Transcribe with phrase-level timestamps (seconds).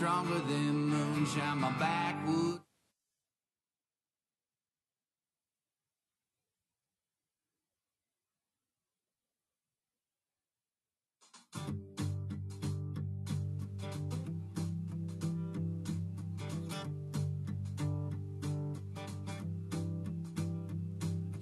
[0.00, 1.58] stronger than moonshine.
[1.58, 2.60] My backwood.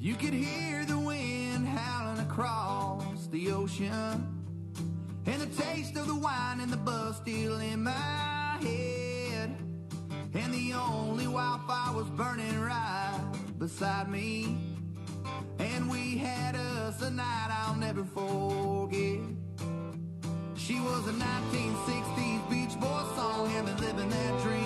[0.01, 4.27] You could hear the wind howling across the ocean.
[5.27, 8.28] And the taste of the wine and the buzz still in my
[8.61, 9.57] head.
[10.35, 14.57] And the only wildfire was burning right beside me.
[15.59, 19.21] And we had us a night I'll never forget.
[20.57, 24.58] She was a 1960s Beach Boy song, and been living that dream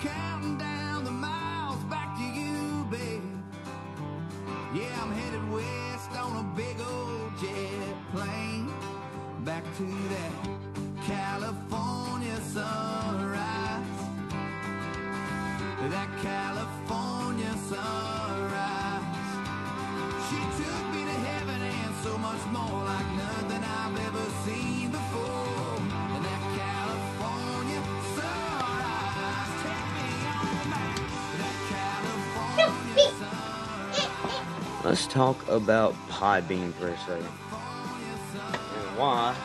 [0.00, 3.22] counting down the miles back to you, babe.
[4.74, 8.72] Yeah, I'm headed west on a big old jet plane.
[9.44, 10.32] Back to that
[11.04, 13.98] California sunrise.
[15.90, 19.02] That California sunrise.
[20.28, 24.77] She took me to heaven and so much more, like nothing I've ever seen
[34.88, 37.26] Let's talk about Podbean for a second.
[37.26, 39.36] And why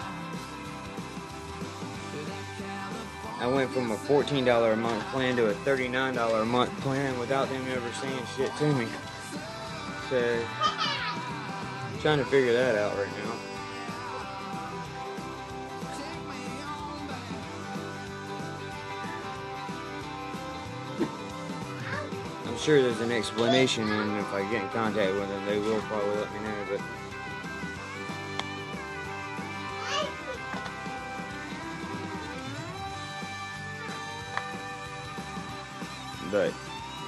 [3.42, 7.50] I went from a $14 a month plan to a $39 a month plan without
[7.50, 8.88] them ever saying shit to me.
[10.10, 10.46] So,
[11.92, 13.33] I'm trying to figure that out right now.
[22.64, 26.16] Sure there's an explanation, and if I get in contact with them, they will probably
[26.16, 26.56] let me know.
[26.70, 26.82] But
[36.32, 36.54] but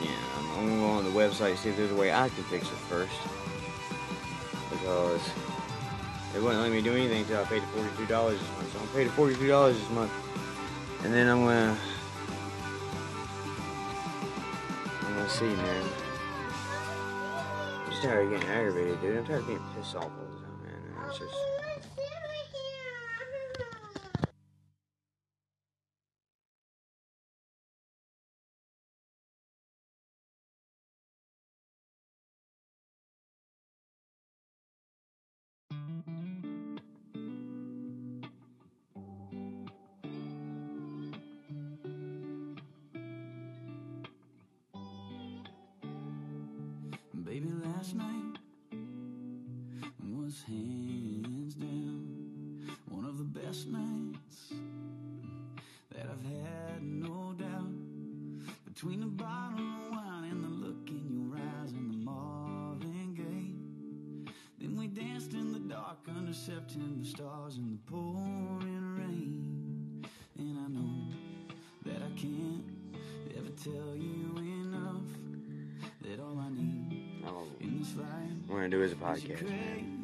[0.01, 2.43] yeah, I'm, I'm gonna go on the website see if there's a way I can
[2.43, 3.13] fix it first
[4.69, 5.21] because
[6.33, 8.73] they wouldn't let me do anything until I paid the forty-two dollars this month.
[8.73, 10.11] So I'm gonna the forty-two dollars this month,
[11.05, 11.77] and then I'm gonna
[15.15, 15.83] I'm gonna see, man.
[17.85, 19.17] I'm just tired of getting aggravated, dude.
[19.17, 21.07] I'm tired of getting pissed off all the time, man.
[21.07, 21.54] It's just.
[58.85, 63.15] Between bottle of wine and the look in your eyes and the Marvin
[64.59, 70.05] Then we danced in the dark under September stars and the pouring rain.
[70.37, 71.11] And I know
[71.83, 72.63] that I can't
[73.35, 75.09] ever tell you enough
[76.01, 77.47] that all I need oh.
[77.61, 78.07] in this life.
[78.47, 79.95] We're gonna do is a podcast, man.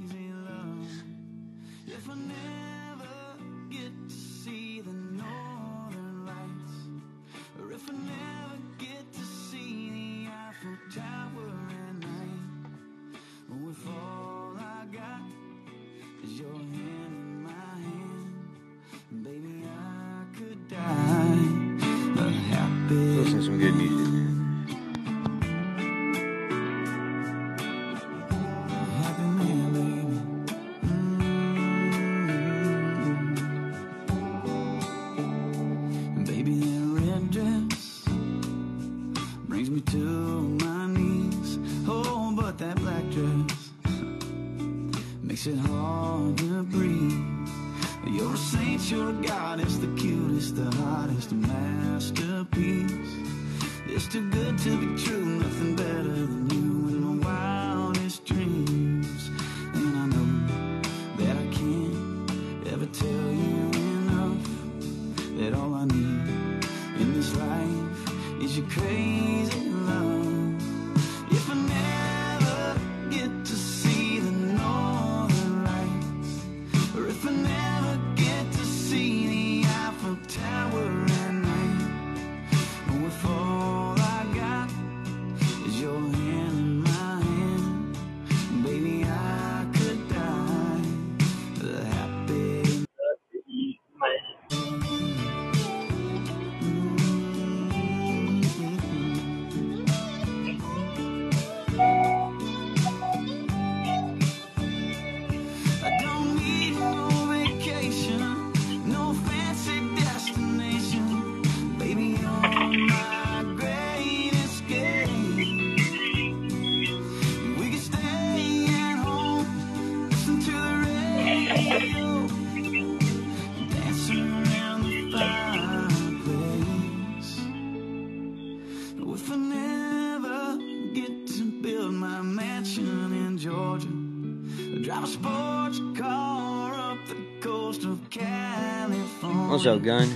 [139.61, 140.07] What's up, Gun?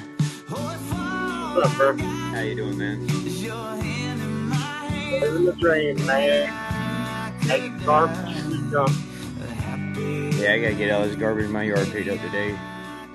[0.47, 1.95] What's up, bro?
[1.97, 3.07] How you doing, man?
[3.27, 5.21] Is your hand in my hand?
[5.21, 7.39] Living the dream, man.
[7.42, 8.89] Take garbage and junk.
[8.89, 12.57] A Yeah, I gotta get all this garbage in my yard picked up today.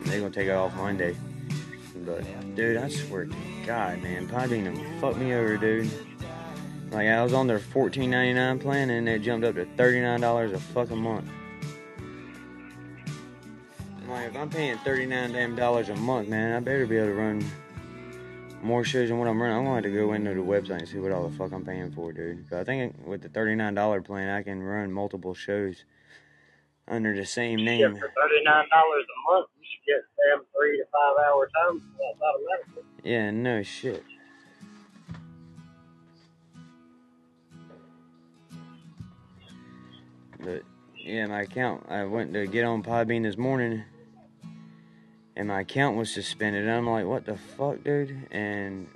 [0.02, 1.16] They're gonna take it off Monday.
[2.06, 2.22] But,
[2.54, 3.34] dude, I swear to
[3.66, 5.90] God, man, Podbean done fucked me over, dude.
[6.92, 10.96] Like, I was on their $14.99 plan and it jumped up to $39 a fucking
[10.96, 11.28] month.
[14.40, 17.08] I'm like, if I'm paying 39 damn dollars a month, man, I better be able
[17.08, 17.44] to run
[18.62, 19.56] more shows than what I'm running.
[19.56, 21.64] I'm gonna have to go into the website and see what all the fuck I'm
[21.64, 22.48] paying for, dude.
[22.48, 25.84] But I think with the $39 plan, I can run multiple shows
[26.88, 27.80] under the same name.
[27.80, 31.82] Yeah, for thirty nine dollars a month, you should get three to five hour time
[32.00, 32.82] automatically.
[33.04, 34.02] Yeah, no shit.
[40.42, 40.62] But
[40.96, 41.84] yeah, my account.
[41.90, 43.84] I went to get on Podbean this morning,
[45.40, 46.64] and my account was suspended.
[46.64, 48.28] And I'm like, what the fuck, dude?
[48.30, 48.86] And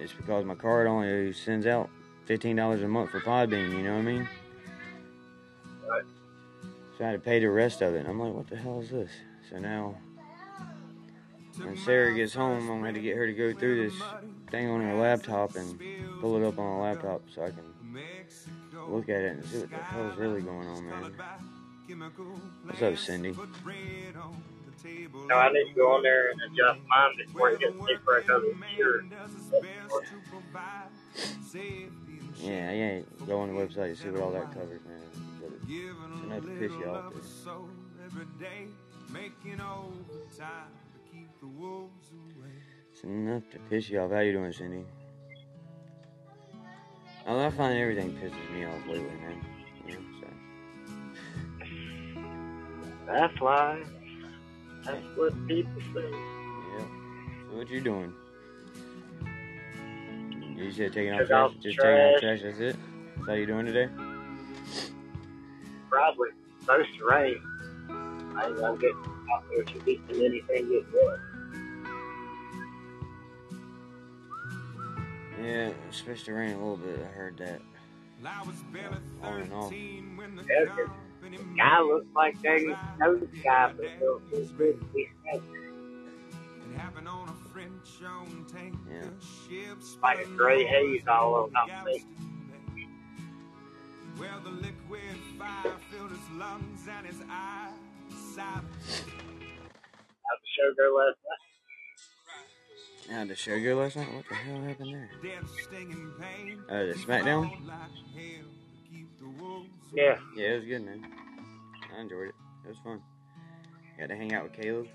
[0.00, 1.88] it's because my card only sends out
[2.26, 3.70] fifteen dollars a month for Podbean.
[3.70, 4.28] You know what I mean?
[5.88, 6.02] Right.
[6.98, 7.98] So I had to pay the rest of it.
[8.00, 9.10] And I'm like, what the hell is this?
[9.48, 9.98] So now,
[11.58, 14.02] when Sarah gets home, I'm gonna have to get her to go through this
[14.50, 15.80] thing on her laptop and
[16.20, 17.62] pull it up on the laptop so I can
[18.88, 21.12] look at it and see what the hell is really going on, man.
[22.64, 23.36] What's up, Cindy?
[25.28, 28.42] No, I need to go on there and adjust mine before it gets cheaper because
[28.44, 29.04] it's sure.
[32.40, 33.00] Yeah, yeah.
[33.26, 35.00] Go on the website and see what all that covers, man.
[35.40, 37.14] But it's enough to piss you off.
[42.92, 44.10] It's enough to piss you off.
[44.10, 44.84] How you doing, Cindy?
[47.26, 49.44] Oh, I find everything pisses me off lately, man.
[49.86, 50.26] You know, so.
[53.06, 53.88] That's life.
[54.84, 56.10] That's what people say.
[56.10, 56.84] Yeah.
[57.50, 58.12] So what you doing?
[60.56, 61.30] You said taking out trash.
[61.30, 62.40] off Just taking out trash.
[62.40, 62.42] trash.
[62.42, 62.76] That's it.
[63.16, 63.88] That's how you doing today?
[65.90, 67.42] Probably supposed to rain.
[68.36, 68.92] I ain't gonna get
[69.32, 71.20] out there to get to anything get done.
[75.42, 77.00] Yeah, it's supposed to rain a little bit.
[77.00, 77.60] I heard that.
[79.22, 79.72] On and off.
[81.56, 82.66] Guy looks like they
[82.98, 85.44] know the guy, but they'll feel good to be snakes.
[88.90, 89.04] Yeah.
[90.02, 92.04] Like a gray haze all over of me.
[94.18, 97.72] Well, the liquid fire filled his lungs and his eyes.
[98.36, 98.64] How'd
[100.40, 101.42] the go last night?
[103.10, 104.12] Now the go last night.
[104.14, 105.10] What the hell happened there?
[106.70, 107.50] Oh, the SmackDown.
[109.92, 110.42] Fought like hell to keep the wolves Yeah.
[110.42, 111.06] Yeah, it was good, man.
[111.96, 112.34] I enjoyed it.
[112.64, 113.02] It was fun.
[113.98, 114.88] Got to hang out with Caleb.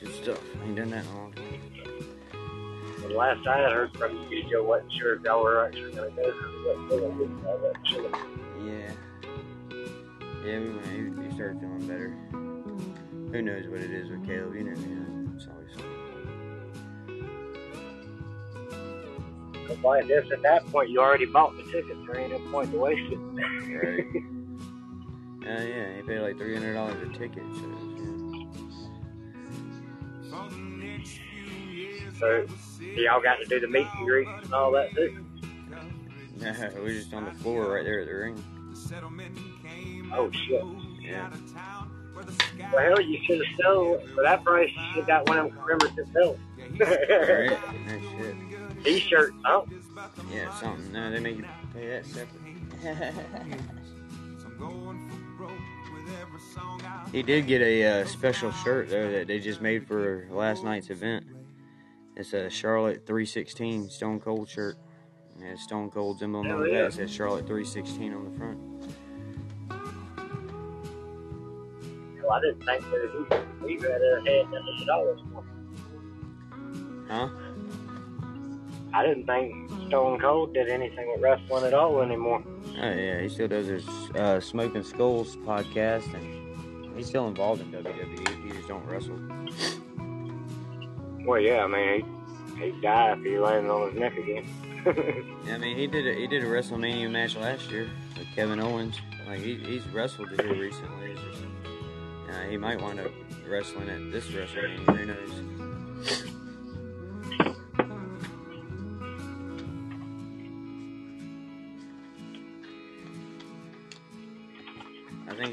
[0.00, 0.40] Good stuff.
[0.60, 1.60] I ain't done that in a long time.
[3.02, 6.14] The last I had heard from you, Joe wasn't sure if y'all were actually going
[6.14, 6.32] to go.
[6.32, 7.30] He wasn't feeling good.
[7.46, 8.10] I wasn't sure.
[8.64, 8.92] Yeah.
[10.44, 10.86] Yeah, we went.
[10.86, 12.16] He, he started feeling better.
[12.32, 13.32] Mm-hmm.
[13.32, 14.54] Who knows what it is with Caleb?
[14.54, 15.23] You never know.
[19.70, 21.98] I guess at that point, you already bought the tickets.
[22.06, 23.18] There ain't no point to waste it.
[23.18, 24.06] Right.
[25.46, 27.42] Uh, yeah, he paid like three hundred dollars a ticket.
[27.54, 27.66] So,
[27.98, 28.08] yeah.
[30.30, 31.18] For the next
[32.18, 32.46] So,
[32.96, 35.24] y'all got to do the meet and greets and all that too.
[36.40, 38.42] No, we were just on the floor right there at the ring.
[38.70, 40.62] the settlement came Oh, shit.
[41.02, 41.26] Yeah.
[41.26, 44.70] out of town where the sky Well, hell, you should have still, for that price,
[44.74, 46.40] you should have got one of them commemorative belts.
[46.58, 47.58] Right?
[47.86, 48.34] No shit.
[48.84, 49.66] T-shirt, oh.
[50.32, 50.92] Yeah, something.
[50.92, 52.28] No, they make you pay that separate.
[52.84, 58.90] I'm going for broke with every song I he did get a uh, special shirt
[58.90, 61.24] though that they just made for last night's event.
[62.16, 64.76] It's a Charlotte 316 Stone Cold shirt.
[65.40, 66.88] It has Stone Cold's emblem on the back.
[66.88, 68.58] It says Charlotte 316 on the front.
[72.22, 75.44] Well, I didn't think that he, he had uh, had nothing at all.
[77.08, 77.28] Huh?
[78.94, 82.44] I didn't think Stone Cold did anything with wrestling at all anymore.
[82.80, 87.72] Oh yeah, he still does his uh, Smoking Skulls podcast, and he's still involved in
[87.72, 88.44] WWE.
[88.44, 89.18] He just don't wrestle.
[91.26, 92.06] Well, yeah, I mean,
[92.56, 94.46] he, he'd die if he landed on his neck again.
[95.46, 98.60] yeah, I mean, he did a, he did a WrestleMania match last year with Kevin
[98.60, 99.00] Owens.
[99.26, 101.16] Like he, he's wrestled here recently.
[102.30, 103.10] Uh, he might wind up
[103.48, 104.96] wrestling at this WrestleMania.
[104.96, 105.54] Who knows?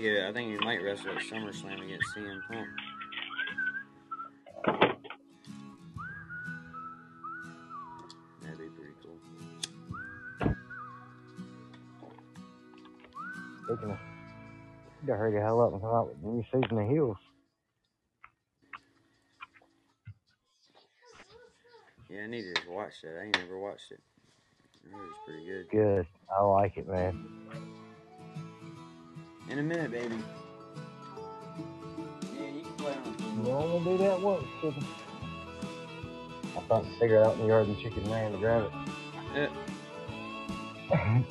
[0.02, 2.68] Think uh, I think he might wrestle at SummerSlam against CM Punk.
[8.42, 9.20] That'd be pretty cool.
[13.66, 14.00] Speaking of,
[15.02, 17.18] you gotta hurry the hell up and come out with new season of Heels.
[22.10, 23.20] Yeah, I need to watch that.
[23.20, 24.02] I ain't never watched it.
[24.86, 25.70] I heard it's pretty good.
[25.70, 26.08] Good.
[26.38, 27.42] I like it, man.
[29.50, 30.16] In a minute, baby.
[32.34, 33.46] Yeah, you can play on.
[33.46, 34.86] You only do that once, Chicken.
[36.58, 38.72] I thought to figure it out in the yard and chicken ran to grab it.
[39.36, 39.50] Yeah.
[40.92, 41.24] I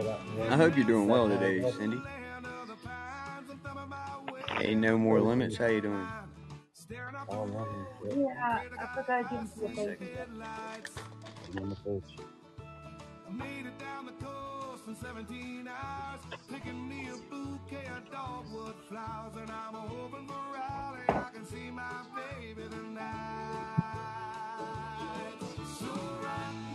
[0.00, 0.52] it out in the yard.
[0.52, 2.00] I hope you're doing well today, Cindy.
[4.60, 5.56] Ain't no more limits.
[5.56, 6.06] How you doing?
[7.28, 7.86] Nothing.
[8.02, 8.16] Shit.
[8.18, 9.36] Yeah, I forgot to
[13.26, 13.38] fish.
[13.38, 19.32] made it down the coast in 17 hours, picking me a bouquet of dogwood flowers,
[19.40, 21.08] and I'm hoping for Raleigh.
[21.08, 23.72] I can see my baby tonight.
[25.78, 25.86] So
[26.22, 26.65] rock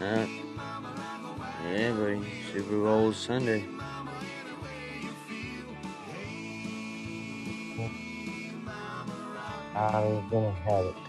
[0.00, 0.28] Alright.
[1.64, 2.22] Yeah, buddy.
[2.52, 3.64] Super Bowl Sunday.
[9.74, 11.07] I was gonna have it.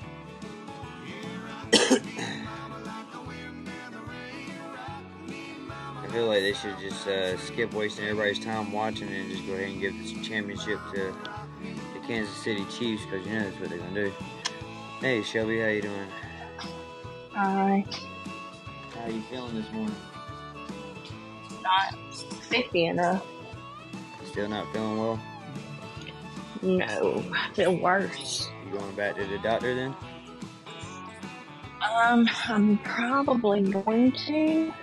[6.10, 9.70] Feel like they should just uh, skip wasting everybody's time watching and just go ahead
[9.70, 11.14] and give this championship to
[11.94, 14.14] the Kansas City Chiefs because you know that's what they're gonna do.
[15.00, 16.08] Hey Shelby, how you doing?
[17.34, 17.86] Hi.
[18.96, 19.96] How you feeling this morning?
[21.62, 21.96] Not
[22.44, 23.26] 50 enough.
[24.26, 25.20] Still not feeling well?
[26.62, 28.50] No, I feel worse.
[28.66, 29.96] You going back to the doctor then?
[31.96, 34.74] Um, I'm probably going to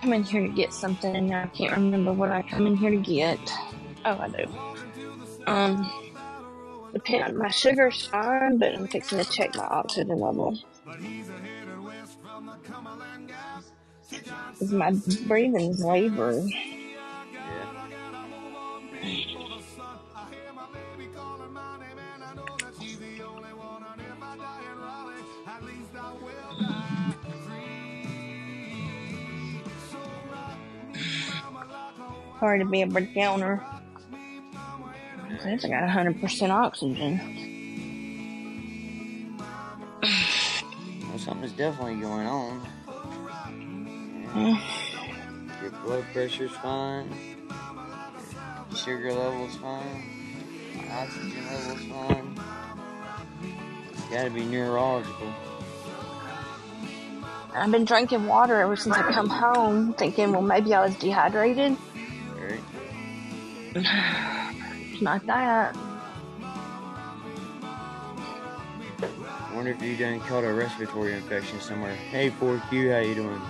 [0.00, 2.90] come in here to get something, and I can't remember what I come in here
[2.90, 3.38] to get.
[4.04, 4.46] Oh, I do.
[5.46, 5.90] Um,
[6.92, 10.58] depend, my sugar's fine, but I'm fixing to check my oxygen level.
[14.70, 14.92] my
[15.26, 16.44] breathing's labored.
[32.38, 33.64] Sorry to be a downer.
[35.42, 37.20] Since I got 100% oxygen.
[41.08, 42.66] Well, something's definitely going on.
[44.34, 44.60] Mm.
[45.62, 47.08] Your blood pressure's fine.
[48.74, 50.04] Sugar level's fine.
[50.90, 52.40] Oxygen level's fine.
[53.92, 55.32] It's gotta be neurological.
[57.54, 61.76] I've been drinking water ever since I come home, thinking, well, maybe I was dehydrated.
[63.76, 64.54] Right?
[64.92, 65.76] It's not that.
[69.02, 71.94] I wonder if you done caught a respiratory infection somewhere.
[71.94, 73.40] Hey, 4Q, how you doing?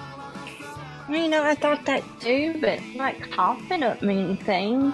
[1.09, 4.93] Well, You know, I thought that too, but I'm not coughing up me anything.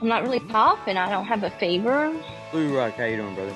[0.00, 0.96] I'm not really coughing.
[0.96, 2.14] I don't have a fever.
[2.50, 3.54] Blue Rock, how you doing, brother?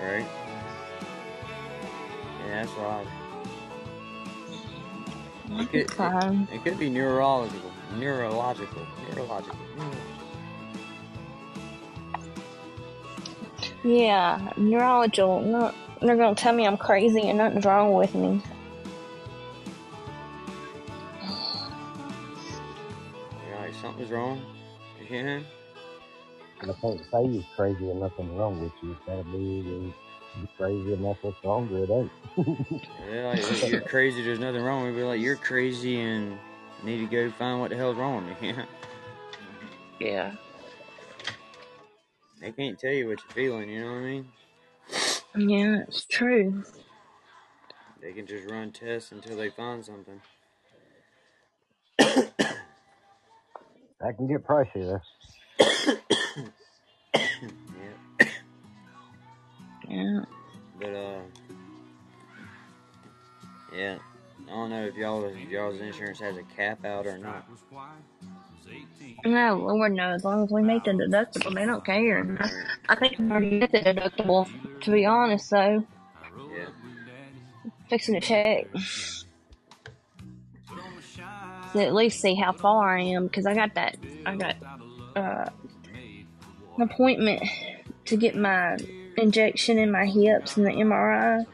[0.00, 0.26] Alright.
[2.46, 3.06] Yeah, that's right.
[5.48, 7.70] It could, it, it could be neurological.
[7.94, 8.82] Neurological.
[9.14, 9.56] Neurological.
[9.76, 9.90] Neuro-
[13.84, 15.40] Yeah, neurological.
[15.40, 18.42] No, they're gonna tell me I'm crazy and nothing's wrong with me.
[23.48, 24.42] You're like, something's wrong.
[25.08, 25.40] Yeah.
[26.62, 28.92] And I can't say you're crazy and nothing's wrong with you.
[28.92, 29.92] It's gotta be you're
[30.38, 32.10] you're crazy and that's what's wrong with it.
[33.10, 34.84] Yeah, like, you're crazy, there's nothing wrong.
[34.84, 36.36] We'd be like, you're crazy and
[36.84, 38.54] need to go find what the hell's wrong with me.
[39.98, 40.32] Yeah.
[42.38, 44.28] they can't tell you what you're feeling, you know what I mean?
[45.34, 46.64] Yeah, it's true.
[48.02, 50.20] They can just run tests until they find something.
[51.98, 52.52] That
[54.18, 55.00] can get pricey though.
[57.14, 58.20] Yeah.
[59.88, 60.20] Yeah.
[60.78, 61.20] But uh,
[63.74, 63.98] yeah,
[64.46, 67.46] I don't know if y'all y'all's insurance has a cap out or not.
[69.24, 70.16] No, Lord knows.
[70.16, 72.38] As long as we make the deductible, they don't care.
[72.88, 74.48] I think I'm already at the deductible.
[74.82, 75.84] To be honest, though,
[76.56, 76.66] Yeah,
[77.88, 78.66] fixing to check.
[81.72, 83.96] To at least see how far I am, because I got that.
[84.24, 84.56] I got
[85.16, 85.46] uh,
[86.76, 87.42] an appointment
[88.06, 88.76] to get my
[89.16, 91.46] injection in my hips and the MRI.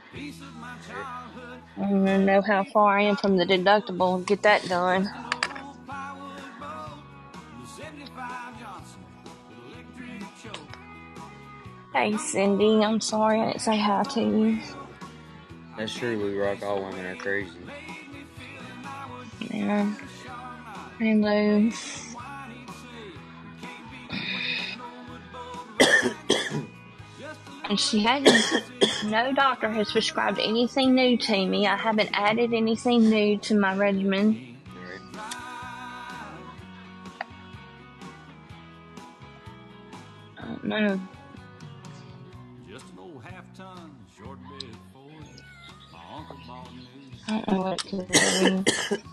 [1.76, 5.10] I want to know how far I am from the deductible get that done.
[11.94, 14.60] Hey Cindy, I'm sorry I didn't say hi to you.
[15.76, 16.16] that's true.
[16.16, 17.50] Lou Rock, all women are crazy.
[19.50, 19.94] Yeah.
[20.98, 21.72] Hey Lou.
[27.72, 28.64] And she hasn't.
[29.06, 31.66] no doctor has prescribed anything new to me.
[31.66, 34.58] I haven't added anything new to my regimen.
[34.76, 35.34] Right?
[40.36, 41.00] I don't know.
[42.70, 45.24] Just an old half ton, short bed Ford.
[45.94, 46.84] My uncle bought new.
[47.26, 48.96] I don't know what to do.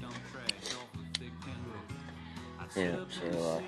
[0.00, 1.88] dump trash off the thick tin road.
[2.60, 2.96] I'd Yeah.
[3.00, 3.60] up So uh,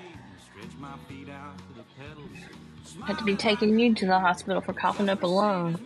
[0.43, 3.05] stretch my feet out to the.
[3.05, 5.79] Had to be taking you to the hospital for coughing up a lung.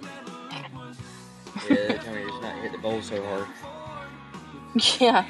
[1.70, 3.48] yeah, they tell me just not hit the bowl so hard.
[5.00, 5.28] Yeah.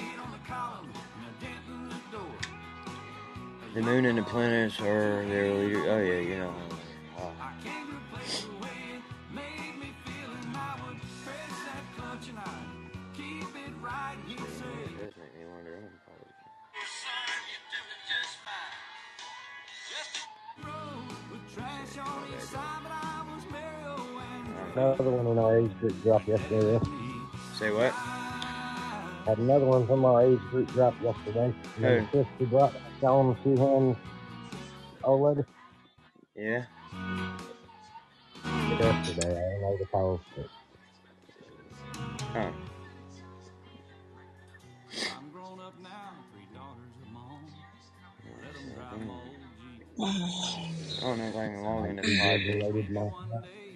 [3.74, 5.80] The moon and the planets are their leader.
[5.90, 6.54] Oh yeah, you know.
[24.76, 26.80] Another one in our age group drop yesterday.
[27.58, 27.94] Say what?
[29.28, 31.54] Had another one from our age group drop yesterday.
[31.76, 32.20] And then Who?
[32.20, 33.98] the sister brought on two hands
[35.04, 35.48] old lady
[36.36, 36.66] Yeah.
[38.80, 39.30] yesterday.
[39.30, 40.50] I don't know the post it.
[42.36, 42.54] Oh.
[50.00, 53.71] I don't know if I can log into Podbean.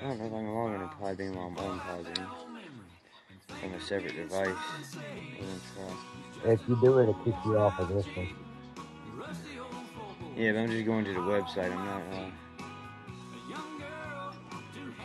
[0.00, 1.80] I don't know if I can log into Podbean while I'm on.
[3.60, 4.46] From a separate device.
[4.96, 5.60] We're gonna
[6.42, 6.52] try.
[6.52, 8.28] If you do it, it'll kick you off of this one.
[10.36, 11.70] Yeah, but I'm just going to the website.
[11.70, 12.02] I'm not.
[12.12, 12.30] Uh,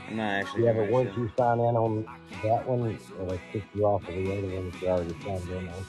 [0.07, 0.63] I'm not actually.
[0.63, 2.05] Yeah, but once you sign in on
[2.43, 5.67] that one, it'll kick you off of the other one that you already signed in
[5.67, 5.85] on.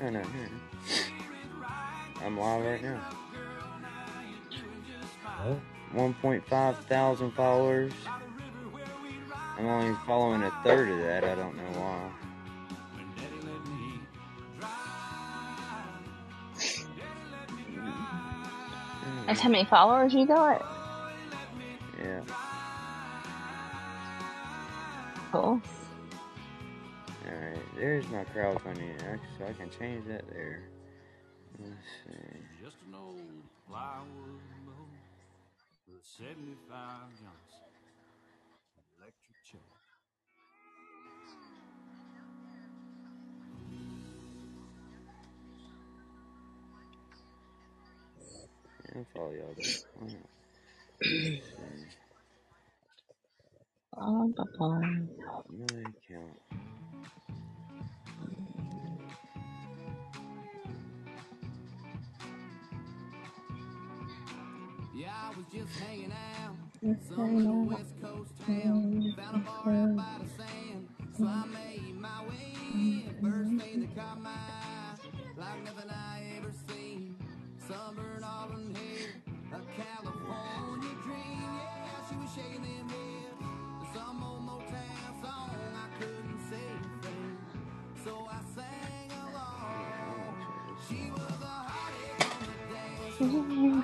[0.00, 0.28] No, no, no.
[2.24, 3.00] I'm live right now.
[5.24, 5.54] Huh?
[5.94, 7.92] 1.5 thousand followers.
[9.58, 11.24] I'm only following a third of that.
[11.24, 12.10] I don't know why.
[19.26, 20.64] That's how many followers you got?
[21.98, 22.20] Yeah.
[25.32, 25.60] Cool.
[27.26, 28.94] Alright, there's my crowdfunding.
[29.02, 30.62] Actually, so I can change that there.
[31.58, 32.38] Let's see.
[36.18, 37.66] 75 Johnson
[38.98, 39.60] electric chair.
[48.84, 49.80] Yeah, I'll follow y'all there.
[49.94, 50.30] Why not?
[53.98, 55.06] Oh, bye-bye.
[55.50, 56.65] My account.
[64.96, 66.56] Yeah, I was just hanging out.
[67.06, 67.64] Some little.
[67.64, 69.14] West Coast town.
[69.14, 70.88] Found a bar out by the sand.
[71.18, 71.65] So I made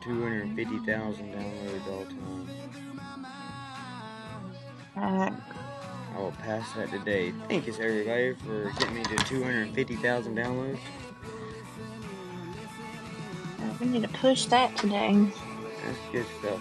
[0.02, 2.50] 250,000 downloads all time.
[4.96, 5.32] Alright.
[6.14, 7.32] I will pass that today.
[7.48, 10.78] Thank you, everybody, for getting me to 250,000 downloads.
[13.80, 15.26] We need to push that today.
[15.84, 16.60] That's good stuff.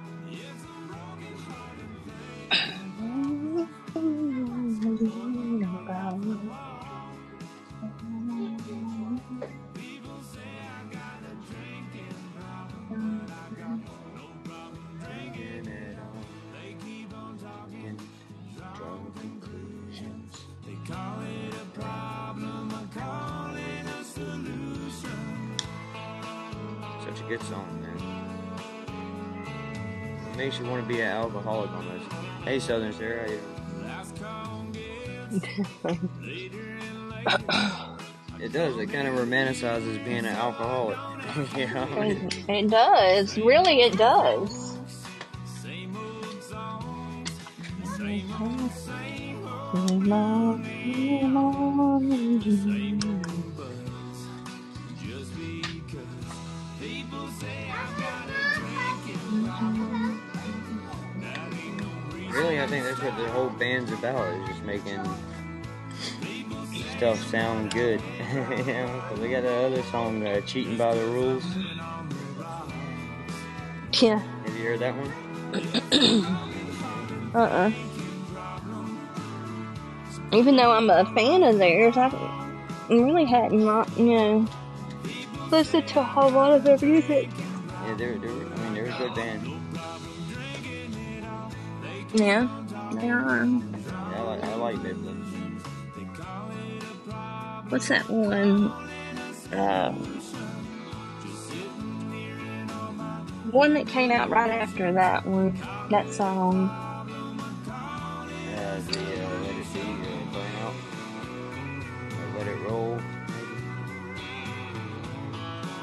[30.61, 32.05] you want to be an alcoholic almost.
[32.43, 33.41] Hey, Southern Sarah, how you?
[38.41, 38.75] It does.
[38.77, 40.97] It kind of romanticizes being an alcoholic.
[41.55, 41.87] you know?
[42.01, 43.37] It, it does.
[43.37, 44.60] Really, it does.
[64.01, 64.33] About.
[64.33, 64.99] Is just making
[66.97, 68.01] stuff sound good.
[68.31, 68.35] you
[68.65, 71.45] know, 'cause they got that other song, uh, "Cheating by the Rules."
[74.01, 74.19] Yeah.
[74.19, 75.11] Have you heard that one?
[77.35, 77.71] Uh-uh.
[80.33, 82.09] Even though I'm a fan of theirs, I
[82.89, 84.47] really hadn't, not, you know,
[85.51, 87.29] listened to a whole lot of their music.
[87.85, 89.49] Yeah, they're, they're I mean, they're a good band.
[92.13, 92.47] Yeah,
[92.93, 93.45] they are.
[94.39, 95.25] I like, Midland.
[97.69, 98.71] What's that one?
[99.53, 99.95] Um,
[103.51, 105.57] one that came out right after that one.
[105.89, 106.69] That song.
[108.47, 109.83] The uh, Let It Be, uh,
[110.33, 110.75] Burn Out,
[112.17, 112.99] or Let It Roll.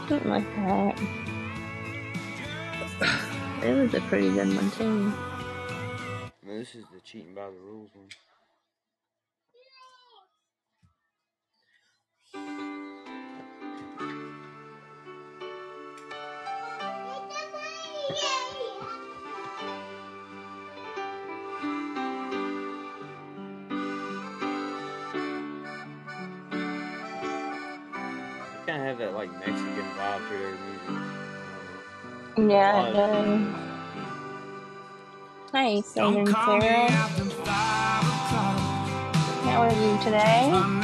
[0.08, 0.94] Something like that.
[3.62, 5.12] It was a pretty good one too.
[6.44, 8.08] This is the Cheating by the Rules one.
[28.88, 32.50] Have that like Mexican vibe to their music.
[32.50, 33.40] Yeah, it does.
[35.52, 36.90] Hey, Sam and Sarah.
[39.44, 40.77] How are you today?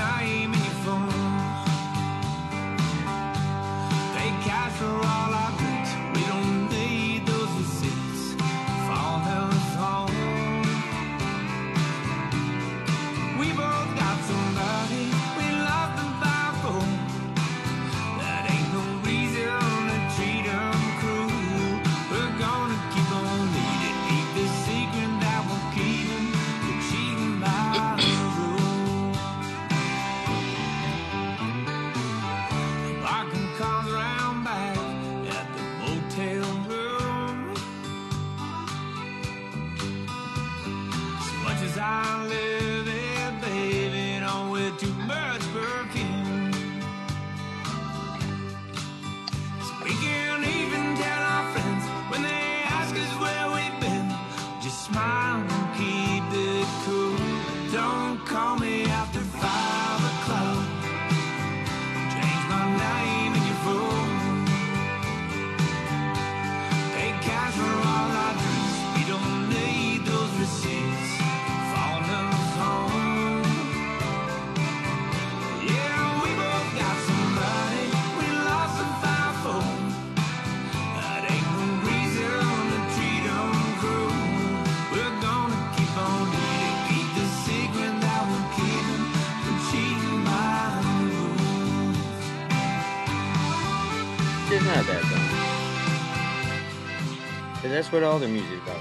[97.75, 98.77] That's what all their music's about.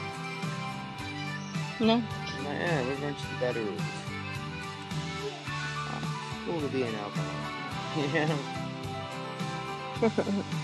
[1.79, 2.03] No.
[2.43, 3.81] Yeah, eh, we're going to the better rules.
[6.45, 8.13] Cool to be an alcoholic.
[8.13, 8.37] yeah.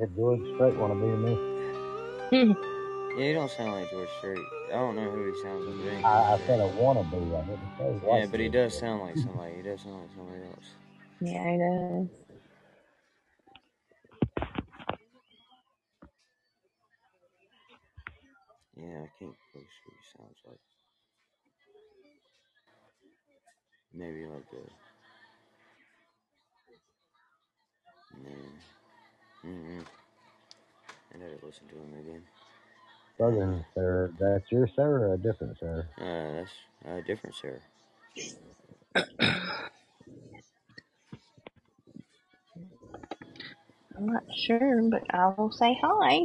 [0.00, 1.40] Sounds like a George Strait wanna be to me.
[3.14, 4.38] Yeah, you don't sound like George Strait.
[4.70, 5.76] I don't know who he sounds like.
[5.76, 7.18] but it ain't I, I George said a wanna be.
[7.36, 8.78] I didn't say Yeah, but he does Strait.
[8.78, 9.56] sound like somebody.
[9.56, 10.76] He does sound like somebody else.
[11.20, 12.08] Yeah, it does.
[18.76, 20.60] Yeah, I can't place who he sounds like.
[23.94, 24.88] Maybe like a.
[28.22, 28.69] No.
[29.46, 29.84] Mm-mm.
[31.14, 32.22] I gotta listen to him again.
[33.18, 34.12] Southern sir.
[34.20, 35.86] That's your sir or a different sir?
[36.00, 36.52] Uh, that's
[36.86, 37.60] a different Sarah.
[43.96, 46.20] I'm not sure, but I will say hi.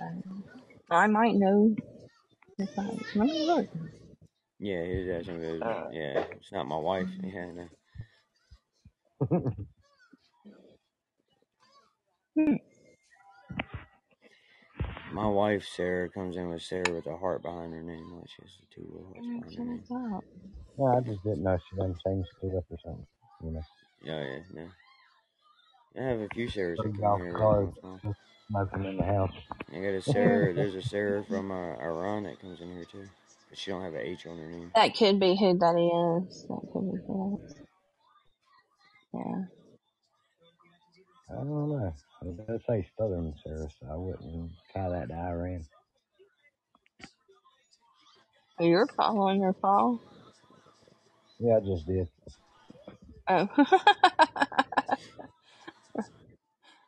[0.00, 0.44] Um,
[0.90, 1.74] I might know
[2.58, 2.82] if I
[3.16, 3.68] let me look.
[4.60, 5.62] Yeah, his accent goes.
[5.62, 7.08] Uh, Yeah, it's not my wife.
[7.22, 7.68] Yeah, no.
[12.36, 12.56] Hmm.
[15.12, 18.12] My wife Sarah comes in with Sarah with a heart behind her name.
[18.14, 19.84] Like she has two little hearts behind her name.
[19.88, 20.24] what's up.
[20.78, 23.06] No, I just didn't know she done changed it up or something.
[23.42, 23.62] You know.
[24.08, 24.68] Oh yeah, no.
[25.98, 28.14] I have a few Sarahs that Putting come off here every cars once in a
[28.50, 29.32] smoking in the house.
[29.72, 30.52] I got a Sarah.
[30.52, 33.08] There's a Sarah from uh, Iran that comes in here too,
[33.48, 34.70] but she don't have an H on her name.
[34.74, 36.46] That could be who that is.
[36.48, 37.54] That could be who that is.
[39.14, 39.44] Yeah.
[41.30, 41.94] I don't know.
[42.22, 45.66] It does say Southern sir, so I wouldn't tie that to Iran.
[48.60, 50.00] You're following your fall.
[51.40, 52.08] Yeah, I just did.
[53.28, 53.48] Oh.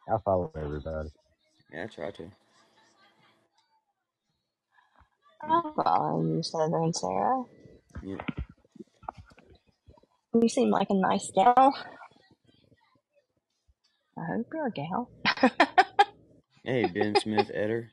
[0.08, 1.10] I follow everybody.
[1.72, 2.32] Yeah, I try to.
[5.42, 7.44] I'll follow you, Southern Sarah.
[8.02, 8.16] Yeah.
[10.34, 11.74] You seem like a nice gal.
[14.18, 15.10] I hope you're a gal.
[16.64, 17.90] Hey, Ben Smith Eder.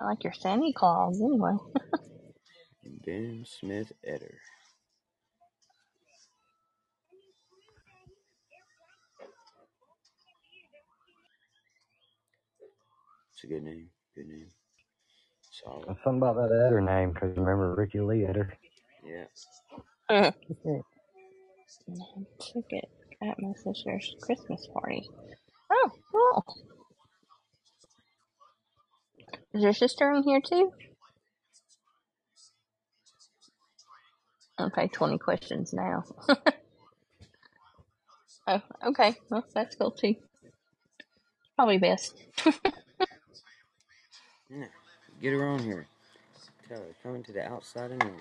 [0.00, 1.54] I like your Santa Claus anyway.
[3.06, 4.38] Ben Smith Eder.
[13.32, 13.88] It's a good name.
[14.16, 14.48] Good name.
[15.64, 15.88] Solid.
[15.88, 18.52] There's something about that Eder name, because remember Ricky Lee Eder?
[19.06, 19.24] Yeah.
[22.38, 22.88] Ticket
[23.22, 25.08] at my sister's Christmas party.
[25.70, 26.44] Oh, cool.
[29.54, 30.72] Is your sister in here too?
[34.60, 36.04] Okay, 20 questions now.
[38.46, 39.14] oh, okay.
[39.30, 40.16] Well, that's cool too.
[41.56, 42.22] Probably best.
[44.54, 44.66] Yeah.
[45.22, 45.86] Get her on here.
[46.68, 48.20] Tell her, coming to the outside of noon.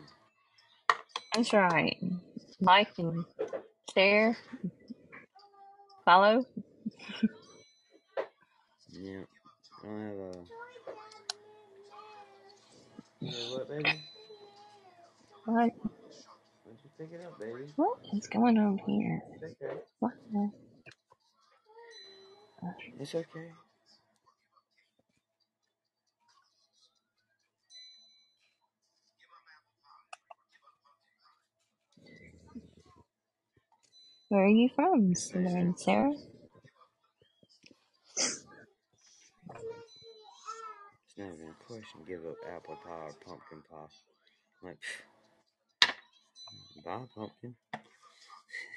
[1.34, 1.98] That's right.
[2.60, 3.26] Like and
[3.96, 4.38] share,
[6.06, 6.46] follow.
[8.92, 9.22] Yeah.
[9.84, 10.46] I don't have a.
[13.22, 14.00] You know what, baby?
[15.46, 15.56] What?
[15.56, 15.70] Why
[16.66, 17.72] don't you pick it up, baby?
[17.76, 19.22] What is going on here?
[19.34, 19.76] It's okay.
[20.00, 20.14] What?
[20.32, 20.52] the-
[23.00, 23.52] It's okay.
[34.32, 36.14] Where are you from, Southern Sarah?
[38.16, 38.46] It's
[41.18, 42.00] not even a question.
[42.08, 43.88] Give up apple pie or pumpkin pie.
[44.64, 44.80] Like,
[46.86, 47.56] buy pumpkin.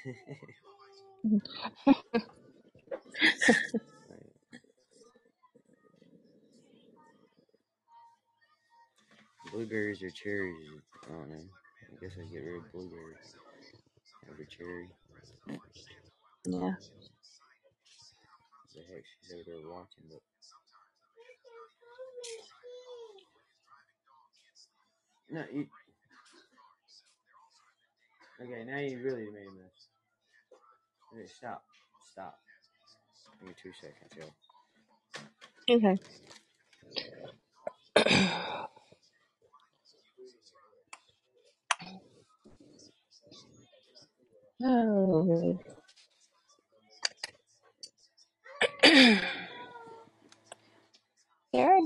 [9.53, 10.57] Blueberries or cherries?
[11.05, 11.37] I don't know.
[11.37, 13.37] I guess I get rid of blueberries.
[14.29, 14.89] A cherry.
[16.45, 16.75] Yeah.
[18.75, 20.21] The heck she's over there watching, but
[25.31, 25.67] no, you.
[28.41, 29.87] Okay, now you really made a mess.
[31.13, 31.63] Okay, stop,
[32.11, 32.35] stop.
[33.39, 34.13] Give me two seconds,
[35.67, 35.75] yo.
[35.75, 35.97] Okay.
[44.63, 45.59] Oh.
[48.83, 49.19] Sarah,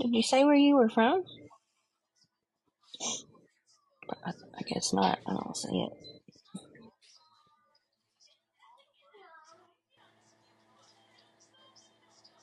[0.02, 1.24] did you say where you were from?
[4.26, 4.32] I,
[4.68, 5.20] guess not.
[5.28, 5.94] I don't see it.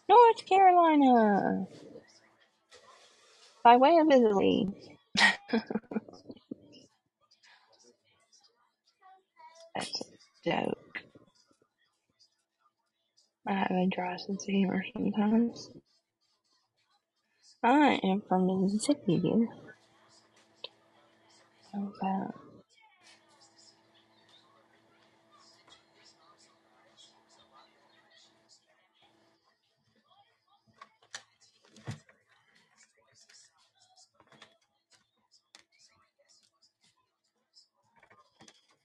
[0.08, 1.66] North Carolina,
[3.64, 4.68] by way of Italy.
[9.74, 10.02] That's
[10.47, 11.03] joke.
[13.49, 15.70] I have a dry sense of humor sometimes.
[17.62, 19.49] I am from Mississippi.
[21.72, 22.34] How about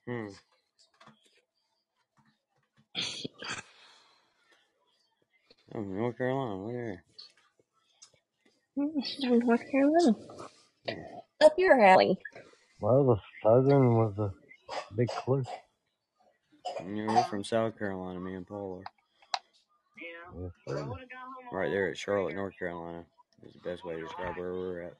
[0.06, 0.28] Hmm.
[5.74, 7.04] Oh, North Carolina, look there.
[8.76, 10.16] Hmm, she's from North Carolina?
[11.42, 12.18] Up your alley.
[12.80, 14.32] Well, the southern was a
[14.94, 15.44] big clue.
[16.84, 18.92] You know, we're from South Carolina, me and Paul are.
[20.40, 20.88] Yes, sir.
[21.52, 23.04] Right there at Charlotte, North Carolina.
[23.46, 24.94] Is the best way to describe where we're at.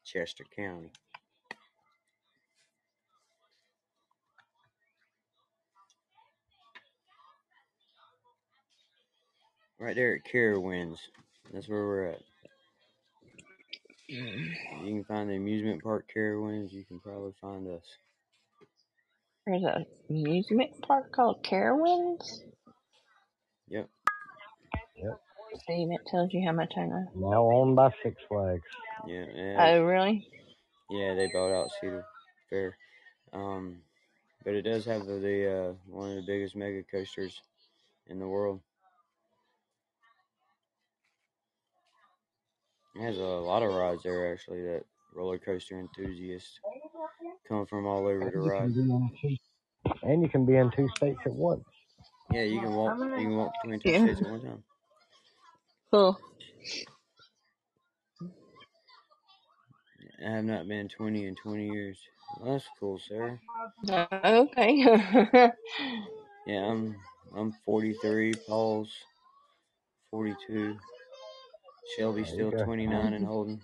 [0.05, 0.91] Chester County.
[9.83, 10.99] Right there at Carowinds.
[11.53, 12.21] That's where we're at.
[14.07, 17.83] If you can find the amusement park Carowinds, you can probably find us.
[19.45, 22.43] There's a amusement park called Carowinds.
[23.71, 23.89] Yep.
[24.99, 25.21] Yep.
[25.67, 27.05] See, that tells you how much I know.
[27.17, 28.63] Now owned by Six Flags.
[29.09, 29.75] Yeah, yeah.
[29.75, 30.29] Oh, really?
[30.91, 32.05] Yeah, they bought out Cedar
[32.49, 32.77] Fair.
[33.33, 33.79] Um,
[34.45, 37.43] but it does have the, the uh, one of the biggest mega coasters
[38.07, 38.61] in the world.
[42.95, 44.85] It has a lot of rides there actually that
[45.15, 46.61] roller coaster enthusiasts
[47.49, 48.73] come from all over to ride.
[48.75, 49.37] can be in two,
[50.03, 51.65] and you can be in two states at once.
[52.33, 52.99] Yeah, you can walk.
[53.19, 54.01] You can walk between two Yeah.
[54.01, 54.65] states at one time.
[55.93, 56.21] Cool.
[60.25, 61.99] I have not been 20 in 20 years.
[62.41, 63.39] Well, that's cool, Sarah.
[63.89, 64.85] Uh, okay.
[66.47, 66.97] Yeah, I'm
[67.37, 68.35] I'm 43.
[68.49, 68.93] Paul's
[70.11, 70.77] 42.
[71.85, 72.65] Shelby's still go.
[72.65, 73.61] 29 and holding.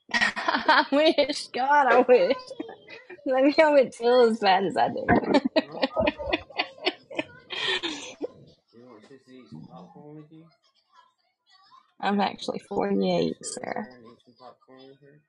[0.14, 2.36] I wish, God, I wish.
[3.26, 5.04] Let me know it feel as bad as I do.
[8.74, 10.44] You want sis to eat some popcorn with you?
[12.00, 13.88] I'm actually 48, Sit Sarah.
[13.88, 15.20] there and eat some popcorn with her?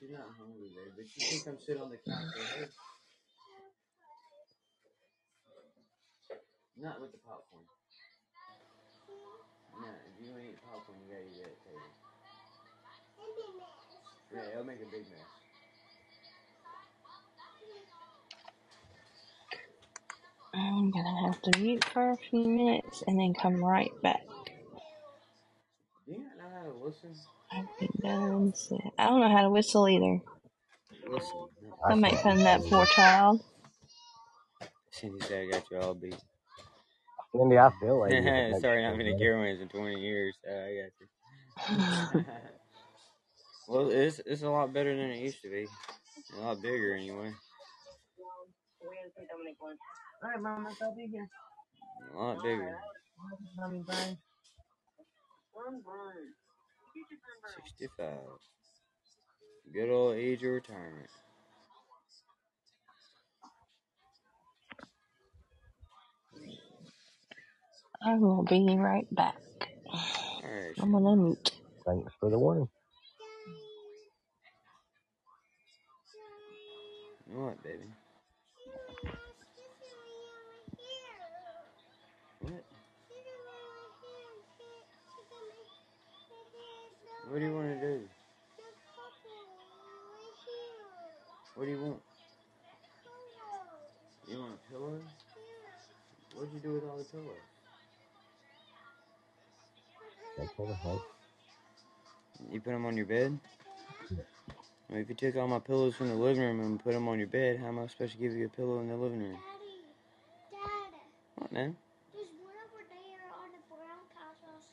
[0.00, 2.68] She's not hungry, babe, but you can come sit on the couch.
[6.76, 7.53] Not with the popcorn.
[10.24, 11.92] No, if you want to eat popcorn, you gotta eat it at the table.
[14.32, 15.28] Yeah, it'll make a big mess.
[20.54, 24.22] I'm gonna have to mute for a few minutes and then come right back.
[26.06, 27.14] Do you not know how to listen?
[27.52, 28.54] I've been done.
[28.98, 30.20] I don't know how to whistle either.
[31.08, 31.48] Listen.
[31.84, 33.42] I I make can't fun of that poor child.
[34.90, 36.16] Cindy said I got you all beat.
[37.34, 38.22] Cindy, I feel like you
[38.60, 39.24] Sorry, not been to.
[39.24, 40.36] Carowinds in 20 years.
[40.44, 42.24] So I got you.
[43.68, 45.66] well, it's it's a lot better than it used to be.
[46.36, 47.32] A lot bigger anyway.
[50.22, 51.28] Alright, Mom, I'll be here.
[52.14, 52.78] A lot bigger.
[57.56, 58.08] 65.
[59.72, 61.10] Good old age of retirement.
[68.06, 69.40] I will be right back.
[70.44, 71.52] Alright, I'm gonna mute.
[71.86, 72.68] Thanks for the warning.
[77.32, 77.78] what, baby?
[82.40, 82.52] What?
[87.30, 88.00] What do you want to do?
[91.54, 92.02] What do you want?
[94.28, 95.00] You want a pillow?
[96.34, 97.53] What'd you do with all the pillows?
[100.38, 101.00] That's for the house.
[102.52, 103.38] You put them on your bed?
[104.90, 107.18] Well, if you took all my pillows from the living room and put them on
[107.18, 109.38] your bed, how am I supposed to give you a pillow in the living room?
[110.50, 110.60] Daddy,
[110.92, 111.00] Dad,
[111.36, 111.76] What man?
[112.14, 114.64] there's one over there on the brown couch.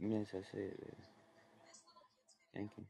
[0.00, 0.92] Yes, I see it, baby.
[2.54, 2.84] Thank you.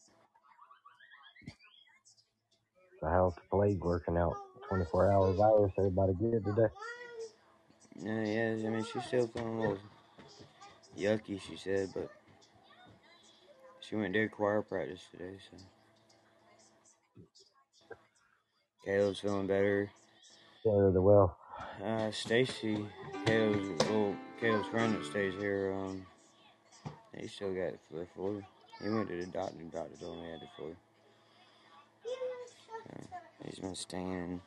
[3.02, 4.36] The house plague working out
[4.68, 5.40] 24 hours.
[5.40, 5.72] hour virus.
[5.78, 6.68] Everybody good today?
[8.02, 9.78] No, yeah, I mean, she's still feeling a little
[10.98, 12.08] yucky, she said, but
[13.80, 15.56] she went to choir practice today, so.
[18.84, 19.90] Caleb's feeling better.
[20.64, 21.36] Better the well.
[21.84, 22.84] Uh, Stacy,
[23.26, 26.04] Caleb's little Caleb's friend that stays here, um,
[27.16, 28.42] he still got the flu.
[28.82, 29.56] He went to the doctor.
[29.58, 30.76] The doctor told him he had the flu.
[32.88, 33.00] So
[33.44, 34.40] he's been staying in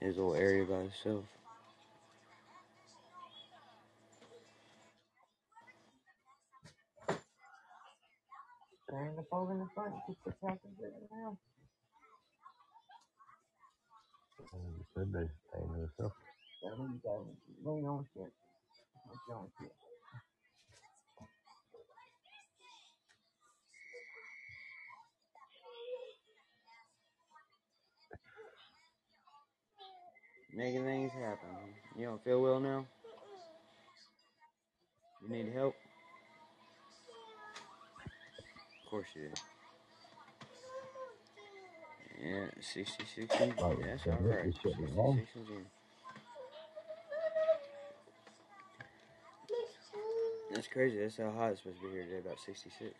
[0.00, 1.24] his little area by himself.
[8.90, 9.94] Turn the phone in the front.
[10.06, 10.68] Keep the tractor
[11.12, 11.36] around.
[14.54, 16.14] And you said they stay to themselves.
[16.64, 17.20] Yeah, we got
[17.64, 18.32] lean on shit.
[19.06, 19.72] What's on shit?
[30.54, 31.48] Making things happen.
[31.96, 32.86] You don't feel well now?
[35.22, 35.74] You need help?
[38.88, 39.34] Course you do.
[42.26, 43.52] Yeah, 66 inch.
[43.60, 44.44] Oh, That's alright.
[44.44, 45.18] 66 wrong.
[45.18, 45.28] inch.
[50.52, 50.98] That's crazy.
[50.98, 52.94] That's how hot it's supposed to be here today, about 66.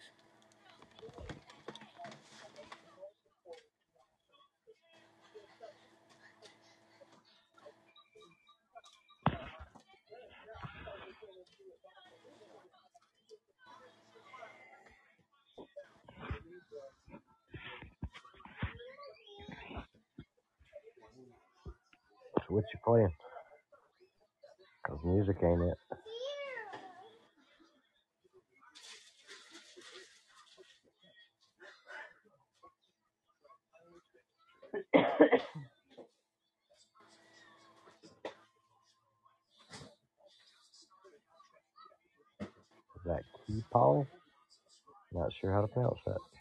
[22.51, 23.15] What you playing?
[24.87, 25.79] Cause music ain't it.
[42.97, 44.07] Is that key Paul?
[45.13, 46.38] Not sure how to pronounce that.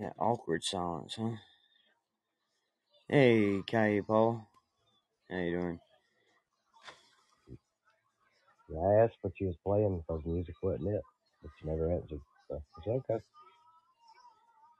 [0.00, 1.36] That awkward silence, huh?
[3.08, 4.48] Hey, Kai Paul.
[5.30, 5.80] How you doing?
[8.68, 11.02] Yeah, I asked what you was playing because music wasn't it,
[11.42, 12.20] but you never answered.
[12.48, 13.20] So it's okay.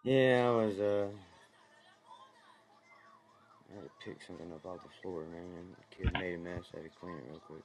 [0.05, 1.09] Yeah, I was, uh,
[3.71, 5.77] I had to pick something up off the floor, man.
[5.79, 6.65] The kid made a mess.
[6.75, 7.65] I had to clean it real quick.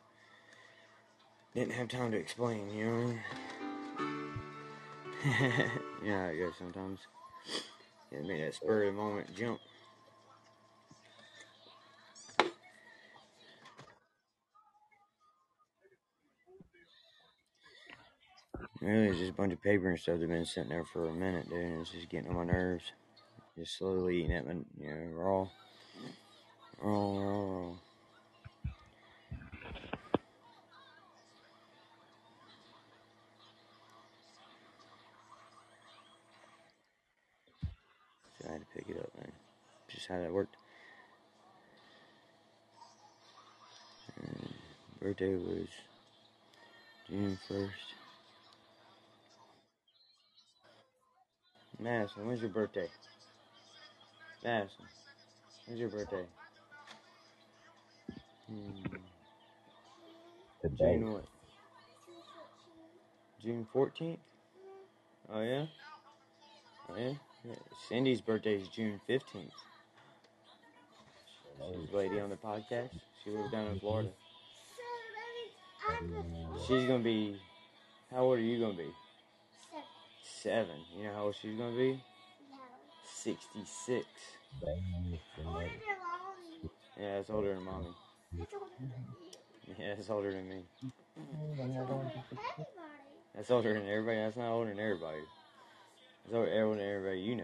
[1.55, 3.19] Didn't have time to explain, you know
[5.25, 5.71] yeah, I mean?
[6.03, 6.99] you know how it goes sometimes.
[8.11, 9.59] Yeah, make that spur of the moment jump.
[18.81, 21.13] Really, it's just a bunch of paper and stuff that's been sitting there for a
[21.13, 22.91] minute, dude, and it's just getting on my nerves.
[23.57, 25.47] Just slowly eating at my, you know, raw.
[26.79, 27.73] Raw, raw, raw.
[38.39, 39.31] So I had to pick it up, man.
[39.97, 40.55] Just how that worked.
[44.17, 44.53] And
[45.01, 45.67] birthday was
[47.09, 47.69] June 1st.
[51.79, 52.87] Madison, when's your birthday?
[54.43, 54.85] Madison,
[55.67, 56.25] when's your birthday?
[58.47, 58.85] Hmm,
[60.61, 60.99] Today.
[60.99, 61.25] June what?
[63.41, 64.17] June 14th?
[65.33, 65.65] Oh, yeah?
[66.89, 67.13] Oh, yeah?
[67.45, 67.55] yeah.
[67.89, 69.51] Cindy's birthday is June 15th.
[71.61, 72.89] A lady on the podcast.
[73.23, 73.79] She lives down in mm-hmm.
[73.79, 74.09] Florida.
[76.67, 77.39] She's gonna be.
[78.11, 78.91] How old are you gonna be?
[80.23, 80.75] Seven.
[80.95, 81.93] You know how old she's gonna be?
[82.51, 82.57] No.
[83.03, 84.05] 66.
[84.63, 84.75] Older
[85.37, 85.71] than mommy.
[86.99, 87.87] Yeah, that's older than mommy.
[89.79, 90.63] Yeah, that's older than me.
[93.35, 94.17] That's older than everybody.
[94.17, 95.19] That's not older than everybody.
[96.25, 97.43] That's older older than everybody you know.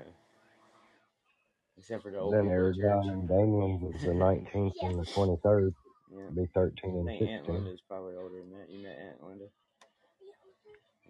[1.78, 2.84] Except for the old Then people at church.
[2.84, 5.74] Arizona and Daniel was the 19th and the 23rd.
[6.12, 6.30] Yeah.
[6.36, 7.56] Be 13 I and think Aunt 16.
[7.56, 8.70] Linda's probably older than that.
[8.70, 9.46] You met Aunt Linda?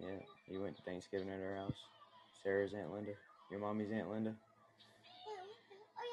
[0.00, 0.18] Yeah.
[0.48, 1.76] You went to Thanksgiving at her house?
[2.42, 3.12] Sarah's Aunt Linda?
[3.50, 4.34] Your mommy's Aunt Linda?
[5.96, 6.04] Oh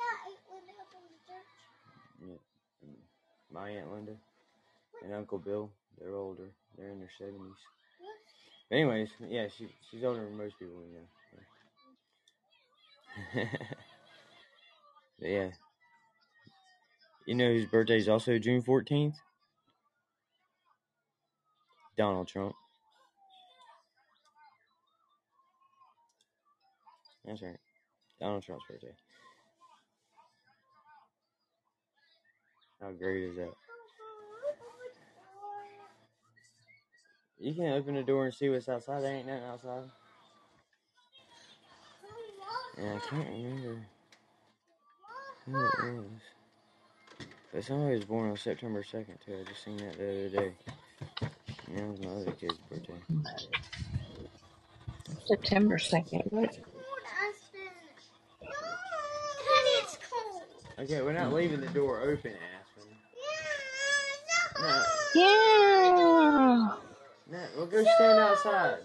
[2.28, 2.38] yeah.
[2.84, 3.00] And mm.
[3.52, 4.14] My Aunt Linda
[5.04, 5.72] and Uncle Bill.
[6.00, 6.50] They're older.
[6.78, 7.56] They're in their 70s.
[8.70, 10.88] But anyways, yeah, she she's older than most people we
[13.44, 13.50] know.
[15.22, 15.50] yeah.
[17.26, 19.16] You know whose birthday is also June 14th?
[21.98, 22.56] Donald Trump.
[27.26, 27.58] That's right.
[28.20, 28.96] Donald Trump's birthday.
[32.82, 33.54] How great is that?
[37.40, 39.04] You can't open the door and see what's outside.
[39.04, 39.84] There ain't nothing outside.
[42.78, 43.86] And I can't remember
[45.46, 46.06] who it was.
[47.54, 49.38] But somebody was born on September 2nd, too.
[49.40, 50.54] I just seen that the other day.
[51.68, 52.94] And that was my other kid's birthday.
[55.26, 56.32] September 2nd.
[56.32, 56.58] What?
[60.80, 62.90] Okay, we're not leaving the door open, Aspen.
[64.60, 64.84] No,
[65.14, 66.78] Yeah.
[67.28, 68.80] no, we'll go stand outside.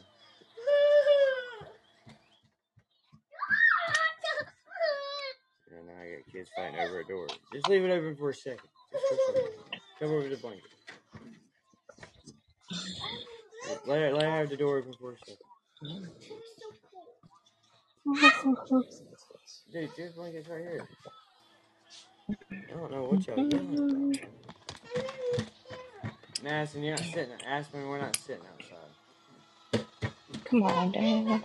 [5.71, 6.03] And now
[6.57, 7.27] I got kids fighting over a door.
[7.53, 8.61] Just leave it open for a second.
[10.01, 10.63] Come over the blanket.
[13.87, 15.39] Let her, let her have the door open for a second.
[19.73, 20.89] Dude, your blanket's right here.
[22.53, 24.19] I don't know what y'all doing.
[26.43, 27.35] Madison, you're not sitting.
[27.47, 29.87] Aspen, we're not sitting outside.
[30.45, 31.43] Come on, Dad.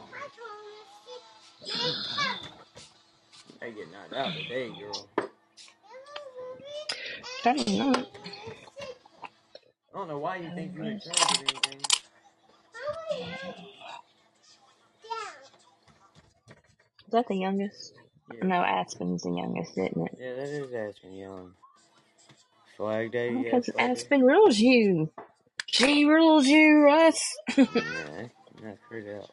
[3.62, 5.08] They get knocked out today, girl.
[7.46, 8.06] I don't know.
[9.94, 11.82] I don't know why you think you're in charge of anything.
[17.06, 17.94] Is that the youngest?
[18.34, 20.18] Yeah, No, Aspen's the youngest, isn't it?
[20.20, 21.52] yeah that is Aspen Young.
[22.78, 23.44] Flag Day, oh, yeah.
[23.44, 23.92] Because Flag Day.
[23.92, 25.12] Aspen rules you.
[25.68, 27.24] She rules you, Russ.
[27.58, 27.66] Yeah,
[28.64, 29.30] that's crazy out.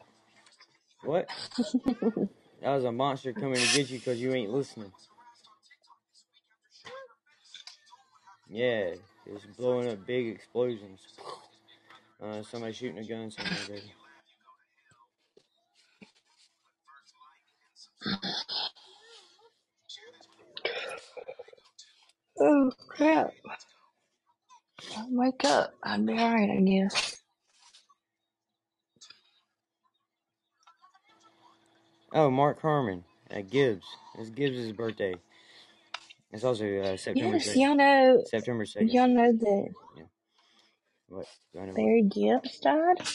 [1.03, 1.29] What?
[2.63, 4.93] That was a monster coming to get you because you ain't listening.
[8.51, 8.95] Yeah,
[9.27, 11.01] it's blowing up big explosions.
[12.23, 13.93] Uh, somebody shooting a gun somewhere, baby.
[22.41, 23.33] oh, crap.
[24.97, 25.75] I'll wake up.
[25.83, 27.18] I'd be alright, I guess.
[32.13, 33.85] Oh, Mark Harmon at Gibbs.
[34.19, 35.15] It's Gibbs' birthday.
[36.33, 37.57] It's also uh, September Yes, 2nd.
[37.57, 38.93] y'all know, September 2nd.
[38.93, 39.69] y'all know that
[41.09, 41.27] What?
[41.53, 41.77] Do I know what?
[41.77, 43.09] Barry Gibbs died?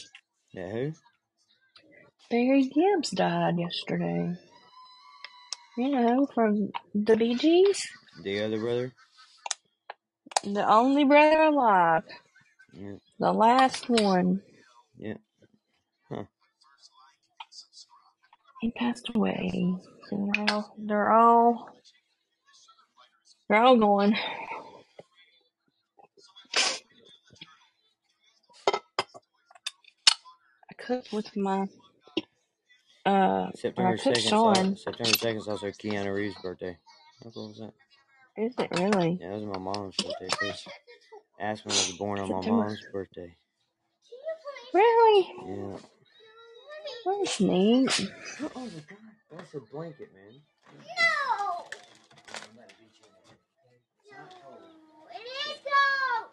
[0.51, 0.91] Yeah, who?
[2.29, 4.33] Barry Gibbs died yesterday.
[5.77, 7.87] You know, from the Bee Gees.
[8.23, 8.93] The other brother?
[10.43, 12.03] The only brother alive.
[12.71, 12.95] Yeah.
[13.19, 14.41] The last one.
[14.97, 15.15] Yeah.
[16.09, 16.23] Huh.
[18.63, 19.75] He passed away.
[20.09, 21.69] So now they're all
[23.49, 24.15] they're all gone.
[24.15, 24.45] I
[30.77, 31.67] cooked with my
[33.05, 34.77] uh September I cooked 2nd, Sean.
[34.77, 36.77] September 2nd is also Keanu Reeves' birthday.
[37.21, 37.73] How cool was that?
[38.37, 39.19] Is it really?
[39.19, 40.29] Yeah, that was my mom's birthday.
[40.37, 40.65] Chris.
[41.37, 43.35] Aspen was born on my mom's birthday.
[44.73, 45.33] Really?
[45.49, 45.77] Yeah.
[47.05, 48.11] That's neat.
[48.41, 48.99] Oh, my god,
[49.31, 50.41] That's a blanket, man.
[50.79, 51.65] No!
[55.13, 56.29] It is cold!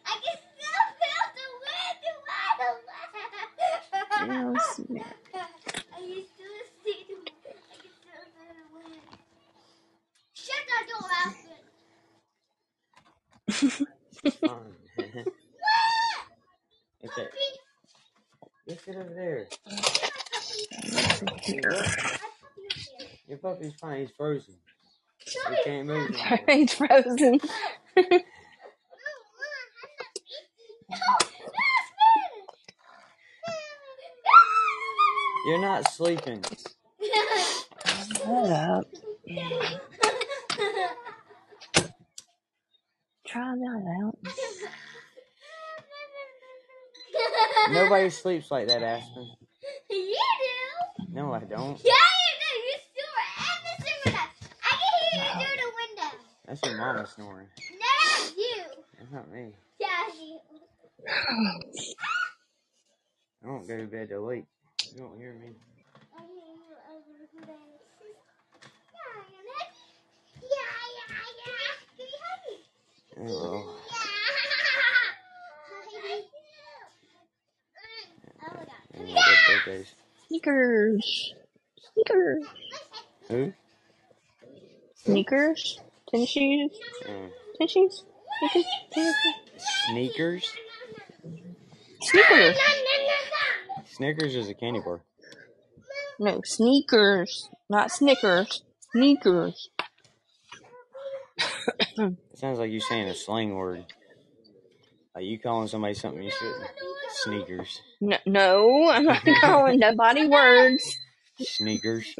[0.05, 2.47] I can still feel the wind in my
[4.27, 4.81] Yes.
[5.93, 9.01] I can still see the, I can still feel the wind.
[10.33, 11.33] Shut that door,
[14.27, 15.25] Aspen.
[17.01, 17.25] It's fine.
[18.67, 18.85] it's.
[18.85, 19.47] Get over there.
[23.27, 24.01] Your puppy's fine.
[24.01, 24.55] He's frozen.
[25.49, 26.39] He can't move anymore.
[26.49, 27.39] He's frozen.
[35.45, 36.43] You're not sleeping.
[38.23, 38.87] Shut up.
[43.27, 44.17] Try that out.
[47.71, 49.29] Nobody sleeps like that, Aspen.
[49.89, 51.05] You do.
[51.13, 51.79] No, I don't.
[51.83, 52.51] Yeah, you do.
[52.67, 54.33] You snore every single night.
[54.63, 56.11] I can hear you through the window.
[56.47, 57.47] That's your mama snoring.
[57.71, 58.63] No, that's you.
[58.97, 59.55] That's not me.
[59.79, 60.39] Yeah, you.
[63.43, 64.45] I don't go to bed till late.
[64.93, 65.49] You don't hear me.
[66.17, 67.57] I hear you over the bed.
[70.41, 70.49] Yeah,
[70.97, 71.71] yeah, yeah.
[71.97, 72.55] Can you hug me?
[72.55, 72.55] Oh, well.
[72.57, 72.63] Yeah.
[72.63, 72.75] Oh my god.
[72.87, 73.06] Ain't got
[80.27, 81.33] Sneakers.
[81.93, 82.45] Sneakers.
[83.29, 83.53] Who?
[84.95, 85.79] Sneakers.
[86.09, 86.71] Tennis shoes.
[87.07, 87.29] Mm.
[87.57, 88.03] Tennis shoes.
[88.39, 88.65] Sneakers.
[88.91, 89.65] Tennis shoes.
[89.89, 90.53] sneakers?
[92.01, 92.57] Sneakers.
[93.85, 95.01] Snickers is a candy bar.
[96.19, 97.49] No, sneakers.
[97.69, 98.63] Not Snickers.
[98.91, 99.69] Sneakers.
[102.33, 103.85] It sounds like you're saying a slang word.
[105.15, 106.71] Like you calling somebody something you shouldn't.
[107.23, 107.81] Sneakers.
[108.01, 110.97] No, no I'm not calling nobody words.
[111.39, 112.15] Sneakers.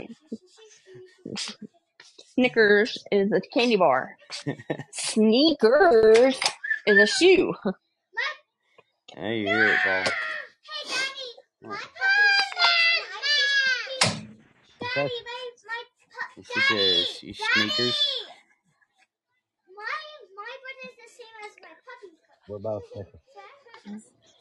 [2.35, 4.17] Snickers is a candy bar.
[4.93, 6.39] Sneakers
[6.87, 7.53] is a shoe.
[9.17, 10.03] Now you hear it, Paul.
[10.63, 11.31] Hey, Daddy.
[11.67, 11.79] My What?
[11.79, 11.89] puppy.
[14.95, 15.81] Daddy, my, my
[16.13, 17.97] pu- She says, you sneakers.
[19.75, 19.99] My,
[20.35, 22.36] my butt is the same as my puppy's butt.
[22.47, 23.19] What about a Snicker?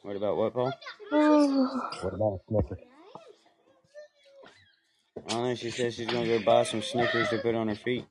[0.03, 0.73] What about what, Paul?
[2.01, 2.77] What about a Snicker?
[5.25, 5.55] I don't know.
[5.55, 8.05] She says she's gonna go buy some Snickers to put on her feet.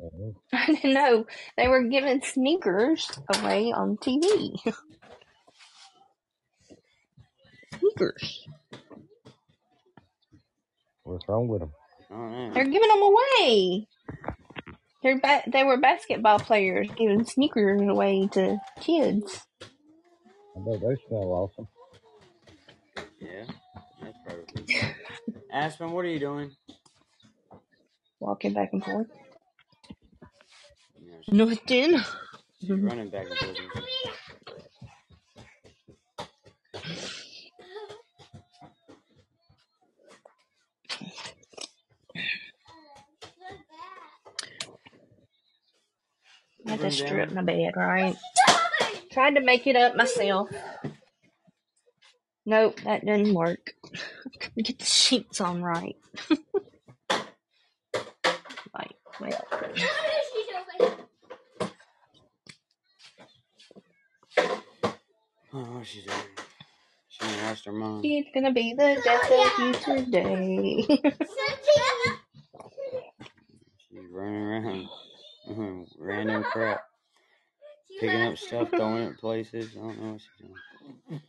[0.00, 0.34] Mhm.
[0.52, 4.58] I didn't know they were giving sneakers away on TV.
[7.78, 8.48] sneakers.
[11.04, 11.72] What's wrong with them?
[12.10, 12.54] I don't know.
[12.54, 13.86] They're giving them away.
[15.02, 19.46] They're ba- they were basketball players giving sneakers away to kids.
[19.62, 21.68] I bet those smell awesome.
[23.20, 23.44] Yeah,
[24.02, 24.94] that's probably.
[25.52, 26.50] Aspen, what are you doing?
[28.18, 29.06] Walking back and forth.
[31.00, 32.00] You Nothing.
[32.60, 33.58] she's running back and forth.
[46.70, 48.16] I had to strip my bed, right?
[49.12, 50.48] Tried to make it up myself.
[52.46, 53.74] Nope, that didn't work.
[54.40, 55.96] Couldn't get the sheets on right.
[58.74, 59.46] like, well,
[65.52, 66.16] Oh, what's she doing?
[67.08, 68.04] She lost her mind.
[68.04, 69.72] it's gonna be the death of you
[70.04, 70.86] today.
[73.88, 74.88] She's running around,
[75.50, 75.82] Mm-hmm.
[75.98, 76.80] random crap,
[78.00, 79.70] picking up stuff, throwing it places.
[79.76, 81.20] I don't know what she's doing.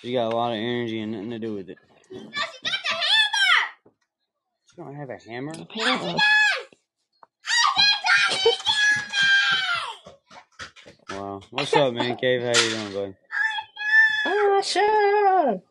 [0.00, 1.78] She got a lot of energy and nothing to do with it.
[2.12, 2.32] Oh, she got
[2.64, 2.96] the
[4.76, 4.90] hammer.
[4.90, 5.52] don't have a hammer.
[5.52, 6.16] Apparently.
[8.32, 8.54] Oh,
[11.10, 11.40] oh, wow.
[11.50, 12.16] What's up, man?
[12.16, 13.16] Cave, how you doing, bud?
[14.26, 15.62] Oh, ah, Asha!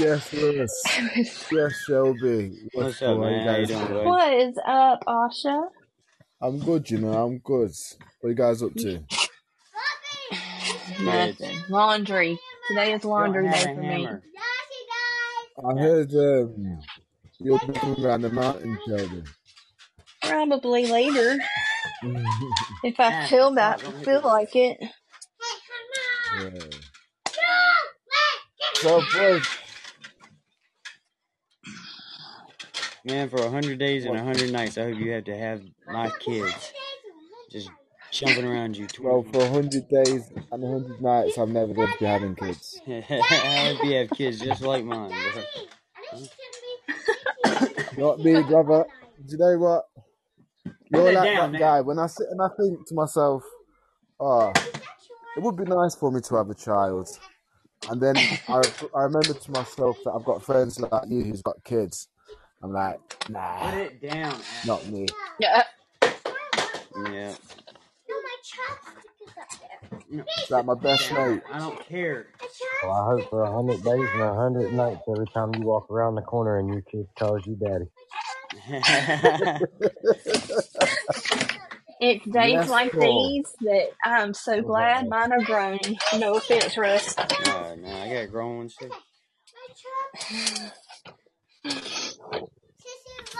[0.00, 1.48] Yes, yes.
[1.52, 2.68] Yes, Shelby.
[2.72, 3.46] What's up, man?
[3.46, 4.06] How you doing, bud?
[4.06, 5.68] What is up, Asha?
[6.40, 7.12] I'm good, you know.
[7.12, 7.70] I'm good.
[8.20, 9.02] What are you guys up to?
[11.00, 11.56] Nothing.
[11.68, 12.38] Laundry.
[12.68, 14.08] Today is laundry day for me.
[15.66, 16.80] I heard um,
[17.38, 19.22] you're going around the mountain, Shelby.
[20.22, 21.38] Probably later.
[22.82, 24.78] If I feel that feel like it.
[26.38, 26.50] Yeah.
[28.74, 29.46] So, boys,
[33.04, 35.62] Man, for a hundred days and a hundred nights, I hope you have to have
[35.86, 36.72] my kids
[37.50, 37.70] just
[38.10, 38.86] jumping around you.
[39.00, 39.32] well, 20.
[39.32, 42.80] for 100 days and 100 nights, I'm never going to be having kids.
[42.88, 45.12] I hope you have kids just like mine,
[46.12, 46.22] bro.
[47.98, 48.86] Not me, brother.
[49.26, 49.84] Do you know what?
[50.90, 51.58] You're that like down that now.
[51.58, 51.80] guy.
[51.82, 53.42] When I sit and I think to myself,
[54.18, 54.50] oh,
[55.36, 57.08] it would be nice for me to have a child.
[57.90, 58.62] And then I,
[58.94, 62.08] I remember to myself that I've got friends like you who's got kids.
[62.64, 63.00] I'm like,
[63.30, 64.32] nah, Put it down.
[64.34, 64.66] Ash.
[64.66, 65.06] not me.
[65.38, 65.64] Yeah.
[66.96, 67.34] Yeah.
[68.08, 70.18] No, my chopstick is up there.
[70.18, 70.24] No.
[70.38, 71.42] It's like my best mate.
[71.52, 72.26] I don't care.
[72.82, 75.90] Well, I hope for a hundred days and a hundred nights every time you walk
[75.90, 77.86] around the corner and your kid calls you daddy.
[82.00, 83.30] It's days Yes, like Paul.
[83.30, 85.78] these that I'm so glad mine are grown.
[86.18, 87.14] No offense, Russ.
[87.46, 88.90] no, no, I got grown ones too.
[88.90, 90.72] My chopstick.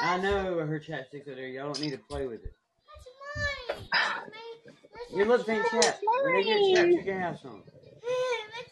[0.01, 1.49] I know her chapsticks are there.
[1.49, 2.55] Y'all don't need to play with it.
[3.69, 5.19] That's mine.
[5.19, 6.01] You look pink chat.
[6.23, 7.63] When they get chaps, you can have some.
[7.67, 8.71] That's.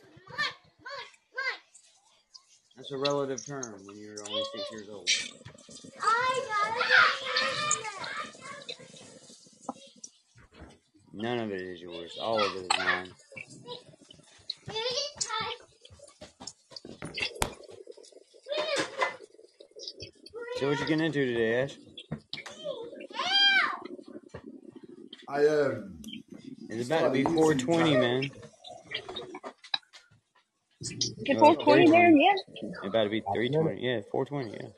[2.77, 5.09] That's a relative term when you're only six years old.
[6.01, 6.83] I got it.
[11.15, 12.19] None of it is yours.
[12.21, 13.11] All of it is mine.
[20.63, 21.77] So what you getting into today, Ash?
[25.29, 25.99] I um,
[26.69, 28.31] It's about to be 420, man.
[31.25, 32.31] Get 420 there, yeah.
[32.55, 33.85] It's about to be 320.
[33.85, 34.51] Yeah, 420.
[34.53, 34.71] Yeah,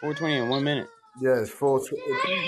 [0.00, 0.86] 420 in one minute.
[1.20, 2.02] yeah, it's 420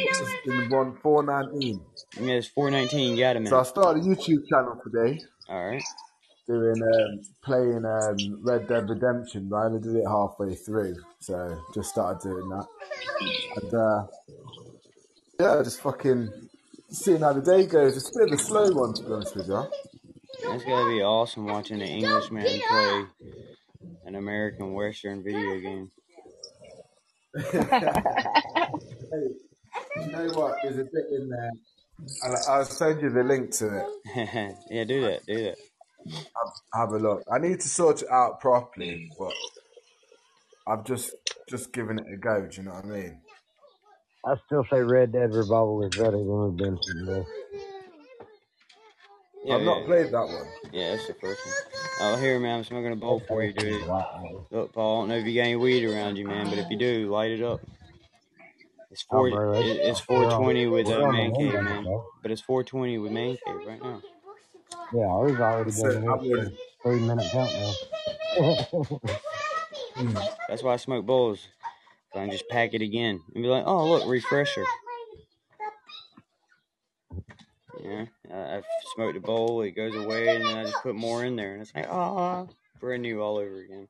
[0.04, 1.80] It's in one four nineteen.
[2.20, 3.18] Yeah, it's 419.
[3.18, 5.82] Got a So I started a YouTube channel today, All right.
[6.48, 9.48] Doing um, playing um, Red Dead Redemption.
[9.48, 12.66] But I only did it halfway through, so just started doing that.
[13.62, 14.06] And uh,
[15.38, 16.32] yeah, just fucking
[16.90, 17.96] seeing how the day goes.
[17.96, 19.66] It's a bit of a slow one, to be honest with you.
[20.44, 23.04] That's gotta be awesome watching an Englishman play
[24.06, 25.90] an American Western video game.
[29.10, 30.56] Hey, you know what?
[30.62, 31.50] There's a bit in there.
[32.24, 34.54] I'll, I'll send you the link to it.
[34.70, 35.24] yeah, do that.
[35.26, 35.56] Do that.
[36.74, 37.22] Have a look.
[37.30, 39.32] I need to sort it out properly, but
[40.66, 41.14] I've just
[41.48, 42.46] just given it a go.
[42.46, 43.20] Do you know what I mean?
[44.26, 47.06] I still say Red Dead Revolver is better than Redemption.
[47.06, 47.26] Though.
[49.44, 49.86] Yeah, I've not yeah.
[49.86, 50.46] played that one.
[50.72, 51.54] Yeah, that's the first one.
[52.00, 53.86] Oh, here, man, I'm smoking a bowl for you, dude.
[53.86, 54.46] Wow.
[54.50, 56.68] Look, Paul, I don't know if you got any weed around you, man, but if
[56.70, 57.60] you do, light it up.
[58.90, 59.30] It's Oh, four.
[59.30, 61.86] bro, it's- It's 420 with we're uh, man cave, man.
[62.22, 64.02] But it's 420 with man cave right now.
[64.92, 67.74] Yeah, ours already So, been I here for would- three minute countdown.
[70.48, 71.48] That's why I smoke bowls.
[72.12, 74.64] So I can just pack it again and be like, oh look, refresher.
[77.84, 78.64] Yeah, I, I've
[78.94, 81.62] smoked a bowl, it goes away, and then I just put more in there, and
[81.62, 82.48] it's like, oh,
[82.80, 83.86] brand new all over again.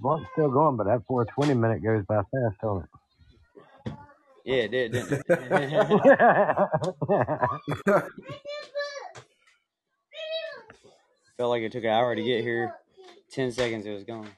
[0.00, 2.84] Blunt's still going, but that 420 minute goes by fast, don't
[4.44, 5.22] Yeah, it did, didn't it?
[5.28, 5.34] it?
[11.38, 12.74] Felt like it took an hour to get here.
[13.30, 14.28] Ten seconds, it was gone.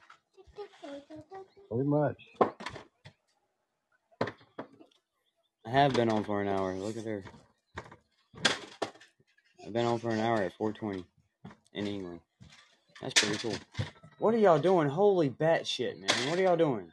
[1.69, 2.15] Pretty much.
[5.65, 6.73] I have been on for an hour.
[6.75, 7.23] Look at her.
[9.65, 11.03] I've been on for an hour at 420
[11.73, 12.21] in England.
[13.01, 13.55] That's pretty cool.
[14.19, 14.87] What are y'all doing?
[14.87, 16.09] Holy bat shit, man.
[16.29, 16.91] What are y'all doing?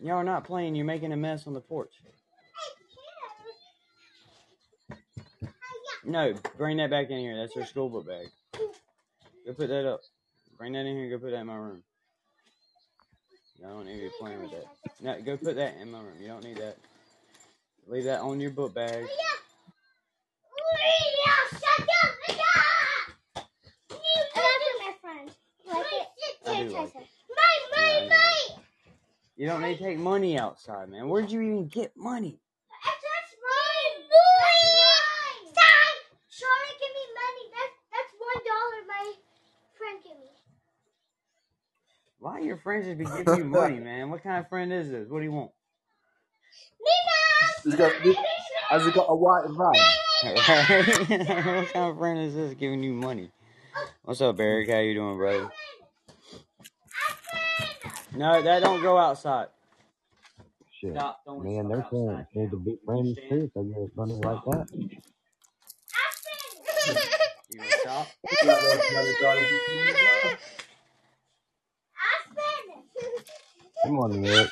[0.00, 0.74] Y'all are not playing.
[0.74, 1.92] You're making a mess on the porch.
[6.04, 7.36] No, bring that back in here.
[7.36, 8.28] That's her school book bag.
[9.44, 10.00] Go put that up.
[10.56, 11.10] Bring that in here.
[11.10, 11.82] Go put that in my room.
[13.64, 14.64] I don't need to be playing with that.
[15.00, 16.14] No, go put that in my room.
[16.20, 16.76] You don't need that.
[17.88, 19.04] Leave that on your book bag.
[26.46, 27.17] I do like it.
[29.38, 31.08] You don't need to take money outside, man.
[31.08, 32.40] Where'd you even get money?
[32.84, 34.02] That's mine.
[34.02, 35.54] That's mine.
[35.54, 35.94] Stop.
[36.28, 37.44] Shorty, give me money.
[37.54, 39.12] That's that's one dollar my
[39.78, 40.30] friend gave me.
[42.18, 44.10] Why your friends just be giving you money, man?
[44.10, 45.08] What kind of friend is this?
[45.08, 45.52] What do you want?
[47.62, 50.34] He's got, has he got a white van?
[50.34, 53.30] what kind of friend is this giving you money?
[54.02, 54.68] What's up, Eric?
[54.68, 55.48] How you doing, brother?
[58.18, 59.46] No, that don't go outside.
[60.80, 60.94] Shit.
[60.94, 62.40] Stop throwing Me and their stuff parents outside.
[62.42, 64.66] need to be friends too if they get us money like that.
[67.50, 68.06] You gonna stop?
[73.84, 74.50] Come on, Eric.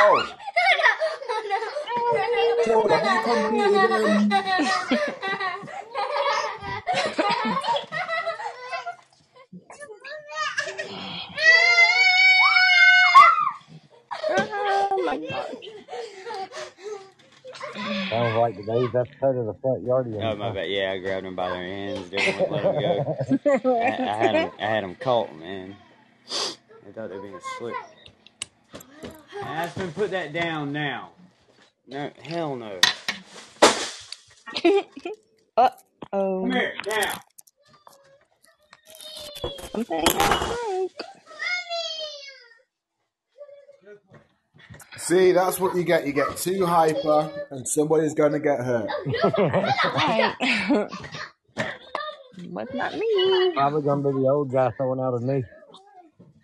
[0.00, 0.32] Oh,
[2.64, 5.45] Claude, have you completed um, Oh
[18.66, 20.14] Sounds like today's episode of the front yard.
[20.20, 20.68] Oh my bad.
[20.68, 22.10] Yeah, I grabbed them by their hands.
[22.10, 23.16] Didn't let them go.
[23.64, 24.50] I, I had them.
[24.60, 25.76] I had them caught, man.
[26.28, 27.74] I thought they were being slick.
[29.42, 31.10] Aspen, put that down now.
[31.86, 32.80] No, hell no.
[35.56, 35.70] uh
[36.12, 36.40] oh.
[36.42, 37.20] Come here, now.
[39.72, 40.92] Something broke.
[45.06, 46.04] See, that's what you get.
[46.04, 48.88] You get too hyper, and somebody's going to get hurt.
[49.38, 50.34] Right.
[52.48, 53.52] but not me.
[53.54, 55.44] Probably gonna be the old guy throwing out a knee.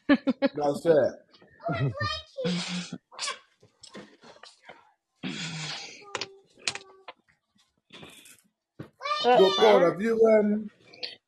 [0.09, 1.13] That's it.
[9.25, 10.71] Look, Claude, have you um,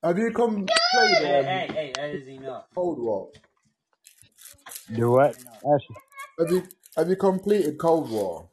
[0.04, 2.66] have you come played Hey, um, hey, hey, that is enough.
[2.72, 3.30] Cold War?
[4.94, 5.36] Do what?
[5.36, 5.96] Ashley?
[6.38, 6.62] Have you
[6.96, 8.48] have you completed Cold War?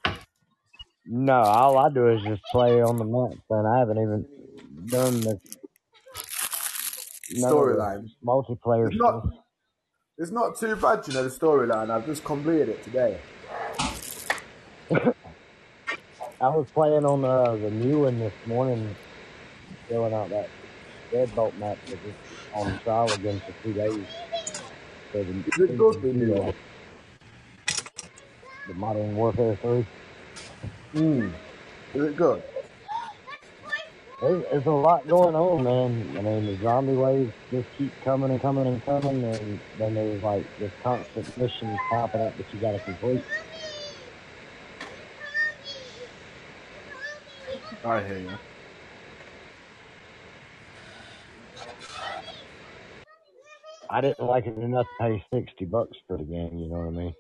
[1.06, 5.24] No, all I do is just play on the map, and I haven't even done
[5.24, 5.42] the
[7.30, 8.10] the Storyline.
[8.26, 9.22] multiplayer It's not.
[9.22, 9.26] stuff.
[10.18, 11.90] It's not too bad, you know, the storyline.
[11.92, 13.22] I've just completed it today.
[16.42, 18.98] I was playing on uh, the new one this morning,
[19.90, 20.52] filling out that
[21.14, 22.16] deadbolt map that was
[22.52, 24.08] on trial again for two days.
[25.14, 25.98] So the, Is it good,
[28.68, 28.96] the new one?
[28.96, 29.86] the Modern Warfare 3.
[30.96, 31.34] Mm.
[31.94, 32.44] Is it good?
[34.22, 36.18] There's, there's a lot going on, man.
[36.18, 40.22] I mean, the zombie waves just keep coming and coming and coming, and then there's
[40.22, 43.24] like this constant missions popping up that you gotta complete.
[47.84, 48.30] I hear you.
[53.90, 56.88] I didn't like it enough to pay 60 bucks for the game, you know what
[56.88, 57.16] I mean?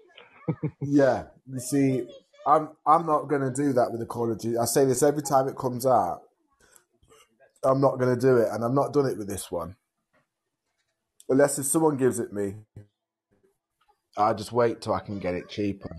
[0.82, 2.08] Yeah, you see,
[2.46, 4.58] I'm I'm not gonna do that with the Call of Duty.
[4.58, 6.22] I say this every time it comes out.
[7.64, 9.76] I'm not gonna do it, and I've not done it with this one.
[11.30, 12.56] Unless if someone gives it me,
[14.18, 15.96] I just wait till I can get it cheaper.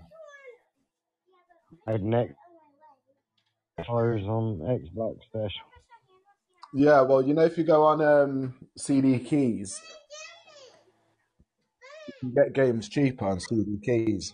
[1.87, 2.35] Next
[3.87, 5.67] dollars on Xbox special.
[6.73, 9.79] Yeah, well, you know, if you go on um, CD keys,
[12.07, 14.33] you can get games cheaper on CD keys.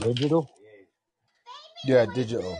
[0.00, 0.50] Digital?
[1.86, 2.58] Yeah, digital.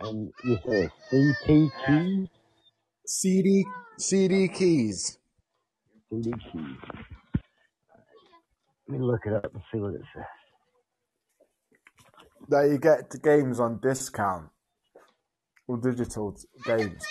[0.00, 2.28] And you said CT keys?
[3.06, 3.64] CD
[3.98, 5.18] CD keys.
[6.10, 6.76] CD keys.
[8.88, 10.24] Let me look it up and see what it says.
[12.48, 14.48] That you get the games on discount.
[15.68, 17.04] Or digital games.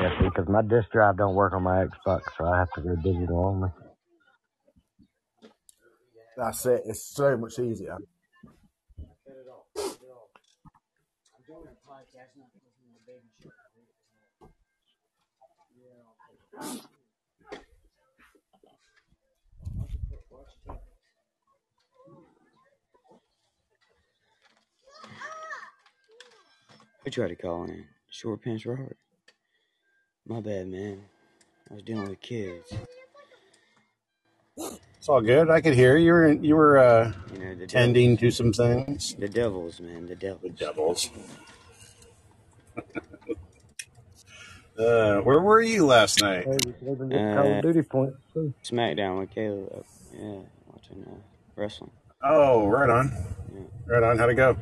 [0.00, 2.80] Yeah, see, because my disk drive don't work on my Xbox, so I have to
[2.80, 3.68] go digital only.
[6.38, 6.84] That's it.
[6.86, 7.98] It's so much easier.
[27.06, 27.84] I tried to call in.
[28.10, 28.96] Short pants Robert.
[30.30, 31.00] My bad, man.
[31.70, 32.72] I was dealing with kids.
[34.56, 35.50] It's all good.
[35.50, 38.36] I could hear you were you were uh, You know, the tending devils.
[38.36, 39.14] to some things.
[39.18, 40.06] The devils, man.
[40.06, 40.42] The devils.
[40.42, 41.10] The devils.
[44.78, 46.46] Uh, where were you last night?
[46.46, 48.54] Hey, we can even get Call Uh, Duty points too.
[48.64, 49.68] SmackDown with Caleb.
[49.76, 49.82] uh,
[50.18, 50.38] Yeah,
[50.72, 51.16] watching uh,
[51.54, 51.90] wrestling.
[52.24, 53.12] Oh, right on.
[53.54, 53.60] Yeah.
[53.86, 54.16] Right on.
[54.16, 54.56] How'd it go?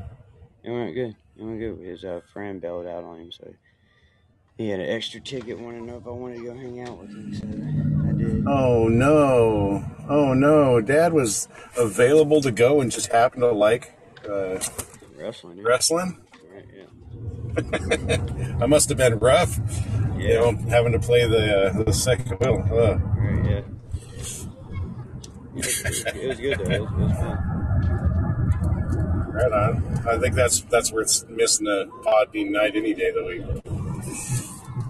[0.64, 1.14] It went good.
[1.37, 1.79] It went good.
[1.87, 3.45] His uh, friend bailed out on him, so
[4.59, 5.59] he had an extra ticket.
[5.59, 7.46] Wanted to know if I wanted to go hang out with him, so
[8.09, 8.44] I did.
[8.46, 9.84] Oh no.
[10.09, 10.80] Oh no.
[10.80, 11.48] Dad was
[11.78, 13.96] available to go and just happened to like
[14.28, 14.59] uh,
[15.16, 15.59] Wrestling.
[15.59, 15.62] Yeah.
[15.64, 16.18] wrestling.
[16.54, 16.86] Right, yeah.
[18.59, 19.59] that must have been rough.
[20.16, 20.34] You Yeah.
[20.40, 22.64] know, having to play the uh, the second wheel.
[22.70, 23.62] Uh, Right, yeah.
[25.54, 26.70] It was, good though.
[26.72, 27.38] It was, it was fun.
[29.32, 30.09] right on.
[30.09, 33.42] I think that's that's worth missing a pod being night any day of the week.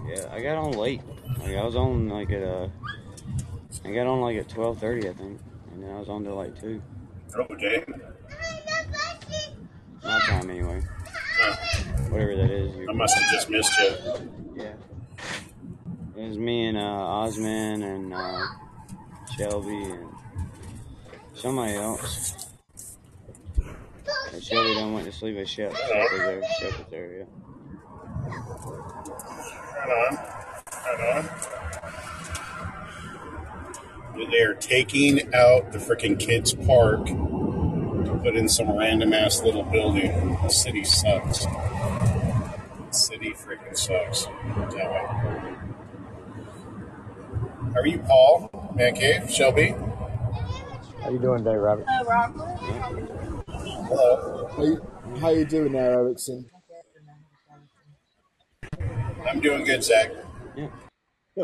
[0.09, 1.01] Yeah, I got on late.
[1.39, 2.67] Like I was on like at uh,
[3.85, 5.39] I got on like at twelve thirty, I think,
[5.71, 6.81] and then I was on till like two.
[7.37, 7.83] Okay.
[10.03, 10.81] My time anyway.
[11.41, 11.55] Uh,
[12.09, 12.89] Whatever that is.
[12.89, 14.31] I must have just missed you.
[14.55, 14.73] yeah.
[16.17, 18.45] It was me and uh, Osman and uh,
[19.37, 20.09] Shelby and
[21.33, 22.47] somebody else.
[24.33, 25.75] And Shelby done went to sleep at Shep.
[25.75, 26.41] Shep was there.
[26.59, 27.17] Shep was there.
[27.19, 27.25] Yeah.
[29.79, 30.17] Right on.
[30.85, 31.29] Right on.
[34.31, 40.37] They're taking out the freaking kids' park to put in some random ass little building.
[40.43, 41.45] The city sucks.
[41.45, 44.25] The city freaking sucks.
[47.73, 48.73] How are you, Paul?
[48.75, 49.29] Man Cave?
[49.31, 49.73] Shelby?
[51.01, 51.85] How you doing today, Robert?
[53.47, 54.49] Hello.
[54.55, 54.81] How you,
[55.21, 56.45] how you doing there, Erickson?
[59.29, 60.11] I'm doing good, Zach.
[60.55, 60.67] Yeah.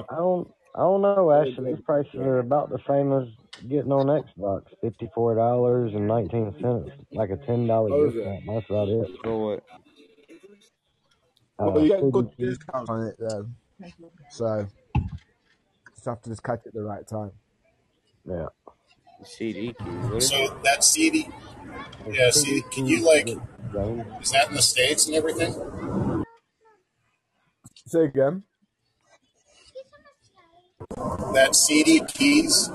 [0.10, 1.32] I don't, I don't know.
[1.32, 3.28] Actually, these prices are about the same as
[3.70, 4.64] getting on Xbox.
[4.82, 8.44] Fifty-four dollars and nineteen cents, like a ten dollar Oh, is discount.
[8.48, 9.08] That's about it.
[9.24, 9.64] For what?
[11.58, 13.48] Uh, Well, you get good CD discounts on it though,
[14.32, 14.68] so
[15.94, 17.32] just have to just catch it at the right time.
[18.28, 18.48] yeah.
[19.24, 19.88] CD keys.
[19.88, 20.28] What is it?
[20.50, 21.30] So that CD,
[22.12, 25.54] yeah, CD CD, can you like, is that in the States and everything?
[27.88, 28.44] Say again.
[31.34, 32.70] That CD keys,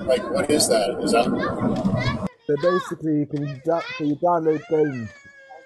[0.00, 0.98] like what is that?
[1.02, 5.08] Is that So basically, you can da- so you download games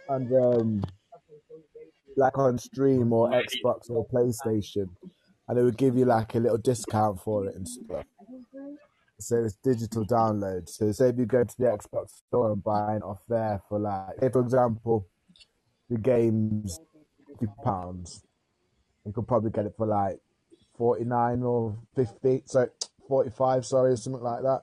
[0.09, 0.85] and um,
[2.16, 4.89] like on Steam or Xbox or PlayStation,
[5.48, 8.05] and it would give you like a little discount for it and stuff.
[9.19, 10.69] So it's digital download.
[10.69, 13.78] So say if you go to the Xbox store and buy it off there for
[13.78, 15.09] like, say for example,
[15.89, 16.81] the game's
[17.27, 18.23] fifty pounds,
[19.05, 20.18] you could probably get it for like
[20.76, 22.68] forty nine or fifty, so
[23.09, 24.62] forty five, sorry, something like that.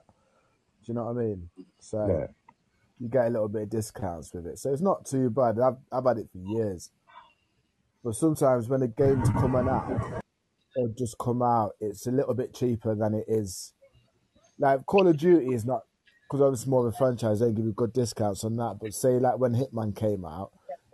[0.84, 1.48] Do you know what I mean?
[1.78, 2.26] So Yeah.
[2.98, 4.58] you get a little bit of discounts with it.
[4.58, 5.58] So it's not too bad.
[5.60, 6.90] I've, I've had it for years.
[8.04, 10.22] But sometimes when a game's coming out
[10.76, 13.74] or just come out, it's a little bit cheaper than it is.
[14.58, 15.82] Like Call of Duty is not,
[16.28, 18.78] because obviously more of a franchise, they give you good discounts on that.
[18.80, 20.50] But say like when Hitman came out,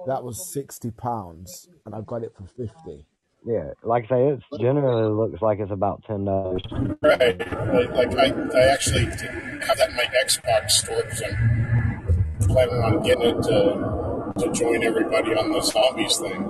[0.06, 3.06] that was £60 and I got it for 50
[3.44, 6.62] Yeah, like I say, it generally looks like it's about ten dollars.
[7.00, 7.38] right?
[7.38, 13.02] Like, like I, I actually have that in my Xbox store because I'm planning on
[13.02, 16.44] getting it to, to join everybody on the zombies thing.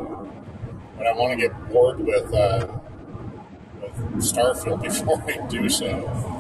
[0.96, 2.66] But I want to get bored with, uh,
[3.80, 6.34] with Starfield before I do so.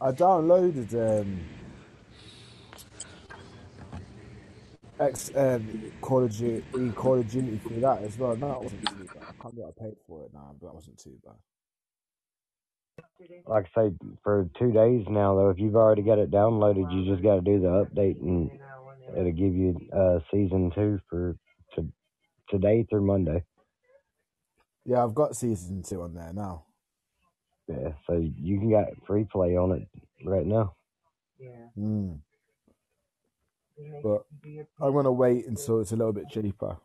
[0.00, 1.40] I downloaded um,
[5.00, 6.64] X um, Call of Duty,
[6.94, 8.36] Call of Duty through that as well.
[8.36, 9.22] No, that wasn't too bad.
[9.28, 11.34] I can't I paid for it now, but that wasn't too bad.
[13.46, 17.10] Like I say, for two days now though, if you've already got it downloaded, you
[17.10, 18.50] just got to do the update, and
[19.16, 21.36] it'll give you uh, season two for
[21.74, 21.88] to,
[22.48, 23.44] today through Monday.
[24.84, 26.64] Yeah, I've got season two on there now.
[27.68, 29.88] Yeah, so you can get free play on it
[30.24, 30.74] right now.
[31.78, 32.20] Mm.
[34.02, 34.24] But
[34.80, 36.76] I'm gonna wait until it's a little bit cheaper.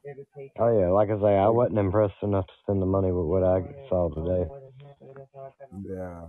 [0.59, 3.43] Oh yeah, like I say, I wasn't impressed enough to spend the money with what
[3.43, 4.49] I saw today.
[5.87, 6.27] Yeah.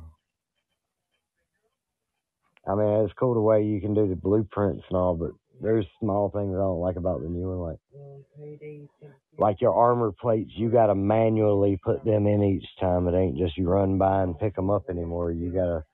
[2.67, 5.87] I mean, it's cool the way you can do the blueprints and all, but there's
[6.01, 7.79] small things I don't like about the new one, like
[9.39, 10.51] like your armor plates.
[10.57, 13.09] You got to manually put them in each time.
[13.09, 15.33] It ain't just you run by and pick them up anymore.
[15.33, 15.85] You got to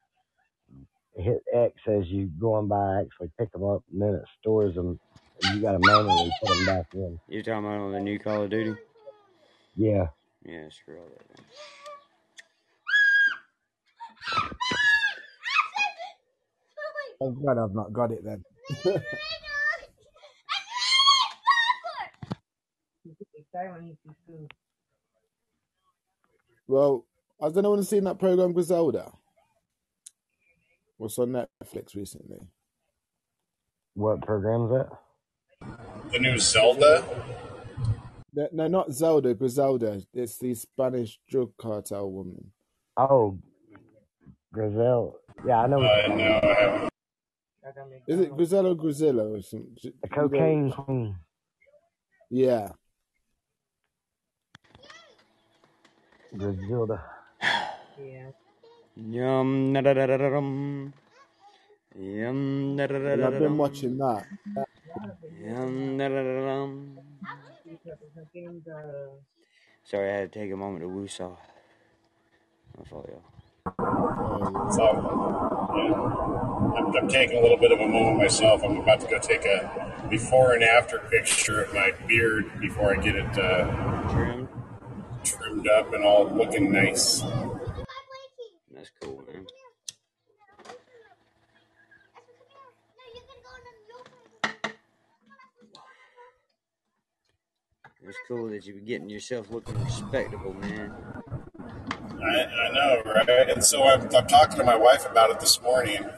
[1.17, 4.99] hit X as you going by, actually pick them up, and then it stores them.
[5.43, 7.19] And you got to manually put them back in.
[7.29, 8.75] You're talking about on the new Call of Duty?
[9.77, 10.09] Yeah,
[10.45, 11.27] Yeah, screw all that.
[11.37, 11.47] Then.
[17.23, 18.45] Oh I'm glad I've not got it then.
[26.67, 27.07] well,
[27.41, 29.13] has anyone seen that program Griselda?
[31.01, 32.41] What's on Netflix recently?
[33.95, 34.91] What program's that?
[36.13, 37.03] The new Zelda.
[38.35, 40.03] No, no, not Zelda, Griselda.
[40.13, 42.53] It's the Spanish drug cartel woman.
[42.99, 43.39] Oh,
[44.53, 45.17] Grizel.
[45.47, 45.79] Yeah, I know.
[45.79, 46.93] what Uh, you're talking no, about.
[47.65, 48.03] I haven't.
[48.07, 49.75] Is it Griselda or Grisilla or something?
[50.03, 51.17] The cocaine queen.
[52.29, 52.73] Yeah.
[56.37, 57.03] Griselda.
[59.01, 60.93] Yum da da da da da dum.
[61.97, 63.59] Yum da da da And da I've been dum.
[63.59, 64.27] watching that.
[65.45, 66.99] Yum da da da da dum.
[69.85, 71.37] Sorry, I had to take a moment to woosah.
[72.79, 73.25] My fault, y'all.
[74.73, 74.85] So,
[75.77, 75.95] yeah.
[76.79, 78.63] I'm, I'm taking a little bit of a moment myself.
[78.65, 83.01] I'm about to go take a before and after picture of my beard before I
[83.01, 84.49] get it uh, Trimmed.
[85.25, 87.23] trimmed up and all looking nice.
[88.81, 89.47] That's cool, man.
[98.03, 100.95] It's cool that you be getting yourself looking respectable, man.
[102.23, 103.51] I, I know, right?
[103.51, 106.09] And so I'm, I'm talking to my wife about it this morning,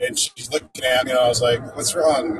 [0.00, 2.38] and she's looking at me, and I was like, "What's wrong?"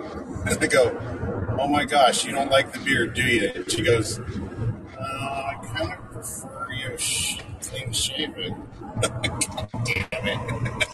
[0.49, 3.85] And I go, "Oh my gosh, you don't like the beard, do you?" And she
[3.85, 4.25] goes, uh,
[4.99, 8.67] "I kind of prefer you sh- clean shaven."
[10.25, 10.85] God!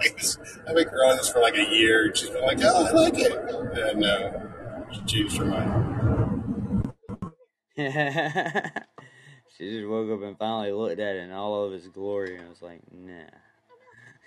[0.00, 2.14] I just- I've been growing this for like a year.
[2.14, 4.50] She's been like, "Oh, I like it," and no,
[4.92, 6.92] she changed her mind.
[7.76, 12.48] she just woke up and finally looked at it in all of its glory and
[12.48, 13.24] was like, nah.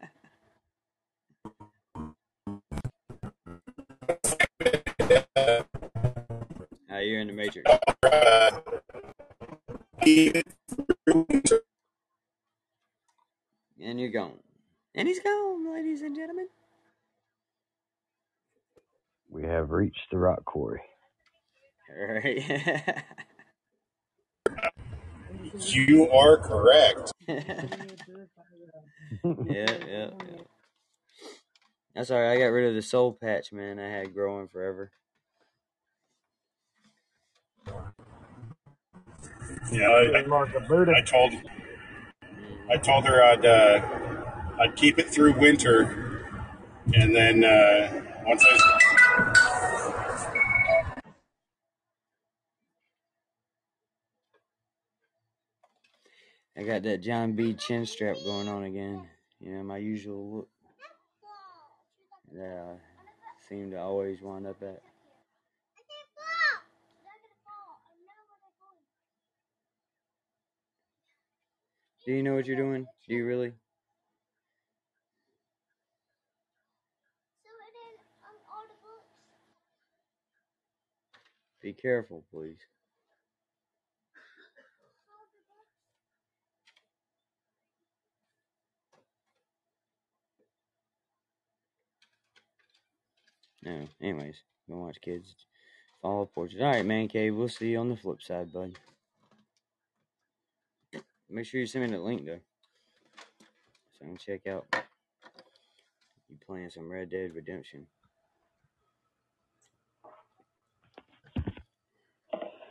[6.91, 7.71] Ah, you're in the matrix.
[13.81, 14.39] And you're gone.
[14.95, 16.49] And he's gone, ladies and gentlemen.
[19.31, 20.81] We have reached the rock quarry.
[21.97, 22.43] Alright.
[25.61, 27.13] you are correct.
[27.29, 27.65] yeah,
[29.25, 30.11] yeah, yeah.
[31.95, 32.37] That's alright.
[32.37, 33.79] I got rid of the soul patch, man.
[33.79, 34.91] I had growing forever.
[39.71, 41.33] Yeah, I, I told
[42.71, 46.27] I told her I'd uh, I'd keep it through winter,
[46.95, 49.35] and then uh, once I
[56.59, 57.55] I got that John B.
[57.55, 59.09] chin strap going on again.
[59.41, 60.49] You know, my usual look
[62.35, 64.83] that I seem to always wind up at.
[72.09, 72.87] Do you know what you're doing?
[73.07, 73.53] Do you really?
[81.61, 82.57] Be careful, please.
[93.63, 94.37] No, anyways,
[94.67, 95.35] go watch kids.
[96.01, 96.63] Follow portraits.
[96.63, 98.79] Alright, man cave, we'll see you on the flip side, bud.
[101.31, 102.41] Make sure you send me the link though.
[103.93, 104.67] So I can check out
[106.31, 107.87] you playing some Red Dead Redemption.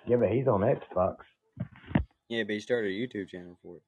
[0.08, 1.18] Yeah, but he's on Xbox.
[2.30, 3.84] Yeah, but he started a YouTube channel for it.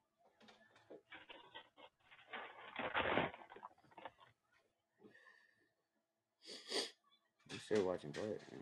[7.51, 8.61] I'm still watching play it, man.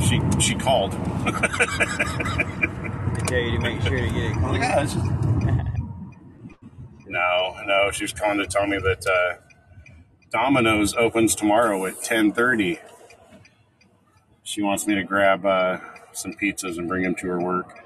[0.00, 0.94] She she called.
[0.94, 1.30] I
[3.26, 4.54] tell you to make sure to get it clean.
[4.62, 4.96] Yeah, just-
[7.06, 9.36] no, no, she was calling to tell me that uh,
[10.30, 12.78] Domino's opens tomorrow at ten thirty.
[14.42, 15.78] she wants me to grab uh,
[16.12, 17.82] some pizzas and bring them to her work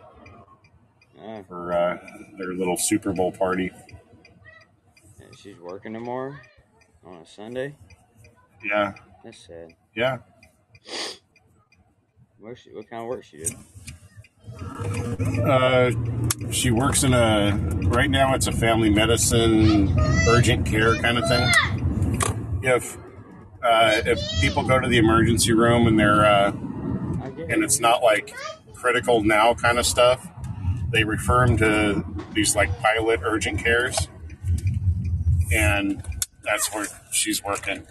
[1.22, 1.98] Oh, for uh,
[2.38, 3.70] their little Super Bowl party.
[5.20, 6.34] and she's working tomorrow
[7.04, 7.76] on a Sunday.
[8.64, 9.74] Yeah, That's sad.
[9.94, 10.18] yeah.
[12.56, 12.70] She?
[12.70, 13.54] What kind of work she do?
[15.42, 15.90] Uh,
[16.50, 18.34] she works in a right now.
[18.34, 19.98] It's a family medicine
[20.28, 22.60] urgent care kind of thing.
[22.62, 22.96] If
[23.62, 28.34] uh, if people go to the emergency room and they're uh, and it's not like
[28.74, 30.26] critical now kind of stuff,
[30.92, 34.08] they refer them to these like pilot urgent cares,
[35.52, 36.02] and
[36.42, 37.86] that's where she's working.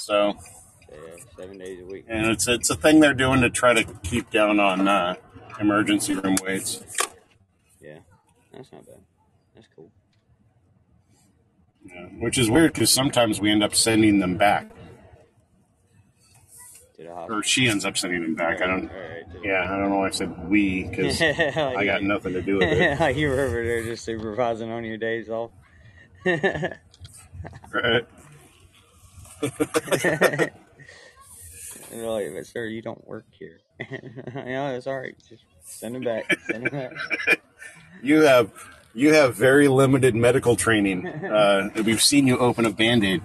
[0.00, 0.36] So,
[1.40, 2.04] seven days a week.
[2.08, 5.14] and it's it's a thing they're doing to try to keep down on uh,
[5.60, 6.82] emergency room waits.
[7.80, 7.98] Yeah,
[8.52, 8.96] that's not bad.
[9.54, 9.90] That's cool.
[11.84, 14.70] Yeah, which is weird because sometimes we end up sending them back,
[17.28, 18.60] or she ends up sending them back.
[18.60, 18.86] I don't.
[18.88, 22.58] The- Yeah, I don't know why I said we because I got nothing to do
[22.58, 23.00] with it.
[23.00, 25.50] like you were over there just supervising on your days off.
[27.72, 28.04] Right?
[31.90, 33.58] And they're like, but sir, you don't work here.
[33.80, 35.16] yeah, it's all right.
[35.28, 36.24] Just send him back.
[36.46, 36.92] Send him back.
[38.02, 38.50] You have
[38.94, 41.06] you have very limited medical training.
[41.30, 43.20] Uh, we've seen you open a band-aid.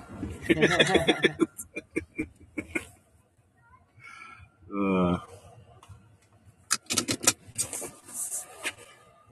[4.69, 5.17] Uh,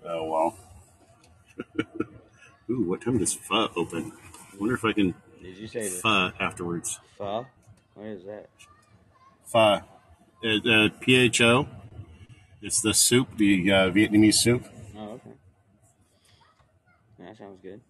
[0.05, 0.57] oh well.
[2.69, 4.11] Ooh, what time does pho open?
[4.53, 6.99] I wonder if I can Did you say pho afterwards.
[7.18, 7.45] pho?
[7.95, 8.47] What is that?
[9.53, 9.81] Pho, uh,
[10.43, 11.67] uh, P H O.
[12.63, 14.65] It's the soup, the uh, Vietnamese soup.
[14.97, 15.30] Oh, okay.
[17.19, 17.81] That sounds good.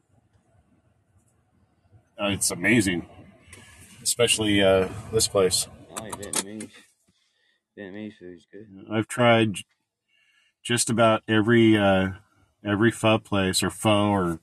[2.20, 3.08] Uh, it's amazing,
[4.04, 5.68] especially uh, this place.
[5.98, 6.70] I like Vietnamese.
[7.80, 8.68] Vietnamese food's good.
[8.92, 9.56] I've tried
[10.64, 12.10] just about every uh,
[12.66, 14.40] every pho place or pho or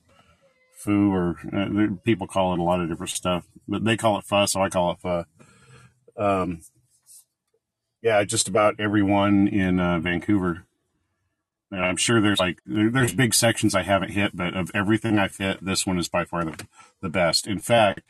[0.75, 4.25] foo or uh, people call it a lot of different stuff, but they call it
[4.25, 5.25] pho, so I call it pho.
[6.17, 6.61] Um,
[8.01, 10.65] yeah, just about everyone in uh, Vancouver.
[11.71, 15.17] And I'm sure there's like there, there's big sections I haven't hit, but of everything
[15.17, 16.67] I've hit, this one is by far the,
[17.01, 17.47] the best.
[17.47, 18.01] In fact,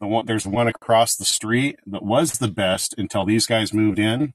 [0.00, 3.98] the one there's one across the street that was the best until these guys moved
[3.98, 4.32] in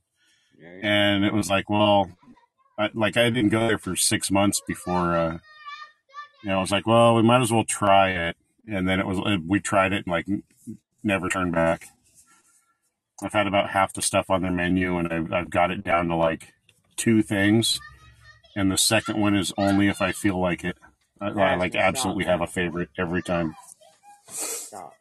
[0.81, 2.11] and it was like, well,
[2.77, 5.15] I, like I didn't go there for six months before.
[5.15, 5.37] Uh,
[6.43, 9.05] you know, I was like, well, we might as well try it, and then it
[9.05, 10.25] was we tried it and like
[11.03, 11.87] never turned back.
[13.23, 16.07] I've had about half the stuff on their menu, and I've, I've got it down
[16.07, 16.53] to like
[16.95, 17.79] two things,
[18.55, 20.77] and the second one is only if I feel like it.
[21.21, 23.55] I, I like absolutely have a favorite every time.
[24.29, 24.93] Stop.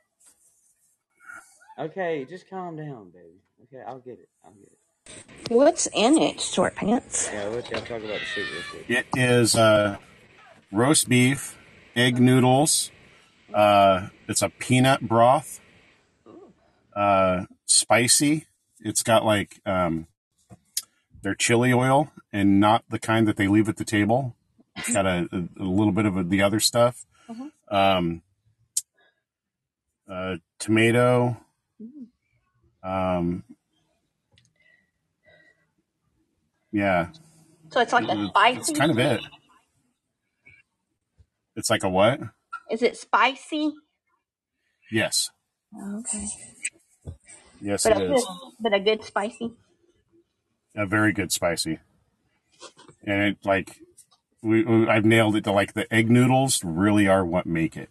[1.78, 3.40] Okay, just calm down, baby.
[3.64, 4.28] Okay, I'll get it.
[4.44, 4.78] I'll get it.
[5.50, 7.30] What's in it, short pants?
[7.32, 8.90] Yeah, let's y'all talk about the soup real quick.
[8.90, 9.96] It is uh,
[10.72, 11.56] roast beef,
[11.94, 12.90] egg noodles.
[13.54, 15.60] Uh, it's a peanut broth.
[16.94, 18.46] Uh, spicy.
[18.80, 20.08] It's got like um,
[21.22, 24.34] their chili oil and not the kind that they leave at the table.
[24.76, 27.04] It's got a, a, a little bit of the other stuff.
[27.70, 28.22] Um,
[30.10, 31.36] uh, tomato.
[32.82, 33.44] Um,
[36.72, 37.08] yeah,
[37.70, 38.58] So it's like a spicy.
[38.60, 39.20] it's kind of it.
[41.56, 42.20] It's like a what?
[42.70, 43.72] Is it spicy?
[44.92, 45.30] Yes.
[45.98, 46.24] Okay.
[47.60, 48.24] Yes, But it a is.
[48.24, 49.52] good, but a good spicy.
[50.76, 51.78] A very good spicy.
[53.04, 53.80] And it like
[54.42, 57.90] we, we I've nailed it to like the egg noodles really are what make it.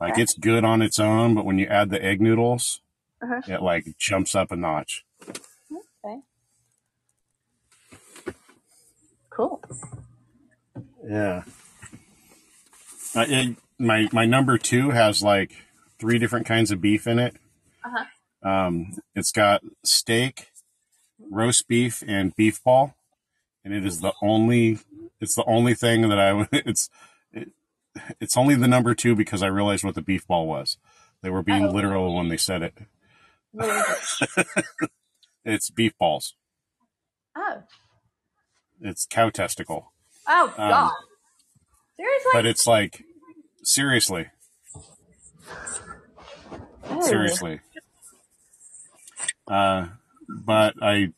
[0.00, 2.80] Like it's good on its own, but when you add the egg noodles,
[3.22, 3.40] Uh-huh.
[3.46, 5.04] it like jumps up a notch.
[5.22, 6.20] Okay.
[9.30, 9.62] Cool.
[11.06, 11.42] Yeah.
[13.14, 15.52] Uh, it, my my number two has like
[15.98, 17.36] three different kinds of beef in it.
[17.84, 18.04] Uh-huh.
[18.44, 20.48] Um, it's got steak,
[21.30, 22.94] roast beef, and beef ball,
[23.64, 24.78] and it is the only.
[25.20, 26.46] It's the only thing that I.
[26.52, 26.90] It's
[27.32, 27.50] it,
[28.20, 30.76] it's only the number two because I realized what the beef ball was.
[31.22, 31.70] They were being Oh.
[31.70, 32.74] literal when they said it.
[33.54, 34.46] It?
[35.46, 36.34] It's beef balls.
[37.36, 37.62] Oh.
[38.80, 39.92] It's cow testicle.
[40.26, 40.92] Oh Um, God.
[41.96, 42.30] Seriously?
[42.32, 43.04] But it's like
[43.62, 44.28] seriously,
[46.86, 47.00] Oh.
[47.02, 47.60] seriously.
[49.46, 49.88] Uh,
[50.28, 51.12] but I it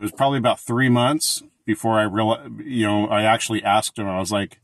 [0.00, 4.08] was probably about three months before I realized, you know, I actually asked him.
[4.08, 4.60] I was like,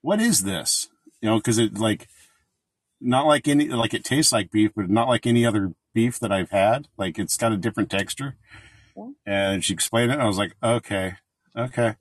[0.00, 0.88] "What is this?"
[1.20, 2.08] You know, because it like
[3.00, 6.32] not like any like it tastes like beef, but not like any other beef that
[6.32, 6.88] I've had.
[6.96, 8.36] Like it's got a different texture.
[8.96, 9.10] Yeah.
[9.26, 11.14] And she explained it, and I was like, okay,
[11.56, 11.94] okay,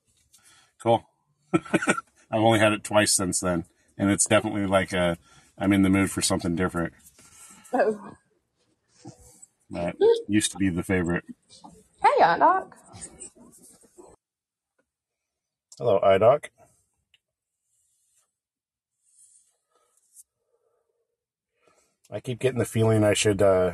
[0.82, 1.06] cool.
[1.54, 3.66] I've only had it twice since then,
[3.98, 5.18] and it's definitely like a
[5.58, 6.94] I'm in the mood for something different.
[7.72, 8.16] Oh.
[9.74, 9.96] That
[10.28, 11.24] used to be the favorite.
[12.02, 12.78] Hey, Doc.
[15.80, 16.46] Hello, iDoc.
[22.12, 23.74] I keep getting the feeling I should uh,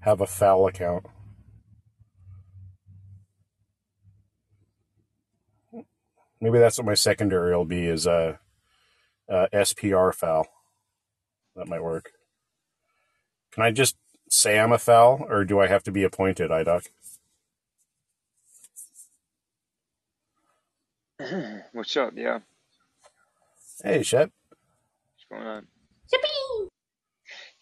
[0.00, 1.06] have a foul account.
[6.42, 8.36] Maybe that's what my secondary will be is uh,
[9.30, 10.46] uh, SPR foul.
[11.56, 12.10] That might work.
[13.52, 13.96] Can I just
[14.30, 16.88] say I'm a foul, or do I have to be appointed, iDoc?
[21.72, 22.12] What's up?
[22.16, 22.40] Yeah.
[23.84, 24.30] Hey, Shep.
[25.30, 25.68] What's going on?
[26.14, 26.68] Yippee!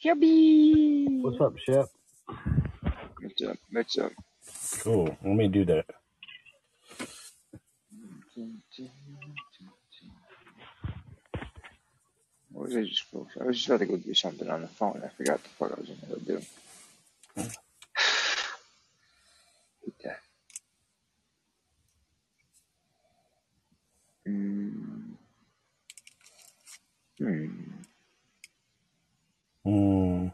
[0.05, 1.23] Yippee!
[1.23, 1.89] What's up, Shep?
[3.21, 3.57] What's up?
[3.73, 4.13] What's up?
[4.81, 5.17] Cool.
[5.25, 5.87] Let me do that.
[12.59, 13.05] What was I just?
[13.41, 15.01] I was just about to go do something on the phone.
[15.05, 16.43] I forgot the fuck I was gonna go do.
[19.85, 20.19] Hate that.
[24.27, 25.13] Mm.
[27.19, 27.47] Hmm.
[29.65, 30.29] Hmm.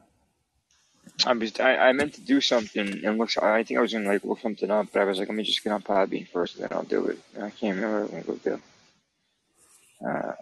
[1.26, 3.36] I was I, I meant to do something and look.
[3.36, 5.44] I think I was gonna like look something up, but I was like, let me
[5.44, 7.18] just get on Podbean first, and then I'll do it.
[7.34, 8.58] And I can't remember what I'm gonna go
[10.02, 10.08] do.
[10.08, 10.32] Uh.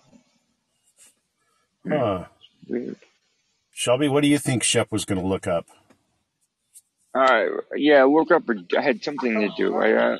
[1.88, 2.24] Huh.
[2.68, 2.96] Weird.
[3.72, 5.66] Shelby, what do you think Shep was going to look up?
[7.14, 7.50] All right.
[7.76, 8.48] Yeah, I woke up.
[8.48, 9.76] Or I had something to do.
[9.76, 10.16] I uh,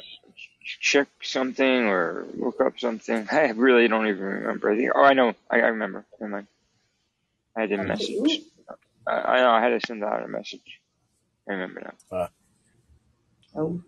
[0.81, 3.29] check something or look up something.
[3.31, 4.71] I really don't even remember.
[4.71, 4.91] I think.
[4.95, 5.35] Oh, I know.
[5.51, 6.05] I, I remember.
[6.21, 6.47] Never mind.
[7.57, 8.41] I had a message.
[9.07, 9.51] I, I know.
[9.51, 10.81] I had to send out a message.
[11.49, 11.81] I remember
[12.11, 12.19] now.
[12.19, 12.29] Uh,
[13.55, 13.83] Oh.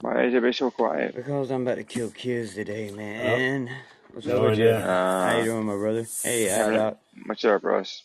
[0.00, 1.14] Why is everybody so quiet?
[1.14, 3.70] Because I'm about to kill kids today, man.
[4.12, 4.68] What's no up with you?
[4.70, 4.80] idea.
[4.80, 6.06] How you Uh, doing, my brother?
[6.22, 6.66] Hey, Yeah.
[6.66, 6.98] I got.
[7.26, 8.02] What's up, Russ?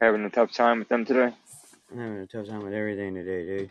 [0.00, 1.34] Having a tough time with them today?
[1.90, 3.70] I'm having a tough time with everything today, dude.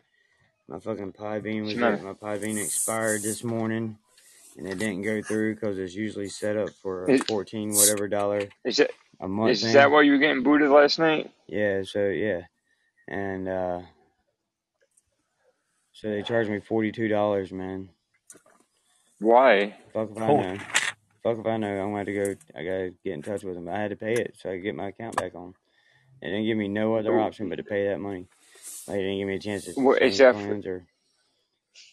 [0.68, 3.98] My fucking Podbean was What's my Podbean expired this morning,
[4.58, 8.08] and it didn't go through because it's usually set up for a Is, fourteen whatever
[8.08, 11.32] dollar is that a month is that why you were getting booted last night?
[11.48, 12.42] Yeah, so yeah,
[13.08, 13.82] and uh,
[15.94, 17.90] so they charged me forty two dollars, man.
[19.20, 19.76] Why?
[19.94, 20.58] Fuck if I know.
[21.26, 21.84] Fuck if I know.
[21.84, 22.36] I'm have to go.
[22.56, 23.68] I gotta get in touch with them.
[23.68, 25.56] I had to pay it so I could get my account back on.
[26.22, 28.28] They didn't give me no other option but to pay that money.
[28.88, 30.86] Like, they didn't give me a chance to What change plans or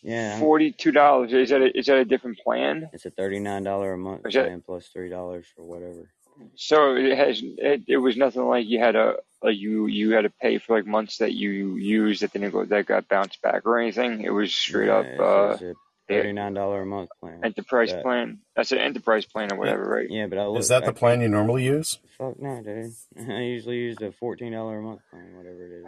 [0.02, 0.38] yeah.
[0.38, 1.32] Forty-two dollars.
[1.32, 2.90] Is that a, is that a different plan?
[2.92, 6.10] It's a thirty nine dollar a month that plan plus three dollars for whatever.
[6.54, 6.94] so?
[6.94, 7.40] It has.
[7.42, 10.76] It, it was nothing like you had a like you you had to pay for
[10.76, 14.20] like months that you used that didn't go that got bounced back or anything.
[14.20, 17.40] It was straight Yeah, up it's, uh it's a thirty nine dollar a month plan.
[17.44, 18.38] enterprise That plan.
[18.56, 19.58] That's an enterprise plan or Yeah.
[19.60, 20.06] whatever, right?
[20.10, 21.98] yeah, but I Is that the I plan you normally use?
[22.18, 22.92] fuck no, dude.
[23.30, 25.86] I usually use the fourteen dollar a month plan, whatever it is.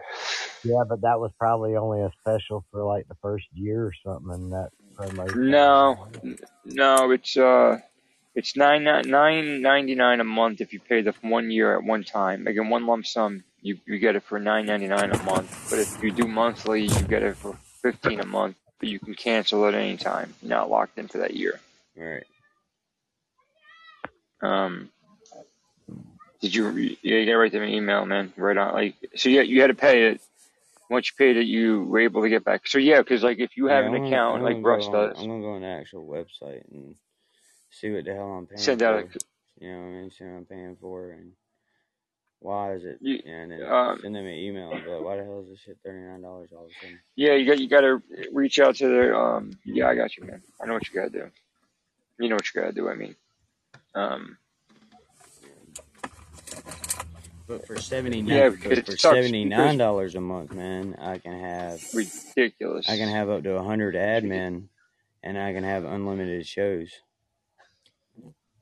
[0.64, 4.32] Yeah, but that was probably only a special for like the first year or something,
[4.32, 5.50] and that promotion.
[5.50, 6.06] No,
[6.64, 7.78] no, it's uh,
[8.34, 12.02] it's nine nine ninety nine a month if you pay the one year at one
[12.04, 12.46] time.
[12.46, 15.68] Again, one lump sum, you you get it for nine ninety nine a month.
[15.68, 18.56] But if you do monthly, you get it for fifteen a month.
[18.84, 20.34] But you can cancel at any time.
[20.42, 21.58] You're not locked in for that year.
[21.96, 22.26] Right.
[24.42, 24.90] Um,
[26.42, 26.68] did you?
[26.70, 28.34] Yeah, you got to write them an email, man.
[28.36, 28.74] Right on.
[28.74, 30.20] Like so, yeah, you had to pay it.
[30.90, 32.66] Once you paid it, you were able to get back.
[32.66, 35.16] So yeah, because like if you Yeah, have I'm an gonna account like Russ does,
[35.18, 36.94] I'm gonna go on the actual website and
[37.70, 39.00] see what the hell I'm paying send out for.
[39.00, 39.06] a
[39.60, 40.10] You know what I mean?
[40.10, 41.32] See what I'm paying for and
[42.44, 45.24] why is it you, yeah, and then um, send them an email But why the
[45.24, 47.00] hell is this shit thirty nine dollars all of a sudden?
[47.16, 48.02] Yeah, you got you got to
[48.32, 49.58] reach out to their um.
[49.64, 50.42] Yeah, I got you, man.
[50.62, 51.30] I know what you got to do.
[52.20, 52.88] You know what you got to do.
[52.88, 53.16] I mean,
[53.94, 54.38] um.
[57.48, 61.18] But for seventy Yeah, nine but it for seventy nine dollars a month, man, I
[61.18, 62.88] can have ridiculous.
[62.88, 64.68] I can have up to hundred admin
[65.22, 66.92] and I can have unlimited shows.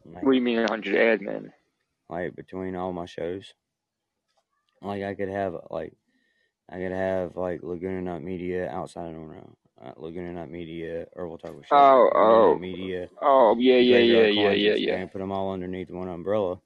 [0.04, 1.52] Like What do you mean, a hundred admin?
[2.10, 3.52] like between all my shows.
[4.82, 5.94] Like I could have like
[6.70, 9.52] I could have like Laguna Nut Media outside of Norno,
[9.84, 13.98] uh, Laguna Nut Media, Herbal Talk with Shelby, Oh, Laguna oh, Media, oh, yeah, yeah,
[13.98, 14.98] yeah, Graveyard yeah, yeah, yeah.
[14.98, 16.60] can put them all underneath one umbrella,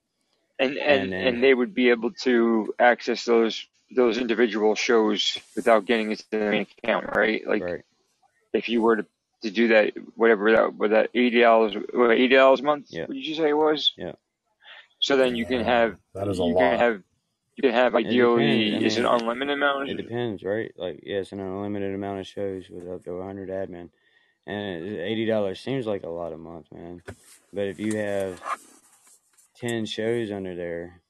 [0.59, 3.67] And and and then and they would be able to access those
[3.97, 7.47] those individual shows without getting into the main account, right?
[7.47, 7.83] Like right,
[8.55, 9.07] if you were to
[9.43, 12.91] to do that, whatever that, with that eighty dollars, eighty dollars a month.
[12.91, 13.95] yeah, What did you say it was?
[13.97, 14.13] yeah,
[15.01, 16.79] So then you can have that is a you can lot.
[16.79, 17.03] have
[17.57, 18.37] you can have It depends.
[18.37, 19.91] ideally I is it mean, unlimited amount?
[19.91, 20.73] it depends, right?
[20.77, 23.91] Like, yeah, it's an unlimited amount of shows with up to 100 admin.
[24.47, 27.03] And $80 seems like a lot a month, man.
[27.53, 28.41] But if you have
[29.57, 31.01] 10 shows under there,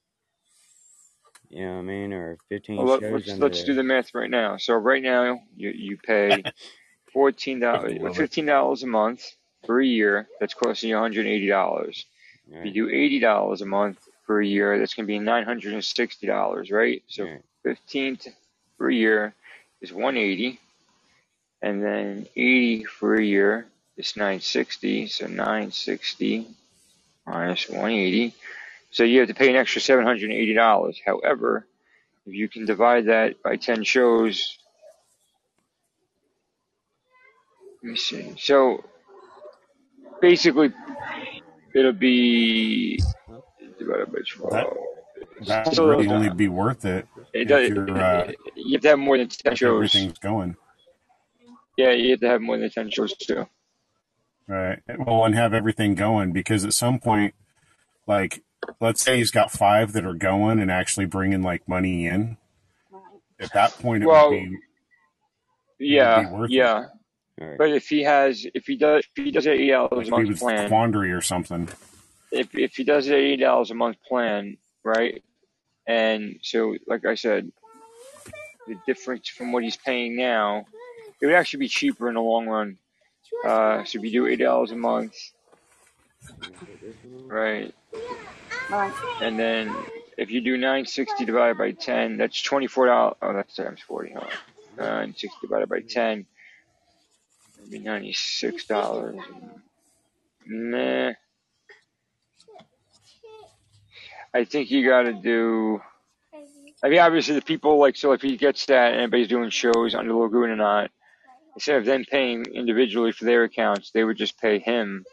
[1.50, 2.12] you know what I mean?
[2.12, 4.56] Or 15 Well, let's let's do the math right now.
[4.56, 6.42] So right now you you pay
[7.12, 9.24] fourteen dollars, fifteen dollars a month
[9.64, 10.28] for a year.
[10.40, 12.06] That's costing you one hundred eighty dollars.
[12.50, 15.72] If you do eighty dollars a month for a year, that's gonna be nine hundred
[15.72, 17.02] and sixty dollars, right?
[17.06, 17.26] So
[17.62, 18.18] fifteen
[18.80, 19.34] a year
[19.80, 20.60] is one eighty,
[21.62, 23.66] and then eighty for a year
[23.96, 25.06] is nine sixty.
[25.06, 26.48] So nine sixty
[27.26, 28.34] minus one eighty.
[28.90, 31.00] So you have to pay an extra seven hundred and eighty dollars.
[31.04, 31.66] However,
[32.26, 34.58] if you can divide that by ten shows,
[37.82, 38.34] let me see.
[38.38, 38.84] So
[40.20, 40.72] basically,
[41.74, 43.00] it'll be
[43.86, 44.76] divided by That twelve.
[45.46, 47.68] that would So really only be worth it it if does.
[47.68, 49.74] you're uh, You have to have more than ten if shows.
[49.76, 50.56] everything's going
[51.76, 53.46] Yeah, you have to have more than ten shows too.
[54.48, 54.80] right.
[54.98, 57.34] Well, and have everything going because at some point,
[58.06, 58.42] like
[58.80, 62.36] let's say he's got five that are going and actually bringing like money in.
[63.38, 64.58] At that point, it would Well, be
[65.88, 66.50] it would be yeah, it.
[66.50, 66.86] yeah.
[67.40, 67.58] All right.
[67.58, 70.10] But if he has, if he does, if he does an eight dollars Like a
[70.10, 71.68] be month with plan, Quandary or something.
[72.32, 75.22] If if he does an eighty dollars a month plan, right?
[75.86, 77.50] And so, like I said,
[78.66, 80.66] the difference from what he's paying now,
[81.20, 82.78] it would actually be cheaper in the long run.
[83.44, 85.14] Uh, so if you do eighty dollars a month,
[87.26, 87.74] right,
[89.20, 89.74] and then
[90.16, 93.16] if you do nine sixty divided by ten, that's twenty four dollars.
[93.22, 94.14] Oh, that's times forty.
[94.14, 94.26] On.
[94.78, 96.26] Nine sixty divided by ten
[97.60, 99.16] would be ninety six dollars.
[100.46, 101.12] Nah,
[104.36, 105.80] I think you got to do.
[106.84, 109.94] I mean, obviously, the people like so if he gets that and everybody's doing shows
[109.94, 110.90] under Lagoon or not,
[111.54, 115.06] instead of them paying individually for their accounts, they would just pay him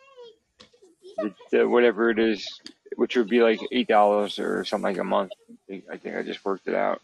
[1.18, 2.60] the, the whatever it is,
[2.98, 5.32] which would be like eight dollars or something like a month.
[5.72, 7.02] I think I just worked it out.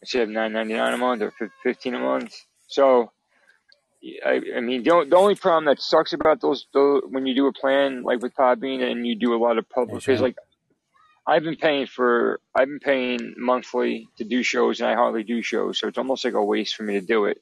[0.00, 2.34] Instead of nine ninety nine a month or fifteen a month.
[2.66, 3.12] So,
[4.24, 7.46] I, I mean, the, the only problem that sucks about those, those when you do
[7.46, 10.20] a plan like with Podbean and you do a lot of public, champ.
[10.20, 10.36] like
[11.26, 15.42] I've been paying for, I've been paying monthly to do shows, and I hardly do
[15.42, 17.38] shows, so it's almost like a waste for me to do it.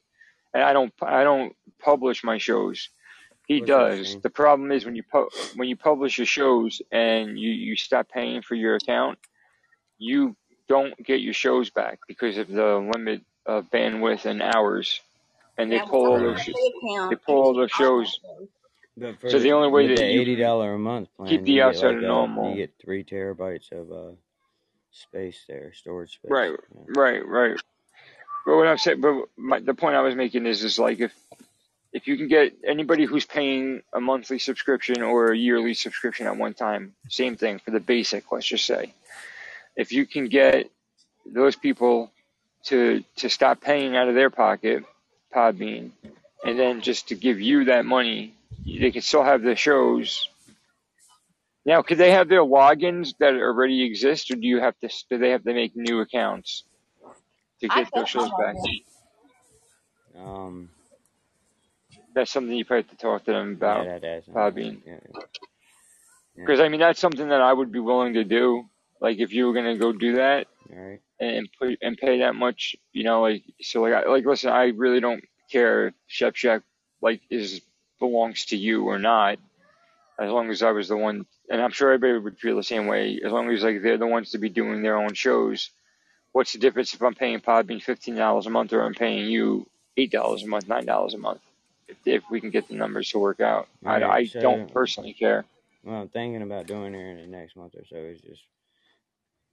[0.53, 2.89] And I don't, I don't publish my shows.
[3.47, 4.17] He What's does.
[4.23, 8.09] The problem is when you pu- when you publish your shows and you you stop
[8.09, 9.19] paying for your account,
[9.99, 10.35] you
[10.69, 15.01] don't get your shows back because of the limit of bandwidth and hours,
[15.57, 16.53] and they Yeah, pull all those, sh- the
[17.09, 18.19] they pull all those I shows.
[18.97, 21.87] But for So the only way the eighty dollar a month plan, keep the outside
[21.87, 22.51] like of a normal.
[22.51, 24.15] you get three terabytes of uh
[24.91, 26.29] space there, storage space.
[26.31, 26.81] Right, Yeah.
[26.89, 27.57] right, right.
[28.45, 31.13] But what I'm saying, but my, the point I was making is, is like if
[31.93, 36.37] if you can get anybody who's paying a monthly subscription or a yearly subscription at
[36.37, 38.31] one time, same thing for the basic.
[38.31, 38.93] Let's just say,
[39.75, 40.69] if you can get
[41.25, 42.11] those people
[42.65, 44.85] to to stop paying out of their pocket,
[45.35, 45.91] Podbean,
[46.45, 48.33] and then just to give you that money,
[48.65, 50.29] they can still have the shows.
[51.65, 54.89] Now, could they have their logins that already exist, or do you have to?
[55.09, 56.63] Do they have to make new accounts
[57.61, 58.55] to get those kept my shows back?
[60.17, 60.69] Um
[62.13, 64.81] That's something you probably have to talk to them about, that has yeah, Podbean.
[64.85, 65.21] yeah, yeah.
[66.35, 68.65] Because I mean, that's something that I would be willing to do.
[69.01, 70.99] Like if you were gonna go do that All right.
[71.19, 74.65] and put and pay that much, you know, like so, like I, like listen, I
[74.75, 76.61] really don't care if Chef Shack
[77.01, 77.61] like is
[78.03, 79.39] belongs to you or not,
[80.19, 81.25] as long as I was the one.
[81.49, 83.19] And I'm sure everybody would feel the same way.
[83.25, 85.71] As long as like they're the ones to be doing their own shows.
[86.33, 89.67] What's the difference if I'm paying Podbean fifteen dollars a month or I'm paying you
[89.97, 91.41] eight dollars a month, nine dollars a month?
[91.87, 94.03] If, if we can get the numbers to work out, All I.
[94.03, 95.45] I So don't personally care.
[95.83, 98.43] what I'm thinking about doing here in the next month or so is just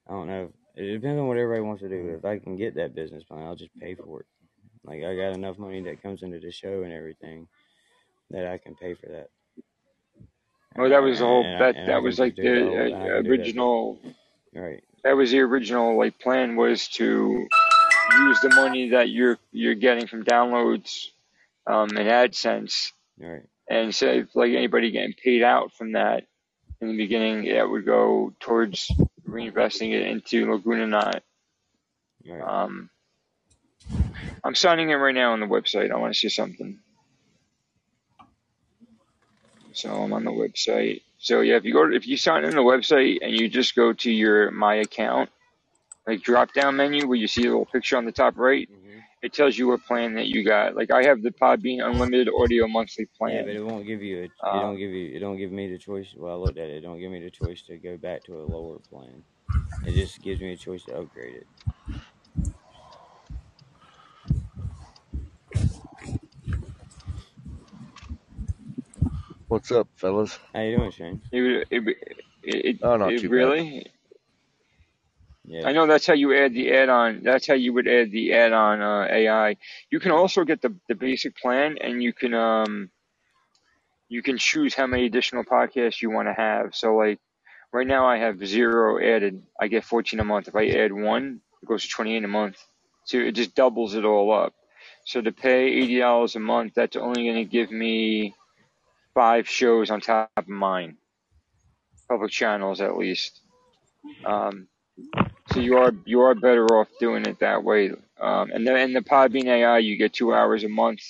[0.08, 0.52] I don't know.
[0.76, 2.14] It depends on what everybody wants to do.
[2.18, 4.26] If I can get that business plan, I'll just pay for it.
[4.84, 7.48] Like I got enough money that comes into the show and everything
[8.30, 9.30] that I can pay for that.
[10.76, 12.90] Well, that was the whole And that and that was like the uh, do
[13.22, 13.28] that.
[13.28, 13.98] original.
[14.54, 14.82] Right.
[15.04, 17.46] That was the original like plan was to
[18.18, 21.06] use the money that you're you're getting from downloads
[21.66, 23.42] um, and AdSense, Right.
[23.68, 26.24] and of like anybody getting paid out from that
[26.80, 28.90] in the beginning, it would go towards
[29.28, 31.22] reinvesting it into Laguna Knot.
[32.26, 32.40] Right.
[32.40, 32.90] Um,
[34.42, 35.90] I'm signing in right now on the website.
[35.90, 36.78] I want to see something.
[39.80, 41.02] So I'm on the website.
[41.18, 43.74] So yeah, if you go to, if you sign in the website and you just
[43.74, 45.30] go to your my account,
[46.06, 48.68] like drop down menu where you see a little picture on the top right.
[48.68, 50.76] hmm It tells you what plan that you got.
[50.76, 54.24] Like I have the Podbean Unlimited Audio monthly Yeah, but it won't give you a.
[54.24, 55.16] It Uh, don't give you.
[55.16, 56.14] It don't give me the choice.
[56.16, 56.76] Well, I looked at it.
[56.78, 59.24] It don't give me the choice to go back to a lower plan.
[59.84, 61.46] It just gives me a choice to upgrade it.
[69.50, 70.38] What's up, fellas?
[70.54, 71.22] How you doing, Shane?
[71.32, 71.88] it it
[72.42, 73.54] it, it, Oh, not it too bad.
[73.54, 73.86] really.
[75.46, 75.68] Yeah.
[75.68, 77.22] I know that's how you add the add-on.
[77.24, 79.56] That's how you would add the add-on uh, AI.
[79.90, 82.90] You can also get the the basic plan, and you can um
[84.08, 86.74] you can choose how many additional podcasts you want to have.
[86.74, 87.20] So like
[87.72, 89.42] right now, I have zero added.
[89.60, 90.48] I get 14 a month.
[90.48, 92.58] If I add one, it goes to 28 a month.
[93.04, 94.54] So it just doubles it all up.
[95.06, 98.34] So to pay eighty dollars a month, that's only going to give me
[99.14, 100.98] five shows on top of mine,
[102.08, 103.40] public channels at least.
[104.24, 104.68] Um,
[105.46, 107.90] so you are you are better off doing it that way.
[108.20, 111.02] Um, and then in the Podbean AI, you get two hours a month.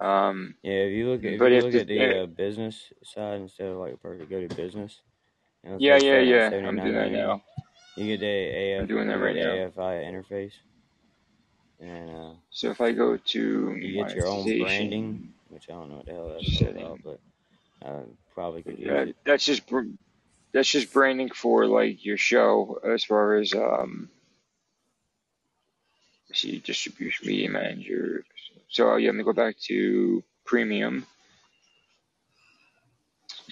[0.00, 2.92] Um, Yeah, if you look at if you if look the at the uh, business
[3.04, 5.00] side instead of like per go to business,
[5.78, 7.42] yeah yeah yeah, I'm doing that now.
[7.96, 9.62] You get the AF, I'm doing that right now.
[9.76, 10.54] AFI interface,
[11.80, 15.90] and uh, So if I go to you get your own branding, which I don't
[15.90, 17.20] know what the hell that's all about, but
[17.86, 18.02] uh,
[18.34, 19.16] probably could use that, it.
[19.24, 19.94] that's just br-
[20.52, 24.08] that's just branding for like your show as far as um,
[26.32, 28.24] see distribution media manager.
[28.68, 31.06] So yeah, let me go back to premium.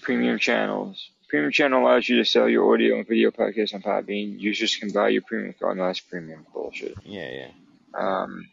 [0.03, 1.11] Premium channels.
[1.29, 4.39] Premium channel allows you to sell your audio and video podcast on Podbean.
[4.39, 5.79] Users can buy your premium card.
[5.79, 6.95] No, that's premium bullshit.
[7.05, 7.49] Yeah, yeah.
[7.95, 8.49] Um,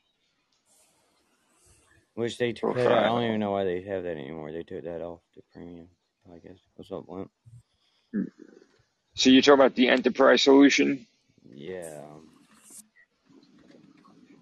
[2.15, 3.03] Which they took that out.
[3.03, 4.51] I don't even know why they have that anymore.
[4.51, 5.87] They took that off the premium.
[6.31, 6.57] I guess.
[6.75, 7.31] What's up, Blimp?
[9.15, 11.05] So you talk about the enterprise solution?
[11.53, 12.01] Yeah.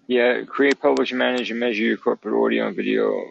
[0.06, 3.24] Yeah, create, publish, manage, and measure your corporate audio and video.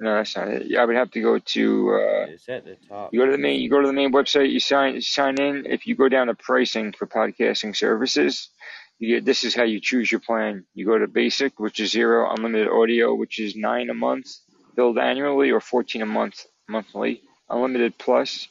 [0.00, 0.66] No, that's not it.
[0.66, 1.90] Yeah, I would have to go to.
[1.94, 3.14] Uh, It's at the top.
[3.14, 3.60] you go to the main.
[3.60, 4.50] You go to the main website.
[4.50, 5.64] You sign sign in.
[5.66, 8.50] If you go down to pricing for podcasting services,
[8.98, 10.66] you get this is how you choose your plan.
[10.74, 14.28] You go to basic, which is zero, unlimited audio, which is nine a month,
[14.76, 17.22] billed annually, or fourteen a month monthly.
[17.50, 18.48] Unlimited plus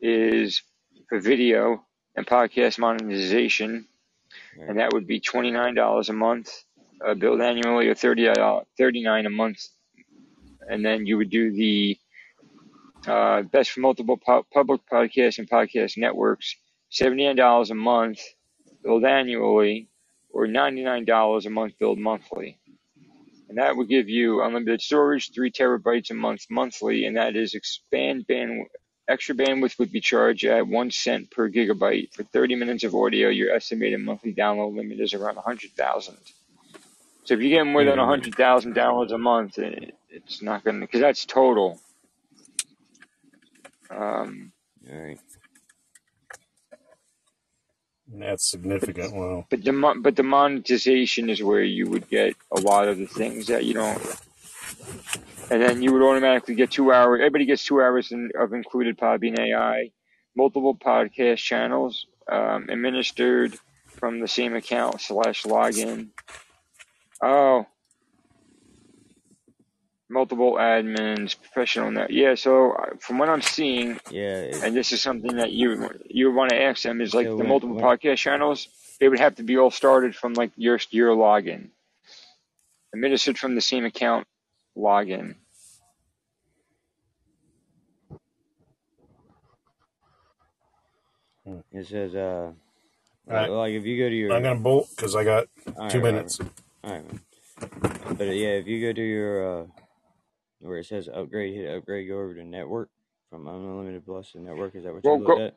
[0.00, 0.62] is
[1.08, 1.84] for video
[2.16, 3.86] and podcast monetization,
[4.56, 4.68] Right.
[4.70, 6.50] and that would be twenty nine dollars a month,
[7.04, 8.28] uh, billed annually, or thirty
[8.78, 9.60] thirty nine a month.
[10.68, 11.98] And then you would do the
[13.06, 16.56] uh, best for multiple pu- public podcasts and podcast networks,
[16.92, 18.20] $79 a month
[18.84, 19.88] billed annually,
[20.30, 22.58] or $99 a month billed monthly.
[23.48, 27.54] And that would give you unlimited storage, three terabytes a month monthly, and that is
[27.54, 28.66] expand bandwidth.
[29.08, 32.14] Extra bandwidth would be charged at one cent per gigabyte.
[32.14, 36.16] For 30 minutes of audio, your estimated monthly download limit is around 100,000.
[37.24, 38.08] So if you get more than Mm.
[38.08, 39.58] 100,000 downloads a month,
[40.10, 41.80] it's not going to, because that's total.
[43.90, 44.52] Um,
[44.90, 45.20] All right.
[48.12, 49.14] That's significant.
[49.14, 49.46] Wow.
[49.50, 53.46] but the but the monetization is where you would get a lot of the things
[53.46, 54.02] that you don't,
[55.50, 57.20] and then you would automatically get two hours.
[57.20, 59.90] Everybody gets two hours in, of included Podbean AI,
[60.36, 63.56] multiple podcast channels, um, administered
[63.86, 66.08] from the same account slash login.
[67.22, 67.66] Oh,
[70.14, 72.10] multiple admins, professional net.
[72.10, 74.58] Yeah, so uh, from what I'm seeing, Yeah.
[74.62, 77.44] And this is something that you you want to ask them is like so the
[77.44, 78.68] when, multiple when podcast channels.
[79.00, 81.70] They would have to be all started from like your your login,
[82.94, 84.26] administered from the same account
[84.76, 85.36] login.
[91.44, 91.58] Hmm.
[91.72, 92.52] it says uh
[93.28, 93.50] All like, right.
[93.50, 95.46] like if you go to your, I'm gonna bolt because I got
[95.76, 96.40] all two right whatever minutes.
[96.84, 97.20] all right man.
[98.16, 99.66] But uh, yeah, if you go to your uh
[100.64, 102.90] where it says upgrade, hit upgrade, go over to network
[103.30, 104.76] from unlimited plus to network.
[104.76, 105.38] Is that what you Well, looked go.
[105.38, 105.56] at?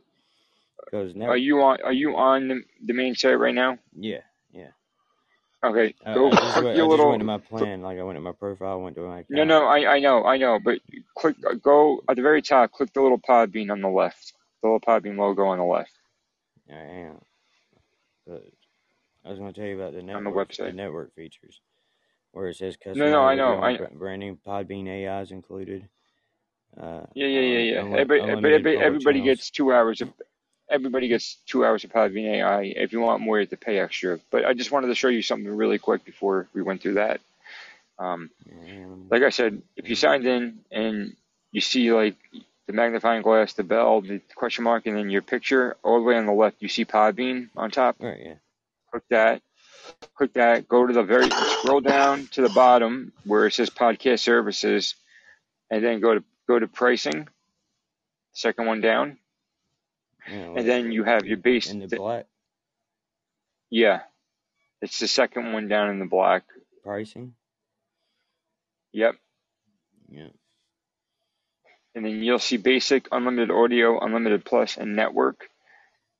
[0.92, 1.80] Because Are you on?
[1.84, 3.78] Are you on the, the main site right now?
[3.96, 4.22] Yeah,
[4.52, 4.70] yeah.
[5.64, 6.78] Okay, I, go I just click went.
[6.78, 7.82] your I just went to my plan.
[7.82, 9.46] Like I went to my profile, went to my No, account.
[9.46, 10.80] no, I I know, I know, but
[11.18, 12.72] click go at the very top.
[12.72, 14.34] Click the little Podbean on the left.
[14.62, 15.92] The little Podbean logo on the left
[16.72, 17.20] I am.
[18.28, 18.46] But
[19.26, 21.62] I was going to tell you about the on the network, the network features,
[22.38, 24.40] where it says No, no, I know, I branding.
[24.48, 25.90] Podbean AI is included.
[26.80, 27.82] Uh, Yeah, yeah, yeah, yeah.
[27.82, 29.22] unli- Everybody, everybody, unlimited everybody, everybody channels.
[29.22, 30.10] gets two hours of
[30.70, 32.64] everybody gets two hours of Podbean AI.
[32.76, 34.20] If you want more, you have to pay extra.
[34.32, 37.22] But I just wanted to show you something really quick before we went through that.
[38.00, 38.32] Um,
[39.12, 41.16] like I said, if you signed in and
[41.52, 42.16] you see like
[42.68, 46.18] the magnifying glass, the bell, the question mark, and then your picture all the way
[46.18, 47.98] on the left, you see Podbean on top.
[48.00, 48.36] right, yeah.
[48.92, 49.42] Click that.
[50.16, 50.68] Click that.
[50.68, 54.96] Go to the very scroll down to the bottom where it says podcast services,
[55.70, 57.28] and then go to go to pricing.
[58.34, 59.18] Second one down,
[60.30, 61.72] Yeah, and then you have your base.
[61.72, 62.26] in the black
[63.72, 64.02] Yeah,
[64.82, 66.44] it's the second one down in the black.
[66.84, 67.34] pricing.
[68.94, 69.16] Yep.
[70.10, 70.30] Yeah.
[71.96, 75.50] and then you'll see basic, unlimited audio, unlimited plus, and network.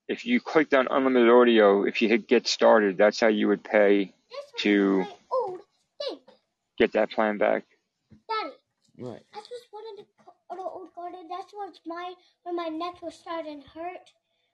[0.08, 3.64] If you clicked on unlimited audio, if you hit get started, that's how you would
[3.64, 5.60] pay This to is my old
[6.02, 6.20] thing.
[6.78, 7.66] get that plan back.
[8.30, 8.56] Daddy,
[8.98, 9.22] Right.
[9.34, 11.28] I just wanted to co- the old garden.
[11.30, 12.14] That's what's mine
[12.44, 14.12] when my neck was starting to hurt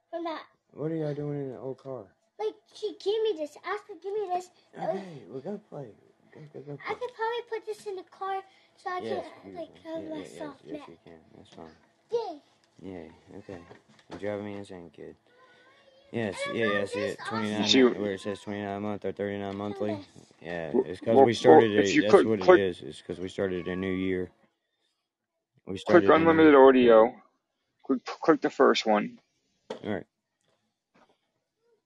[0.10, 0.44] from that.
[0.72, 2.06] What are y'all doing in the old car?
[2.40, 3.56] Like she gave me this.
[3.64, 4.50] Asked her, give me this.
[4.74, 5.88] It was- Okay, we gotta play.
[6.34, 8.42] Go, go, go I could probably put this in the car
[8.76, 9.92] so I Yes, can like beautiful.
[9.94, 11.20] have Yeah, my yeah, yes, soft yes, you can.
[11.38, 11.76] That's fine.
[12.12, 12.42] Yay.
[12.82, 13.62] Yeah, okay.
[14.10, 15.16] You're driving me insane, kid.
[16.14, 17.20] Yes, yeah, I yeah, I see it.
[17.28, 20.00] 29, awesome- See- where it says 29 month or 39 monthly.
[20.42, 22.82] Yeah, it's because well- we started well, if a, that's click- what click- it is.
[22.84, 24.30] It's because we started a new year.
[25.66, 27.16] We Click started a new- unlimited audio.
[27.84, 29.20] Click, click the first one,
[29.84, 30.06] Alright,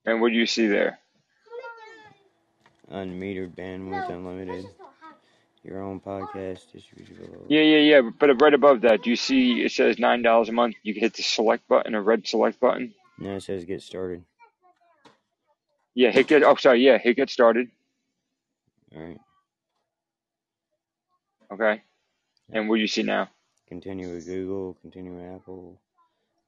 [0.04, 0.98] and what do you see there?
[2.92, 5.16] unmetered bandwidth, No, unlimited, just don't have.
[5.64, 7.16] your own podcast, distribution.
[7.48, 8.10] Yeah, yeah, yeah.
[8.18, 10.76] But right above that, do you see it says nine dollars a month?
[10.82, 12.94] You can hit the select button, a red select button.
[13.18, 14.24] Now it says get started.
[15.94, 16.42] Yeah, hit get.
[16.44, 16.84] Oh, sorry.
[16.84, 17.68] Yeah, hit get started.
[18.94, 19.18] Alright,
[21.52, 21.82] Okay.
[22.52, 23.28] And what do you see now?
[23.68, 25.78] continue with Google, continue with Apple.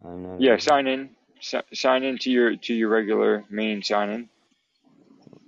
[0.02, 0.40] I'm not.
[0.40, 1.10] Yeah, sign in.
[1.40, 4.28] Si- sign in to your to your regular main sign in.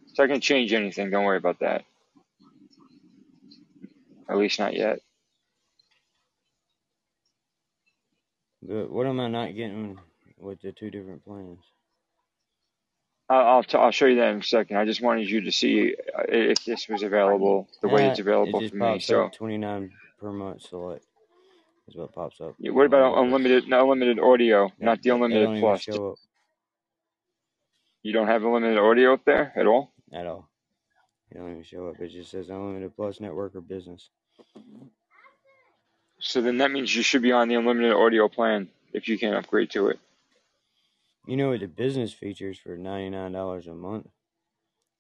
[0.09, 1.11] It's not gonna change anything.
[1.11, 1.85] Don't worry about that.
[4.29, 5.01] At least not yet.
[8.63, 9.99] But what am I not getting
[10.43, 11.59] with the two different plans?
[13.29, 14.77] I'll I'll, t- I'll show you that in a second.
[14.77, 18.23] I just wanted you to see uh, if this was available the way it's Uh,
[18.25, 18.99] available it for me.
[18.99, 21.05] So, 29 per month select.
[21.89, 22.55] Is what pops up.
[22.59, 23.69] Yeah, what about unlimited?
[23.69, 25.87] No, unlimited audio, That- not the unlimited plus.
[28.05, 29.93] You don't have unlimited audio up there at all.
[30.13, 30.49] at all.
[31.31, 31.99] It don't even show up.
[32.01, 34.11] It just says unlimited plus network or business.
[36.19, 39.35] So then that means you should be on the unlimited audio plan if you can't
[39.37, 39.99] upgrade to it.
[41.27, 44.09] You know what the business features for $99 a month?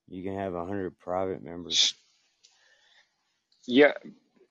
[0.09, 1.95] You can have 100 private members.
[3.67, 3.93] Yeah,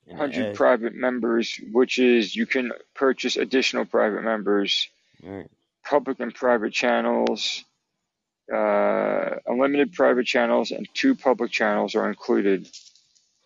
[0.07, 4.87] And hundred add- private members, which is you can purchase additional private members,
[5.23, 5.49] Alright.
[5.85, 7.63] public and private channels,
[8.51, 12.67] uh, unlimited private channels, and two public channels are included,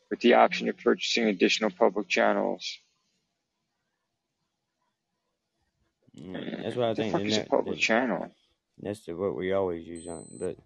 [0.10, 2.78] with the option of purchasing additional public channels.
[6.20, 7.12] Mm, That's what I the think.
[7.14, 8.28] fuck The is net, public the, channel?
[8.82, 10.26] that's the, what we always use on.
[10.40, 10.58] But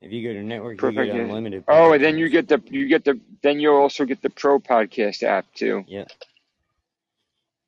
[0.00, 1.12] if you go to network, you Perfect.
[1.12, 1.64] get unlimited.
[1.68, 4.60] Oh, and then you get the you get the then you'll also get the Pro
[4.60, 5.84] Podcast app too.
[5.86, 6.04] Yeah.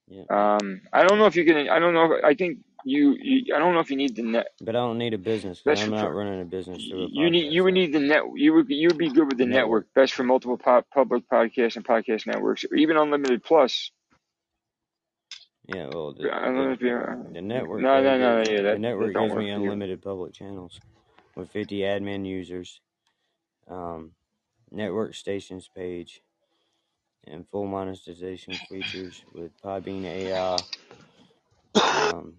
[0.08, 0.22] Yeah.
[0.30, 1.68] Um, I don't know if you can.
[1.68, 2.12] I don't know.
[2.12, 3.54] If, I think you, you.
[3.54, 4.48] I don't know if you need the net.
[4.60, 5.62] But I don't need a business.
[5.64, 7.52] That's I'm for not running a business a You need.
[7.52, 8.22] You would need the net.
[8.34, 8.66] You would.
[8.68, 9.86] You would be good with the network.
[9.86, 9.94] Network.
[9.94, 13.90] Best for multiple po- public podcasts and podcast networks, or even unlimited plus.
[15.68, 16.98] Yeah, well, the, I don't know if you.
[17.32, 17.82] the network.
[17.82, 20.80] No, no, no, yeah, the that, that network gives me unlimited public channels
[21.36, 22.80] with 50 admin users,
[23.68, 24.12] um,
[24.70, 26.22] network stations page,
[27.26, 30.56] and full monetization features with Podbean AI.
[31.92, 32.34] Um,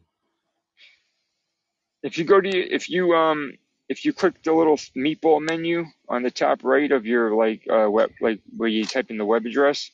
[2.03, 3.57] If you go to if you um
[3.89, 7.89] if you click the little meatball menu on the top right of your like uh
[7.89, 9.91] web like where you type in the web address,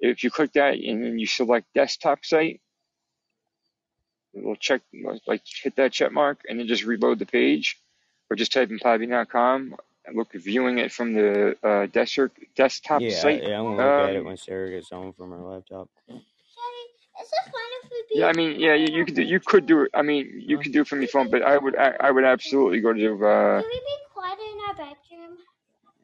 [0.00, 2.60] if you click that and then you select desktop site,
[4.34, 4.82] it'll check
[5.26, 7.78] like hit that check mark and then just reload the page,
[8.30, 13.20] or just type in podbean.com and look viewing it from the uh, desktop desktop yeah,
[13.20, 13.42] site.
[13.42, 15.88] yeah, I'm gonna look at it Um, when Sarah gets home from her laptop.
[16.08, 17.52] Is it fine
[17.82, 19.90] if we yeah, I mean, yeah, you, you could do, you could do it.
[19.94, 22.24] I mean, you could do it from your phone, but I would I, I would
[22.24, 25.38] absolutely go to uh Can we be quiet in our bedroom?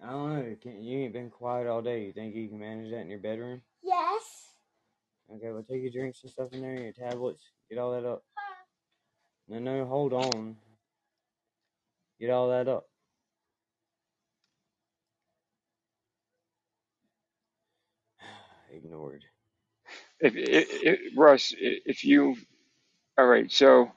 [0.06, 0.56] I don't know.
[0.62, 2.04] Can, you ain't been quiet all day.
[2.04, 3.60] You think you can manage that in your bedroom?
[3.82, 4.22] Yes.
[5.34, 7.42] Okay, well, take your drinks and stuff in there, your tablets.
[7.68, 8.22] Get all that up.
[9.48, 10.56] No, no, hold on.
[12.20, 12.86] Get all that up.
[18.72, 19.24] Ignored.
[20.20, 22.36] if, if, if Russ, if you,
[23.18, 23.90] all right, so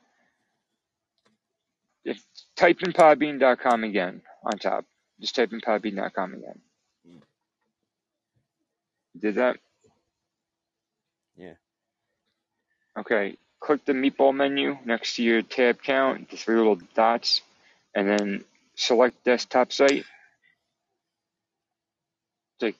[2.03, 2.23] if
[2.55, 4.85] type in podbean.com again on top,
[5.19, 6.59] just type in podbean.com again.
[7.07, 7.21] Mm.
[9.19, 9.57] Did that?
[11.37, 11.53] Yeah.
[12.97, 13.37] Okay.
[13.59, 17.41] Click the meatball menu next to your tab count, the three little dots,
[17.93, 20.05] and then select desktop site.
[22.61, 22.77] Like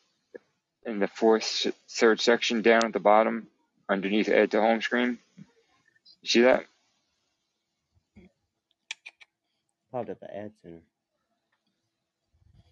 [0.86, 3.48] in the fourth, third section down at the bottom,
[3.90, 5.20] underneath add to home screen.
[6.22, 6.64] You see that?
[9.94, 10.82] Up the ad center.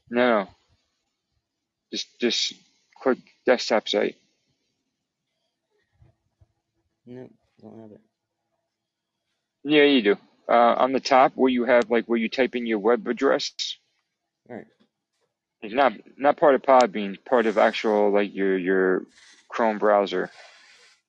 [0.09, 0.47] No.
[1.91, 2.53] Just just
[3.01, 4.15] click desktop site.
[7.05, 7.31] Nope,
[7.61, 8.01] don't have it.
[9.63, 10.15] Yeah, you do.
[10.49, 13.53] Uh, on the top where you have like where you type in your web address,
[14.47, 14.67] Right.
[15.61, 19.03] it's not not part of Podbean, part of actual like your your
[19.49, 20.31] Chrome browser.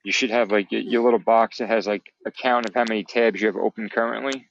[0.04, 2.84] You should have like your, your little box that has like a count of how
[2.84, 4.48] many tabs you have open currently,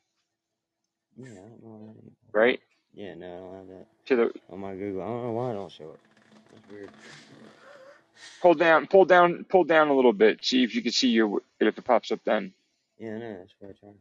[1.18, 1.95] Yeah, I don't know.
[2.34, 2.60] Right?
[2.94, 5.01] Yeah, no, I don't have that To the on my Google.
[5.01, 5.99] I don't know why I don't show it.
[6.51, 6.89] That's weird.
[8.41, 10.45] pull down, pull down, pull down a little bit.
[10.45, 12.21] See if you can see your if it pops up.
[12.23, 12.53] Then
[12.99, 13.38] Yeah, I know.
[13.39, 13.95] That's what I tried.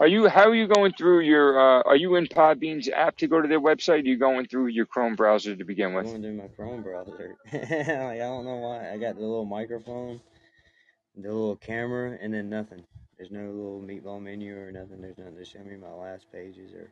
[0.00, 3.28] are you how are you going through your uh, are you in Podbean's app to
[3.28, 3.90] go to their website?
[3.90, 6.06] Or are you going through your Chrome browser to begin with?
[6.06, 7.36] I'm going through my Chrome browser.
[7.52, 8.90] like, I don't know why.
[8.92, 10.20] I got the little microphone,
[11.16, 12.82] the little camera, and then nothing.
[13.16, 15.00] There's no little meatball menu or nothing.
[15.00, 16.90] There's nothing to show me my last pages or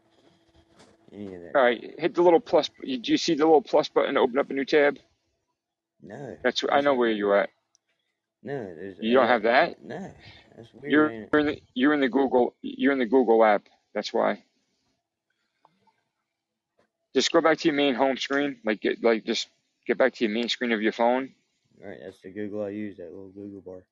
[1.10, 1.52] that.
[1.54, 2.70] All right, hit the little plus.
[2.82, 4.98] Do you see the little plus button to open up a new tab?
[6.02, 7.50] No, That's I know where you're at.
[8.42, 8.96] No, there's.
[9.00, 9.84] You don't have that.
[9.84, 10.10] no.
[10.56, 13.62] That's weird, You're you're in the you're in the Google you're in the Google app.
[13.94, 14.42] That's why.
[17.14, 18.56] Just go back to your main home screen.
[18.64, 19.48] Like get like just
[19.86, 21.30] get back to your main screen of your phone.
[21.82, 22.96] All right, that's the Google I use.
[22.98, 23.82] That little Google bar.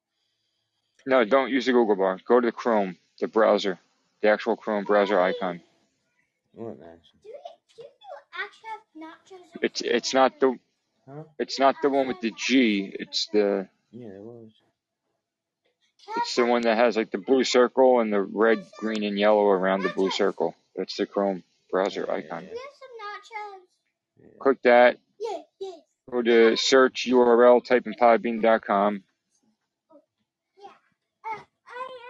[1.06, 2.18] No, don't use the Google bar.
[2.26, 3.78] Go to the Chrome, the browser,
[4.22, 5.60] the actual Chrome browser icon.
[6.58, 6.88] What nice.
[7.22, 7.34] Do you,
[7.76, 7.88] do you
[8.34, 9.62] actually have nachos?
[9.62, 10.58] It's it's not the
[11.08, 11.22] Huh?
[11.38, 12.90] it's not the one with the G.
[12.98, 14.50] It's the Yeah, it was.
[16.18, 19.46] it's the one that has like the blue circle and the red, green, and yellow
[19.46, 20.54] around the blue circle.
[20.76, 22.42] That's the Chrome browser Yeah, icon.
[22.44, 23.60] yeah, Do have some nachos?
[24.20, 24.38] yeah.
[24.40, 24.98] Click that.
[25.18, 25.80] Yes, yes.
[26.10, 29.02] Go to search URL, type in podbean.com,
[30.58, 30.66] Yeah.
[31.24, 31.40] Uh,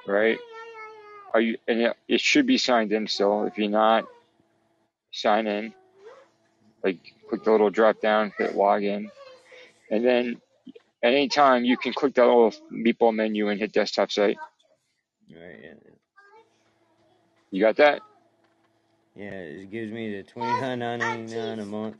[0.06, 0.38] I, I, right?
[0.38, 1.58] I, I, Are you?
[1.68, 3.44] And it, it should be signed in still.
[3.44, 4.06] If you're not,
[5.18, 5.74] sign in.
[6.84, 9.10] Like click the little drop down, hit login,
[9.90, 10.40] and then
[11.02, 14.38] at any time you can click that little meatball menu and hit desktop site.
[15.36, 15.92] All right, yeah, yeah.
[17.50, 18.02] You got that?
[19.16, 21.96] Yeah, it gives me the twenty nine ninety nine a month,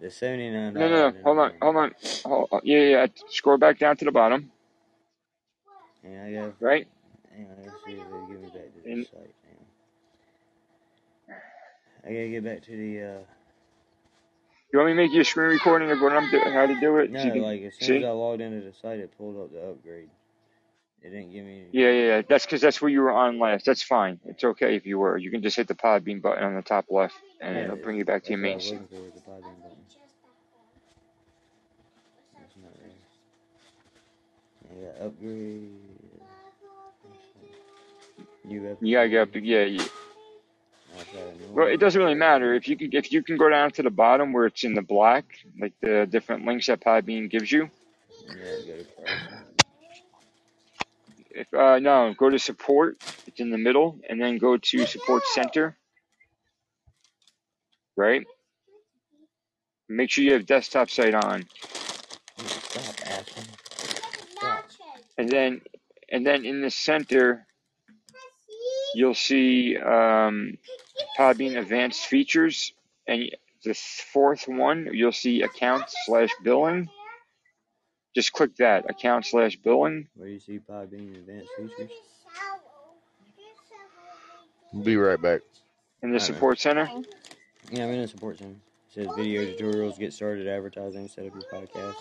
[0.00, 1.14] the seventy nine No, no, no.
[1.24, 1.92] Hold on, hold on.
[2.24, 2.60] Hold on.
[2.64, 2.88] Yeah, yeah.
[3.02, 3.06] yeah.
[3.28, 4.52] Scroll back down to the bottom,
[6.04, 6.54] Yeah, I go.
[6.60, 6.86] right?
[7.32, 9.34] Hang on, let's see if they give me back to the And site.
[12.04, 13.02] I gotta get back to the.
[13.02, 13.18] uh
[14.72, 16.80] you want me to make you a screen recording of what I'm doing, how to
[16.80, 17.12] do it?
[17.12, 18.04] No, So can like as soon as?
[18.04, 20.08] I logged into the site, it pulled up the upgrade.
[21.00, 21.66] It didn't give me.
[21.70, 22.22] Yeah, yeah, yeah.
[22.28, 23.66] That's because that's where you were on last.
[23.66, 24.18] That's fine.
[24.26, 25.16] It's okay if you were.
[25.16, 27.98] You can just hit the Podbean button on the top left, and Yeah, it'll bring
[27.98, 28.60] you back to your that's what I main.
[28.60, 28.80] screen.
[28.80, 29.04] s- looking for.
[29.04, 29.84] Was the Podbean button.
[32.42, 32.74] It's not
[34.80, 34.90] there.
[34.98, 35.70] I got upgrade.
[38.50, 38.80] Upgrade.
[38.82, 39.32] You gotta get up.
[39.32, 39.84] To, yeah,
[41.50, 43.90] Well, it doesn't really matter if you can if you can go down to the
[43.90, 45.24] bottom where it's in the black,
[45.60, 47.70] like the different links that Podbean gives you.
[51.30, 52.96] If uh, no, go to support.
[53.26, 55.76] It's in the middle, and then go to support center.
[57.96, 58.24] Right.
[59.88, 61.44] Make sure you have desktop site on,
[65.18, 65.60] and then
[66.10, 67.46] and then in the center
[68.94, 70.56] you'll see um,
[71.18, 72.72] Podbean advanced features,
[73.06, 73.30] and
[73.64, 76.88] the fourth one you'll see account slash billing.
[78.14, 80.08] Just click that account slash billing.
[80.14, 81.90] Where you see Podbean advanced features?
[84.82, 85.40] Be right back.
[86.02, 86.34] in the Alright, man.
[86.34, 86.90] support center.
[87.70, 88.50] Yeah, I'm in the support center.
[88.96, 91.94] It says video tutorials, get started advertising, set up your podcast.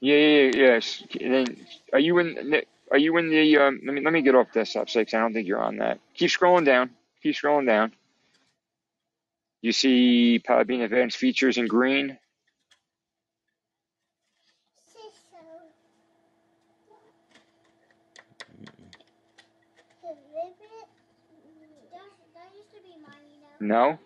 [0.00, 1.02] Yeah, yeah, yeah, yes.
[1.20, 2.50] And then, are you in?
[2.50, 3.56] the- Are you in the?
[3.58, 5.78] Um, let me let me get off desktop site 'cause I don't think you're on
[5.78, 5.98] that.
[6.14, 6.90] Keep scrolling down.
[7.26, 7.90] Keep scrolling down.
[9.60, 12.16] You see Podbean Advanced Features in green.
[23.58, 23.98] No.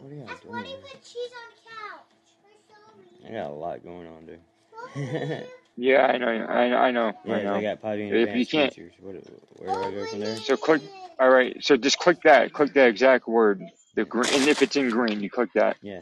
[0.00, 0.70] What are y'all That's why doing?
[0.70, 3.28] you put cheese on the couch.
[3.28, 5.46] I got a lot going on, dude.
[5.76, 6.26] Yeah, I know.
[6.28, 6.76] I know.
[6.76, 7.12] I know.
[7.24, 7.60] yeah, I I know.
[7.62, 8.92] got Podbean If you advanced can't, features.
[9.00, 9.14] What,
[9.56, 10.36] where do I go from there?
[10.36, 10.82] so click.
[11.18, 11.56] All right.
[11.64, 12.52] So just click that.
[12.52, 13.62] Click that exact word.
[13.94, 14.34] The green.
[14.34, 15.76] And if it's in green, you click that.
[15.82, 16.00] Yeah.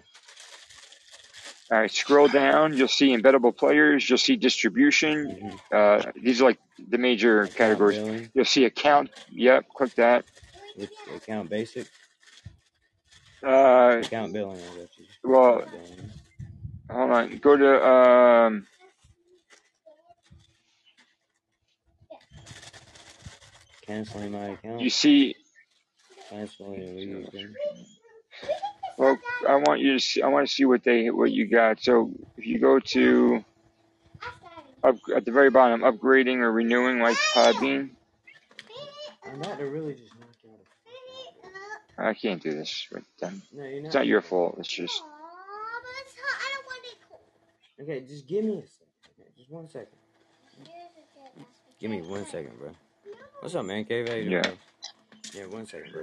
[1.73, 2.77] All right, scroll down.
[2.77, 4.09] You'll see embeddable players.
[4.11, 5.61] You'll see distribution.
[5.73, 7.97] Uh, these are like the major Account categories.
[7.99, 8.31] billing.
[8.35, 9.11] You'll see account.
[9.31, 10.25] Yep, click that.
[10.77, 11.87] Which account basic?
[13.47, 14.59] Uh, Account billing.
[14.59, 15.05] I got you.
[15.23, 16.11] well, Account billing.
[16.91, 17.39] hold on.
[17.39, 18.67] Go to um.
[23.91, 24.81] Canceling my account.
[24.81, 25.35] You see.
[26.29, 27.57] Canceling a lead account.
[28.97, 29.19] Well,
[29.49, 30.23] I want you to see.
[30.23, 31.81] I want to see what they what you got.
[31.81, 33.45] So if you go to
[34.85, 37.91] up at the very bottom, upgrading or renewing like Podbean.
[39.25, 40.29] I'm to really just knock
[41.99, 43.43] out I can't do this with them.
[43.53, 43.95] No, you're It's not.
[43.95, 44.57] not your fault.
[44.61, 45.03] It's just.
[45.03, 46.41] Aw, but it's hot.
[46.41, 47.23] I don't want it cold.
[47.83, 48.87] Okay, just give me a second.
[49.19, 49.89] Okay, just one second.
[51.81, 52.71] Give me one second, bro.
[53.41, 53.85] What's up, man?
[53.85, 54.43] Cave, how you doing, Yeah.
[54.43, 54.53] bro?
[55.35, 56.03] Yeah, one second, bro.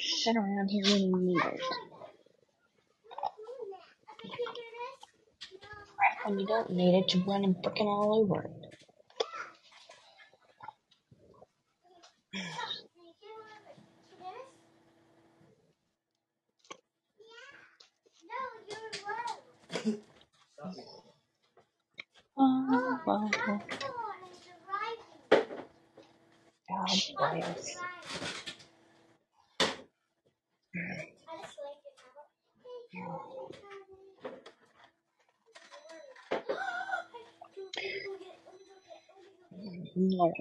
[0.00, 1.60] Sit around here when you need it?
[6.26, 8.50] When you don't need it, you're running freaking all over it.
[22.38, 23.62] Oh, well, God
[27.18, 27.76] bless.
[39.96, 40.32] No.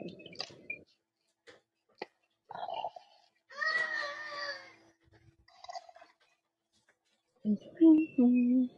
[7.45, 8.69] Mhm.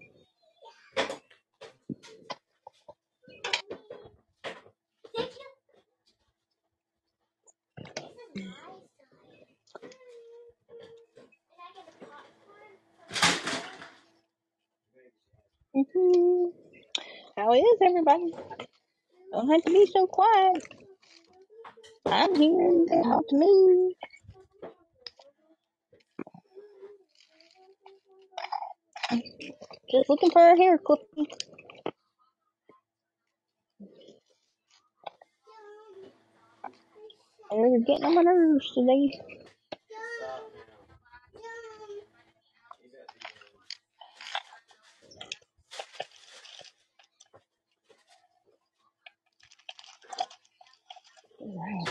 [17.38, 18.34] How is everybody?
[19.32, 20.64] Don't have to be so quiet.
[22.06, 22.86] I'm here.
[23.04, 23.96] Talk to me.
[29.92, 31.00] Just looking for a hair clip.
[37.52, 39.12] You're getting on my nerves today.
[51.40, 51.86] Wow.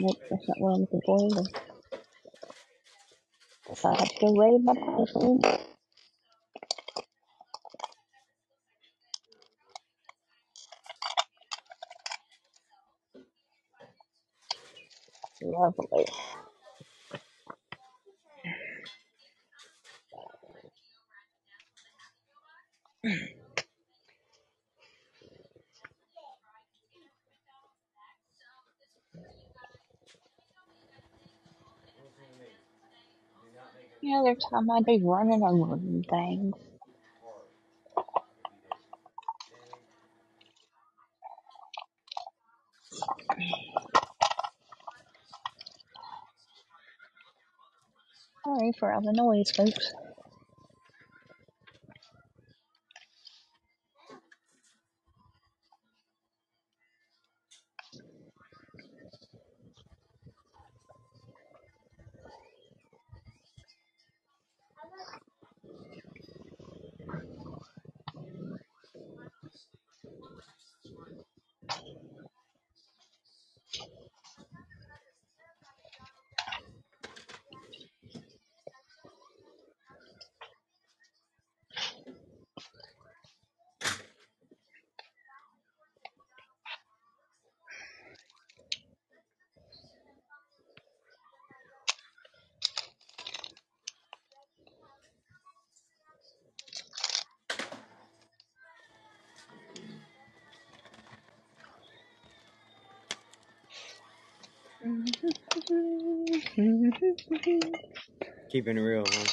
[0.00, 1.50] Nope, that's not what I'm looking for either.
[3.70, 5.40] If I have to raid my person.
[15.42, 16.06] Lovely.
[34.02, 36.54] The other time I'd be running over them things.
[48.44, 49.92] Sorry for all the noise, folks.
[108.58, 109.28] Keeping it real, huh?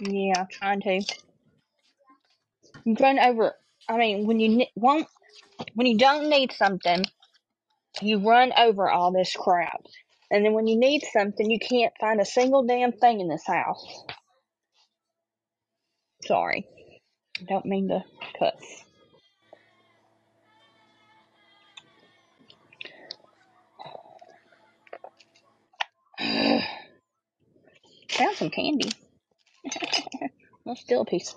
[0.00, 1.02] Yeah, trying to.
[2.86, 3.54] You run over.
[3.86, 5.06] I mean, when you ne- won't,
[5.74, 7.04] when you don't need something,
[8.00, 9.82] you run over all this crap,
[10.30, 13.46] and then when you need something, you can't find a single damn thing in this
[13.46, 14.04] house.
[16.24, 16.66] Sorry,
[17.48, 18.04] don't mean to
[18.38, 18.83] cuss.
[28.24, 28.90] Found some candy.
[30.64, 31.34] well, still a piece.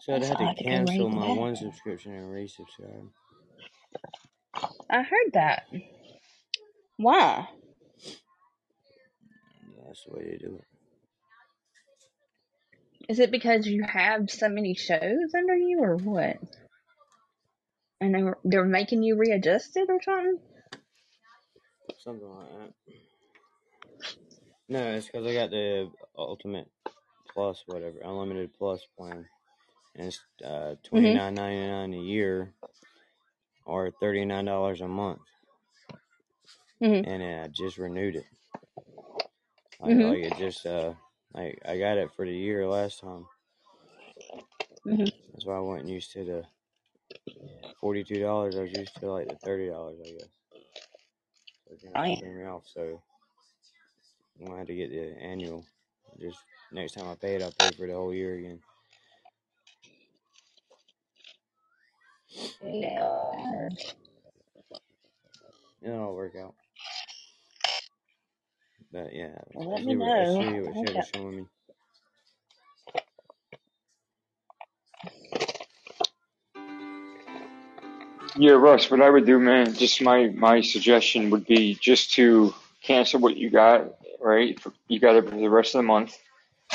[0.00, 1.36] So I'd have to had to go cancel my that.
[1.36, 3.08] one subscription and resubscribe.
[4.90, 5.64] I heard that.
[6.96, 7.46] Why?
[9.86, 10.64] That's the way to do it.
[13.10, 16.38] Is it because you have so many shows under you, or what?
[18.02, 20.38] And they were, they're making you readjust it or something?
[21.98, 22.72] Something like that.
[24.68, 25.88] No, it's because I got the
[26.18, 26.68] Ultimate
[27.32, 29.24] Plus, whatever, Unlimited Plus plan.
[29.94, 32.52] And it's uh, twenty nine ninety nine a year
[33.64, 35.20] or $39 a month.
[36.82, 37.06] Mhm.
[37.06, 38.26] And I just renewed it.
[39.78, 40.08] Like, Mhm.
[40.08, 40.94] like it just, uh,
[41.34, 43.26] like I got it for the year last time.
[44.84, 45.12] Mhm.
[45.32, 46.44] That's why I wasn't used to the
[47.82, 48.56] forty-two dollars.
[48.56, 50.30] I was used to like the thirty dollars, I guess.
[51.82, 52.16] So it Oh, yeah.
[52.18, 52.64] threw me off.
[52.66, 53.02] So
[54.40, 55.66] I'm gonna have to get the annual.
[56.20, 56.38] Just
[56.72, 58.60] next time I pay it, I'll pay for the whole year again.
[62.62, 63.68] Yeah.
[65.82, 66.54] It'll all work out.
[68.92, 70.26] But yeah, Well, let's me see what know.
[70.28, 71.02] see what Okay.
[71.04, 71.46] Showing me.
[78.36, 82.54] Yeah, Russ, what I would do, man, just my my suggestion would be just to
[82.82, 84.58] cancel what you got, right?
[84.88, 86.16] You got it for the rest of the month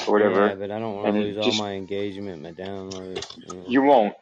[0.08, 3.38] or Yeah, whatever, but I don't want to lose all my engagement, my downloads.
[3.38, 3.66] You know.
[3.68, 4.16] you won't,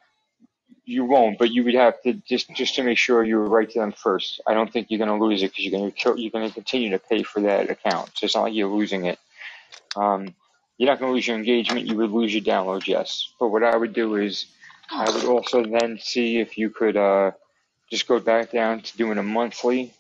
[0.85, 3.79] you won't, but you would have to just just to make sure you right to
[3.79, 4.41] them first.
[4.47, 7.23] I don't think you're gonna lose it because you're gonna you're gonna continue to pay
[7.23, 8.11] for that account.
[8.15, 9.19] So it's not like you're losing it.
[9.95, 10.35] Um,
[10.77, 11.87] you're not gonna lose your engagement.
[11.87, 13.29] You would lose your downloads, yes.
[13.39, 14.47] But what I would do is
[14.91, 17.31] I would also then see if you could uh,
[17.89, 19.93] just go back down to doing a monthly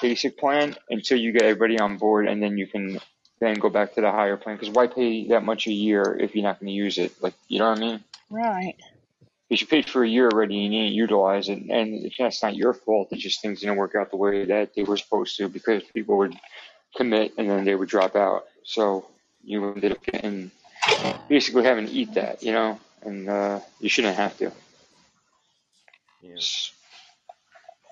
[0.00, 2.98] basic plan until you get everybody on board, and then you can
[3.40, 4.56] then go back to the higher plan.
[4.56, 7.12] Because why pay that much a year if you're not going to use it?
[7.22, 8.04] Like, you know what I mean?
[8.30, 8.76] Right.
[9.48, 12.54] Because you paid for a year already and you didn't utilize it, and that's not
[12.54, 13.08] your fault.
[13.10, 16.18] It's just things didn't work out the way that they were supposed to because people
[16.18, 16.36] would
[16.96, 18.46] commit and then they would drop out.
[18.64, 19.06] So
[19.42, 20.50] you ended up getting
[21.28, 24.52] basically having to eat that, you know, and uh, you shouldn't have to.
[26.22, 26.36] Yeah.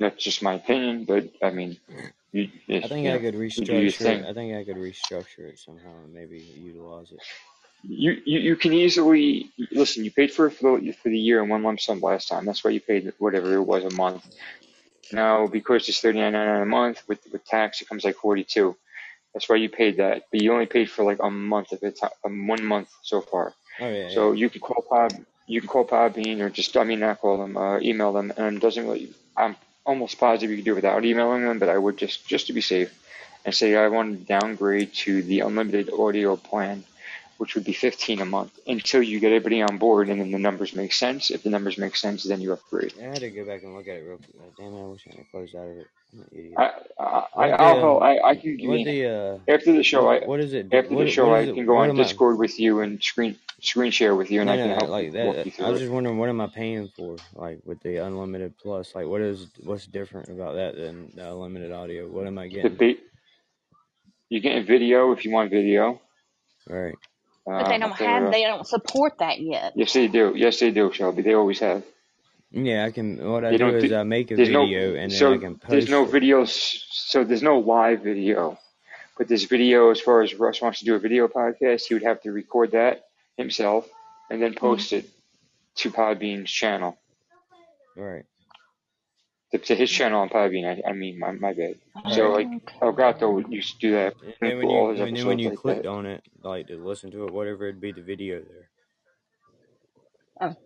[0.00, 1.76] That's just my opinion, but I mean,
[2.32, 4.28] you, if, I think I know, could you do your restructure.
[4.28, 7.20] I think I could restructure it somehow and maybe utilize it.
[7.82, 10.04] You, you you can easily listen.
[10.04, 12.44] You paid for it for the, for the year in one lump sum last time.
[12.44, 14.26] That's why you paid whatever it was a month.
[15.12, 18.44] Now because it's thirty nine nine a month with with tax, it comes like forty
[18.44, 18.76] two.
[19.32, 21.98] That's why you paid that, but you only paid for like a month of it,
[22.24, 23.54] um, one month so far.
[23.80, 27.00] Oh yeah, So you can call Pod, you can call Podbean or just I mean
[27.00, 29.12] not call them, uh, email them, and doesn't really.
[29.36, 29.56] I'm
[29.86, 32.52] almost positive you can do it without emailing them, but I would just just to
[32.52, 32.92] be safe,
[33.44, 36.84] and say I want to downgrade to the unlimited audio plan,
[37.38, 40.38] which would be 15 a month until you get everybody on board, and then the
[40.38, 41.30] numbers make sense.
[41.30, 42.92] If the numbers make sense, then you upgrade.
[43.00, 44.56] I had to go back and look at it real quick.
[44.56, 45.86] Damn it, I wish I had closed out of it.
[46.12, 46.54] I'm an idiot.
[46.56, 48.04] I I, What I'll the.
[48.04, 50.04] I, I can give you the uh after the show.
[50.04, 50.72] what I what is it?
[50.72, 51.54] after the show I is it?
[51.54, 52.02] can go What on am I?
[52.02, 55.12] Discord with you and screen screen share with you, and No, I can help Like
[55.12, 55.46] walk that.
[55.46, 55.84] you I was it.
[55.84, 57.16] just wondering, what am I paying for?
[57.34, 61.72] Like with the unlimited plus, like what is what's different about that than the unlimited
[61.72, 62.08] audio?
[62.08, 62.74] What am I The getting?
[62.76, 63.00] ba-
[64.30, 66.00] you're getting video if you want video.
[66.68, 66.94] Right.
[67.48, 68.32] But they Um, don't I'll tell you have, what.
[68.32, 69.72] they don't support that yet.
[69.74, 70.34] Yes, they do.
[70.36, 71.22] Yes, they do, Shelby.
[71.22, 71.82] They always have.
[72.50, 73.16] Yeah, I can.
[73.30, 73.84] What I They do don't.
[73.84, 74.64] is I make a There's no.
[74.66, 76.22] video and then I So can there's no post it.
[76.22, 76.84] videos.
[76.90, 78.58] So there's no live video,
[79.16, 79.90] but there's video.
[79.90, 82.72] As far as Russ wants to do a video podcast, he would have to record
[82.72, 83.06] that
[83.38, 83.88] himself
[84.30, 85.06] and then post it
[85.76, 86.98] to Podbean's channel,
[87.96, 88.24] Right.
[89.52, 90.82] To, to his channel on Podbean.
[90.84, 91.76] I, I mean, my, my bad.
[92.08, 92.32] So Right.
[92.32, 92.78] like Okay.
[92.82, 94.14] Elgato used to do that.
[94.22, 95.90] And and then when you and then when you like clicked that.
[95.90, 98.68] on it, like to listen to it, whatever it'd be the video there.
[100.40, 100.56] Oh,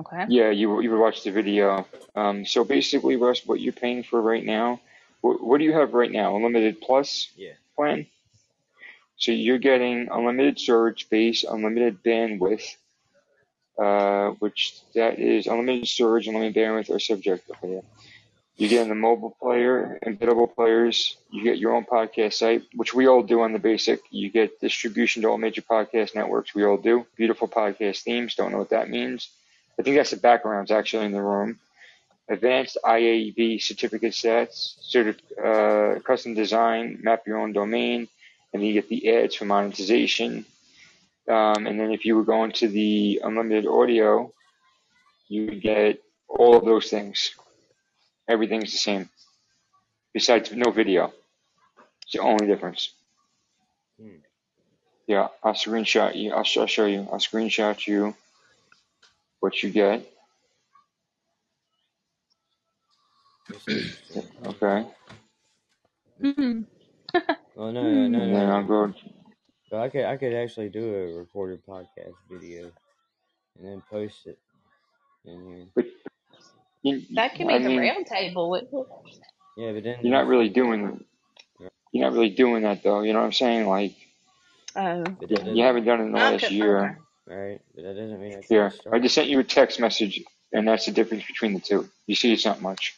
[0.00, 0.26] okay.
[0.28, 1.86] Yeah, you you would watch the video.
[2.14, 4.80] Um, so basically, Russ, what you're paying for right now,
[5.22, 6.36] what, what do you have right now?
[6.36, 7.54] Unlimited Plus Yeah.
[7.76, 8.06] plan.
[9.16, 12.76] So you're getting unlimited storage space, unlimited bandwidth,
[13.80, 17.50] uh, which that is unlimited storage, unlimited bandwidth, are subject.
[17.64, 17.80] Yeah.
[18.58, 21.16] You get in the mobile player, embeddable players.
[21.30, 24.00] You get your own podcast site, which we all do on the basic.
[24.10, 26.56] You get distribution to all major podcast networks.
[26.56, 27.06] We all do.
[27.14, 28.34] Beautiful podcast themes.
[28.34, 29.28] Don't know what that means.
[29.78, 31.60] I think that's the backgrounds actually in the room.
[32.28, 38.08] Advanced IAB certificate sets, certi- uh, custom design, map your own domain,
[38.52, 40.44] and then you get the ads for monetization.
[41.28, 44.32] Um, and then if you were going to the unlimited audio,
[45.28, 47.36] you get all of those things.
[48.28, 49.08] Everything's the same,
[50.12, 51.12] besides no video.
[52.02, 52.92] It's the only difference.
[54.00, 54.18] Hmm.
[55.06, 56.32] Yeah, I'll screenshot you.
[56.32, 57.08] I'll, sh- I'll show you.
[57.12, 58.14] I'll screenshot you
[59.40, 60.06] what you get.
[63.48, 63.68] That's.
[64.46, 64.86] Okay.
[66.22, 66.62] Mm-hmm.
[67.54, 68.66] Well, no, no, no, And then I'll no.
[68.66, 68.94] go.
[69.70, 72.72] But I could, I could actually do a recorded podcast video
[73.56, 74.38] and then post it
[75.24, 75.66] in here.
[75.74, 75.86] But
[76.82, 78.50] you, That could be I the mean, round table.
[78.50, 78.86] wouldn't it?
[79.56, 81.04] Yeah, but then you're not there's, really doing.
[81.92, 83.02] You're not really doing that though.
[83.02, 83.66] You know what I'm saying?
[83.66, 83.94] Like
[84.76, 85.02] Oh.
[85.04, 86.54] but that you doesn't, haven't done it in the last Okay.
[86.54, 86.78] year.
[86.78, 86.94] Okay.
[87.26, 87.60] right?
[87.74, 89.02] But that doesn't mean I can't Here, I start.
[89.02, 90.22] just sent you a text message,
[90.52, 91.88] and that's the difference between the two.
[92.06, 92.94] You see, it's not much.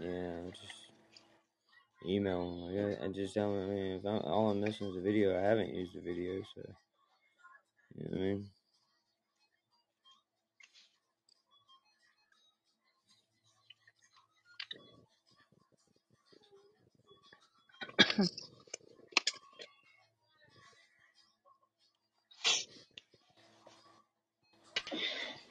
[0.00, 0.72] Yeah, just
[2.06, 2.60] email them.
[2.62, 3.64] Like, I, I just tell them.
[3.70, 6.42] I mean, if I'm, all I'm missing is a video, I haven't used the video,
[6.54, 6.62] so
[7.96, 8.50] you know what I mean.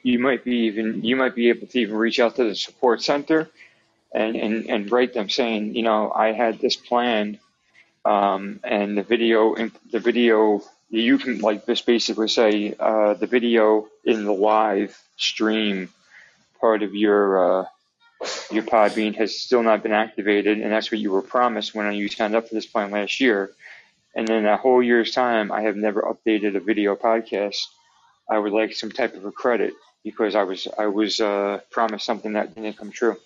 [0.02, 1.04] You might be even.
[1.04, 3.48] You might be able to even reach out to the support center
[4.14, 7.38] and and and write them saying, you know, I had this plan,
[8.04, 9.54] um, and the video,
[9.92, 15.88] the video, you can like just basically say, uh, the video in the live stream
[16.60, 17.66] part of your uh,
[18.50, 22.08] your Podbean has still not been activated, and that's what you were promised when you
[22.08, 23.50] signed up for this plan last year.
[24.14, 27.58] And in a whole year's time, I have never updated a video podcast.
[28.28, 32.04] I would like some type of a credit because I was I was uh, promised
[32.04, 33.16] something that didn't come true.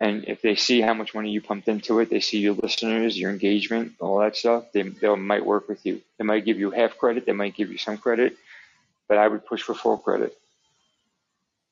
[0.00, 3.18] And if they see how much money you pumped into it, they see your listeners,
[3.18, 6.02] your engagement, all that stuff, they they might work with you.
[6.18, 8.36] They might give you half credit, they might give you some credit,
[9.08, 10.36] but I would push for full credit.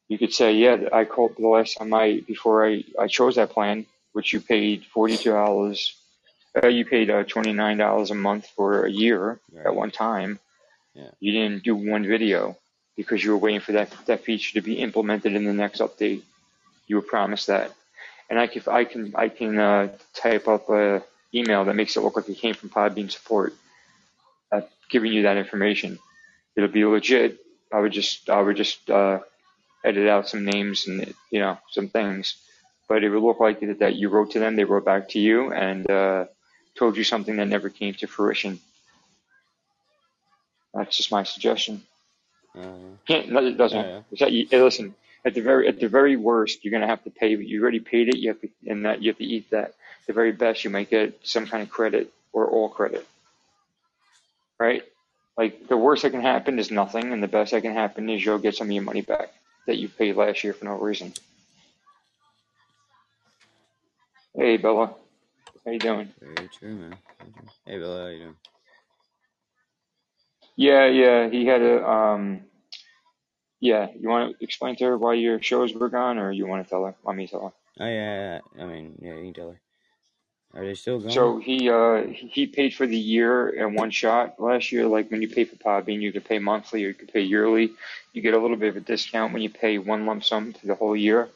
[0.08, 3.50] You could say, yeah, I called the last time I before I, I chose that
[3.50, 5.96] plan, which you paid forty two dollars.
[6.62, 10.38] Uh, you paid uh, twenty nine dollars a month for a year at one time.
[10.94, 11.10] Yeah.
[11.18, 12.58] You didn't do one video
[12.96, 16.22] because you were waiting for that that feature to be implemented in the next update.
[16.86, 17.72] You were promised that,
[18.32, 21.02] and I can I can I can uh, type up a
[21.34, 23.52] email that makes it look like it came from Podbean support,
[24.50, 25.98] uh, giving you that information.
[26.56, 27.38] It'll be legit.
[27.70, 29.18] I would just I would just uh,
[29.84, 32.36] edit out some names and you know some things,
[32.88, 35.18] but it would look like that, that you wrote to them, they wrote back to
[35.18, 36.24] you, and uh,
[36.74, 38.60] told you something that never came to fruition.
[40.72, 41.82] That's just my suggestion.
[42.58, 43.78] Uh, Can't no, it doesn't.
[43.78, 44.44] yeah, yeah.
[44.50, 44.94] That listen,
[45.24, 47.30] at the very at the very worst, you're gonna have to pay.
[47.36, 48.18] You already paid it.
[48.18, 49.74] You have to, and that you have to eat that.
[50.06, 53.06] The very best, you might get some kind of credit or all credit,
[54.60, 54.82] right?
[55.38, 58.24] Like the worst that can happen is nothing, and the best that can happen is
[58.24, 59.32] you'll get some of your money back
[59.66, 61.12] that you paid last year for no reason.
[64.36, 64.94] Hey Bella,
[65.64, 66.12] how you doing?
[66.20, 66.98] Very true, man.
[67.66, 68.36] Hey, Bella, how you doing?
[70.56, 71.28] Yeah, yeah.
[71.30, 72.42] He had a um.
[73.62, 76.64] Yeah, you want to explain to her why your shows were gone, or you want
[76.66, 76.96] to tell her?
[77.04, 77.52] Want me to tell her?
[77.80, 79.60] Oh yeah, yeah, I mean, yeah, you can tell her.
[80.54, 81.12] Are they still going?
[81.12, 84.86] So he uh he paid for the year in one shot last year.
[84.88, 87.72] Like when you pay for Podbean, you could pay monthly or you could pay yearly.
[88.12, 90.66] You get a little bit of a discount when you pay one lump sum for
[90.66, 91.28] the whole year,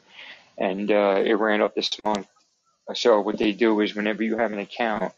[0.57, 2.27] and uh, it ran up this month.
[2.93, 5.13] So what they do is whenever you have an account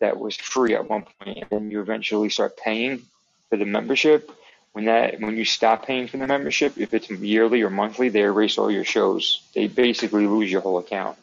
[0.00, 3.02] that was free at one point, and then you eventually start paying
[3.50, 4.30] for the membership.
[4.72, 8.20] When that when you stop paying for the membership, if it's yearly or monthly, they
[8.22, 9.42] erase all your shows.
[9.54, 11.18] They basically lose your whole account.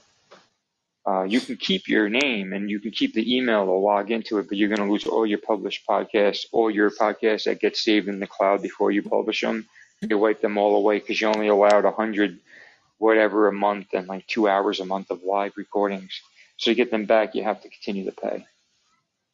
[1.08, 4.40] Uh, you can keep your name and you can keep the email to log into
[4.40, 7.78] it, but you're going to lose all your published podcasts, all your podcasts that get
[7.78, 9.66] saved in the cloud before you publish them.
[10.02, 12.40] They wipe them all away because you only allowed a hundred
[12.98, 16.22] whatever a month and like two hours a month of live recordings.
[16.58, 18.46] So to get them back, you have to continue to pay.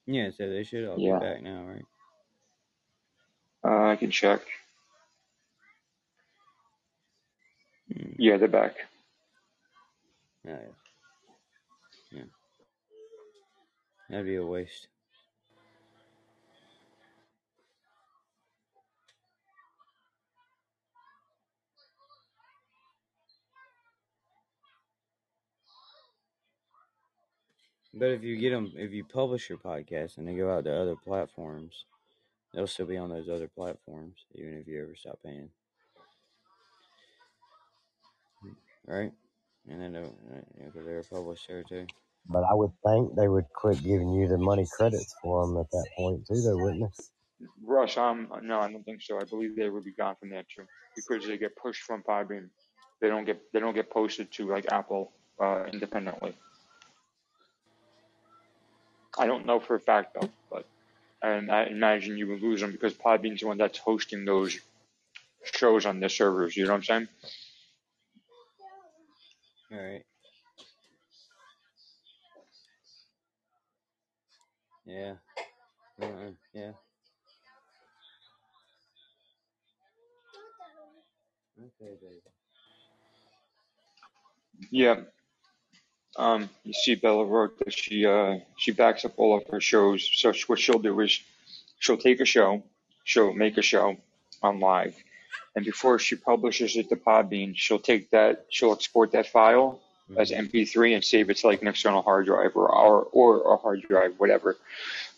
[0.06, 1.20] Yeah, so they should all Yeah.
[1.20, 1.86] be back now, right?
[3.66, 4.42] Uh, I can check.
[7.94, 8.14] Hmm.
[8.18, 8.76] Yeah, they're back.
[10.48, 10.58] Oh, yeah.
[12.12, 12.24] Yeah.
[14.10, 14.88] That'd be a waste.
[27.94, 30.76] But if you get them, if you publish your podcast and they go out to
[30.76, 31.86] other platforms,
[32.54, 35.50] they'll still be on those other platforms, even if you ever stop paying.
[38.86, 39.12] Right?
[39.70, 40.16] And then they'll,
[40.60, 41.88] yeah, 'cause they're published there too.
[42.28, 45.70] But I would think they would quit giving you the money credits for them at
[45.72, 47.04] that point too, though, wouldn't they?
[47.66, 49.20] Rush, um, no, I don't think so.
[49.20, 50.66] I believe they would be gone from there too,
[50.96, 52.50] because they get pushed from Podbean.
[53.02, 56.34] They don't get they don't get posted to like Apple uh, independently.
[59.18, 60.66] I don't know for a fact though, but
[61.24, 64.60] and I imagine you would lose them because Podbean's the one that's hosting those
[65.44, 66.56] shows on their servers.
[66.58, 67.10] You know what I'm saying?
[69.72, 70.06] All right.
[74.86, 75.16] Yeah.
[76.02, 76.32] Uh-uh.
[76.54, 76.74] Yeah.
[81.58, 82.22] Okay, baby.
[84.72, 85.02] Yeah.
[86.16, 90.10] Um, you see, Bella wrote that she uh she backs up all of her shows.
[90.14, 91.20] So sh- what she'll do is
[91.80, 92.64] she'll take a show,
[93.04, 93.98] she'll make a show
[94.42, 94.96] on live,
[95.56, 99.80] and before she publishes it to Podbean, she'll take that, she'll export that file
[100.18, 103.58] as MP3 and save it to like an external hard drive or or, or a
[103.58, 104.58] hard drive, whatever,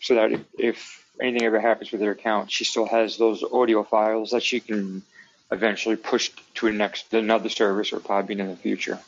[0.00, 3.82] so that if, if anything ever happens with her account, she still has those audio
[3.82, 5.02] files that she can
[5.50, 8.98] eventually push to a next another service or Podbean in the future.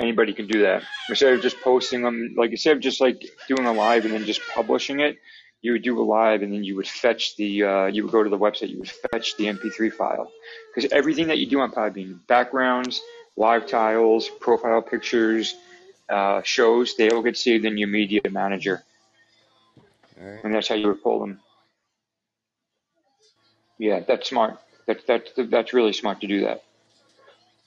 [0.00, 0.82] Anybody can do that.
[1.08, 4.24] Instead of just posting them, like instead of just like doing a live and then
[4.24, 5.18] just publishing it,
[5.62, 8.22] you would do a live and then you would fetch the, uh, you would go
[8.22, 10.32] to the website, you would fetch the MP3 file.
[10.74, 13.02] Because everything that you do on Podbean, backgrounds,
[13.36, 15.54] live tiles, profile pictures,
[16.08, 18.82] uh, shows, they all get saved in your media manager.
[20.18, 20.44] All right.
[20.44, 21.40] And that's how you would pull them.
[23.78, 24.58] Yeah, that's smart.
[24.86, 26.62] That, that, that's really smart to do that.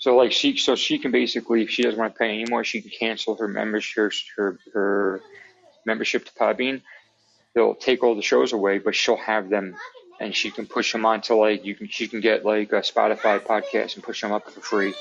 [0.03, 2.81] So like she, so she can basically, if she doesn't want to pay anymore, she
[2.81, 5.21] can cancel her membership, her, her
[5.85, 6.81] membership to Podbean.
[7.55, 9.77] They'll take all the shows away, but she'll have them
[10.19, 13.39] and she can push them onto like, you can, she can get like a Spotify
[13.39, 14.93] podcast and push them up for free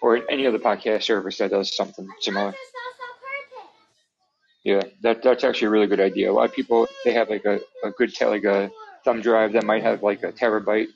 [0.00, 2.54] or any other podcast service that does something similar.
[4.62, 6.30] Yeah, that, that's actually a really good idea.
[6.30, 8.70] A lot of people, they have like a, a good, like a
[9.04, 10.90] thumb drive that might have like a terabyte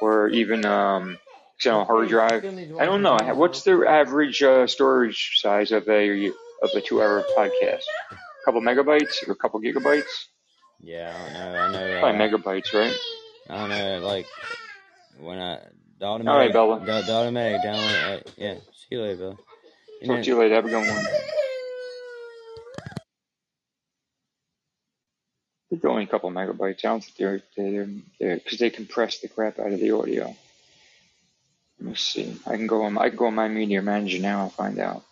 [0.00, 1.18] or even, um,
[1.62, 2.44] external hard drive.
[2.44, 3.16] I don't know.
[3.34, 7.82] What's the average uh, storage size of a of a two-hour podcast?
[8.10, 10.24] A couple megabytes or a couple gigabytes?
[10.80, 11.32] Yeah, I
[11.62, 11.78] don't know.
[11.78, 12.00] I know.
[12.00, 12.96] Probably Uh, megabytes, right?
[13.48, 14.00] I don't know.
[14.04, 14.26] Like
[15.20, 15.60] when I
[16.00, 16.80] the All right, automatic, Bella.
[16.80, 18.18] the, the automatic download.
[18.18, 18.54] Uh, yeah.
[18.74, 19.30] See you later, Bella.
[19.30, 20.54] And Talk then- to you later.
[20.56, 21.04] Have a good one.
[25.70, 26.84] They're only a couple megabytes.
[26.84, 30.36] I don't think they're they're they're because they compress the crap out of the audio.
[31.82, 32.36] Let me see.
[32.46, 32.96] I can go on.
[32.96, 35.02] I can go on my media manager now and find out.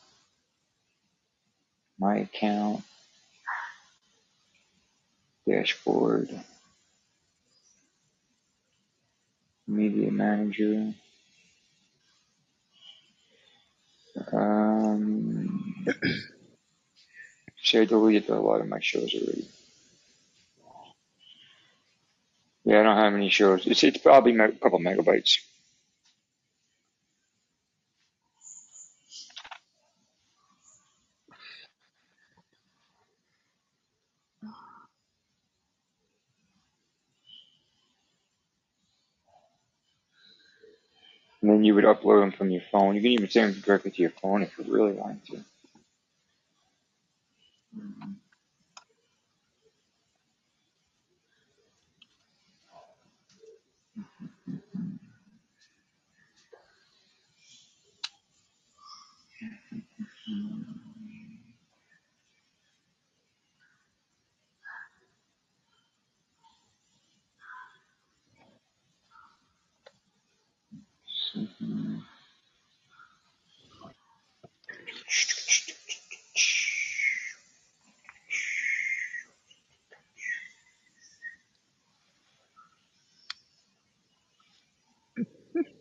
[1.98, 2.84] My account,
[5.48, 6.30] dashboard,
[9.66, 10.94] media manager.
[14.32, 15.86] Um,
[17.62, 19.48] see, I deleted a lot of my shows already.
[22.64, 23.66] Yeah, I don't have any shows.
[23.66, 25.40] It's it's probably a couple megabytes.
[41.64, 42.96] you would upload them from your phone.
[42.96, 45.44] You can even send them directly to your phone if you really want to.
[60.30, 60.59] Mm-hmm.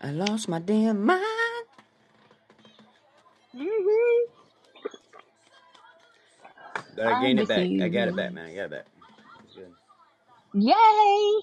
[0.00, 1.24] I lost my damn mind.
[3.54, 4.32] Mm-hmm.
[7.00, 7.58] I gained it back.
[7.58, 8.46] I got it back, man.
[8.46, 8.86] I got it back.
[10.54, 11.40] Yay!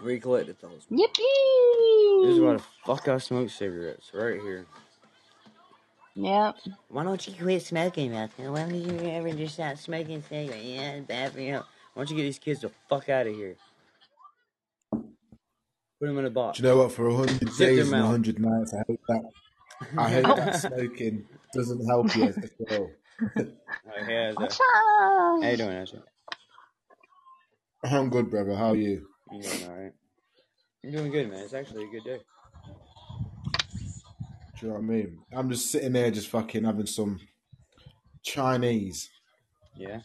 [0.00, 0.86] Recollected those.
[0.90, 2.26] Yippee!
[2.26, 4.10] This is why the fuck I smoke cigarettes.
[4.14, 4.66] Right here.
[6.14, 6.56] Yep.
[6.88, 8.52] Why don't you quit smoking, Matthew?
[8.52, 10.64] Why don't you ever just stop smoking cigarettes?
[10.64, 11.54] Yeah, it's bad for you.
[11.54, 11.62] Why
[11.96, 13.56] don't you get these kids the fuck out of here?
[16.04, 16.58] Put them in a box.
[16.58, 16.92] Do you know what?
[16.92, 19.22] For a hundred Zip days and a hundred nights, I hope that
[19.96, 20.36] I hope Oh.
[20.36, 21.24] that smoking
[21.54, 22.90] doesn't help you at all.
[23.26, 26.00] Oh, yeah, so- How you doing, Ashley?
[27.84, 28.54] I'm good, brother.
[28.54, 29.06] How are you?
[29.32, 29.92] You doing alright?
[30.82, 31.40] You're doing good, man.
[31.44, 32.20] It's actually a good day.
[34.58, 35.18] Do you know what I mean?
[35.32, 37.18] I'm just sitting there, just fucking having some
[38.22, 39.08] Chinese.
[39.76, 40.00] Yeah.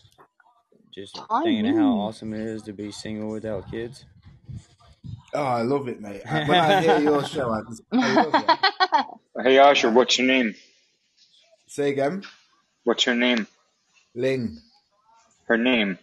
[0.94, 4.06] Just thinking of how awesome it is to be single without kids.
[5.34, 6.24] Oh, I love it, mate.
[6.46, 8.52] When I hear your show, I, just, I love it.
[9.44, 10.56] Hey Asher, what's your name?
[11.68, 12.24] Say again.
[12.84, 13.48] What's your name?
[14.16, 14.58] Ling.
[15.48, 15.98] Her name?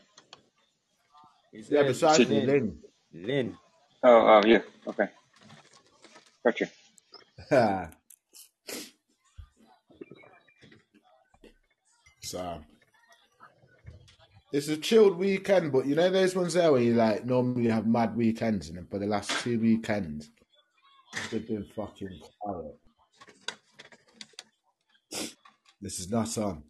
[1.53, 2.47] He Yeah, said besides me, Lynn.
[2.47, 2.79] Ling.
[3.13, 3.59] Lynn.
[4.03, 4.61] Oh, oh yeah.
[4.87, 5.09] Okay.
[6.45, 6.69] Gotcha.
[12.23, 12.61] so
[14.57, 17.87] it's a chilled weekend, but you know those ones there where you like normally have
[17.87, 20.31] mad weekends, and for the last two weekends,
[21.31, 22.79] they've been fucking quiet.
[25.83, 26.63] This is not on.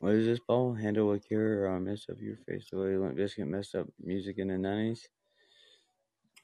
[0.00, 0.72] What is this, ball?
[0.72, 3.88] Handle a cure or uh, mess up your face the way Limp Bizkit messed up
[4.02, 5.00] music in the 90s?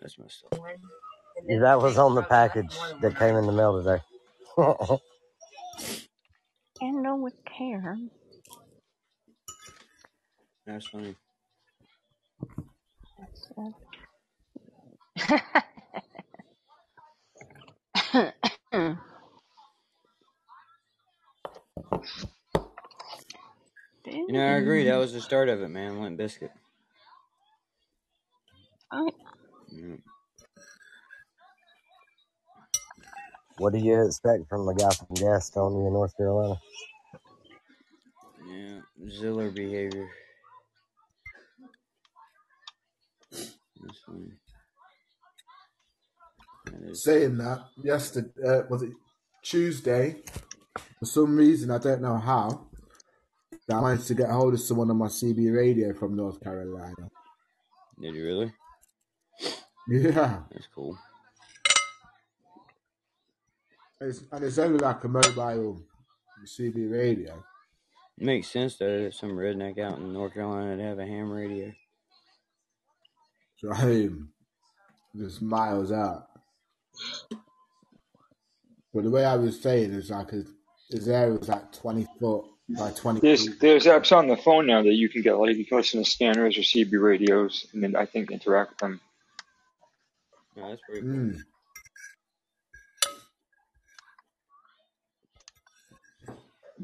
[0.00, 0.59] That's messed up.
[1.48, 4.98] That was on the package that came in the mail today.
[6.82, 7.96] Handle with care.
[10.66, 11.14] That's funny.
[24.04, 24.84] You know, I agree.
[24.86, 26.00] That was the start of it, man.
[26.00, 26.50] Limp Bizkit.
[28.90, 29.09] I,
[33.59, 36.59] what do you expect from the guy from Gastonia, North Carolina?
[38.49, 38.79] yeah.
[39.09, 40.09] Ziller behavior.
[43.31, 44.33] That's funny.
[46.66, 47.03] That is.
[47.03, 48.93] Saying that, yesterday uh, was it
[49.43, 50.23] Tuesday?
[50.99, 52.66] For some reason, I don't know how,
[53.70, 57.11] I managed to get hold of someone on my CB radio from North Carolina.
[58.01, 58.53] Did you really?
[59.89, 60.97] Yeah, That's cool.
[64.09, 65.83] It's, and it's only like a mobile
[66.45, 67.43] CB radio.
[68.19, 71.73] Makes sense though that some redneck out in North Carolina would have a ham radio.
[73.57, 74.29] So I mean,
[75.16, 76.29] just miles out.
[78.95, 80.47] But the way I was saying is like his,
[80.91, 83.61] his area was like twenty foot by twenty There's feet.
[83.61, 86.11] there's apps on the phone now that you can get like you can listen to
[86.11, 89.01] scanners or CB radios and then I think interact with them.
[90.57, 91.11] No, that's pretty cool.
[91.11, 91.43] Mm.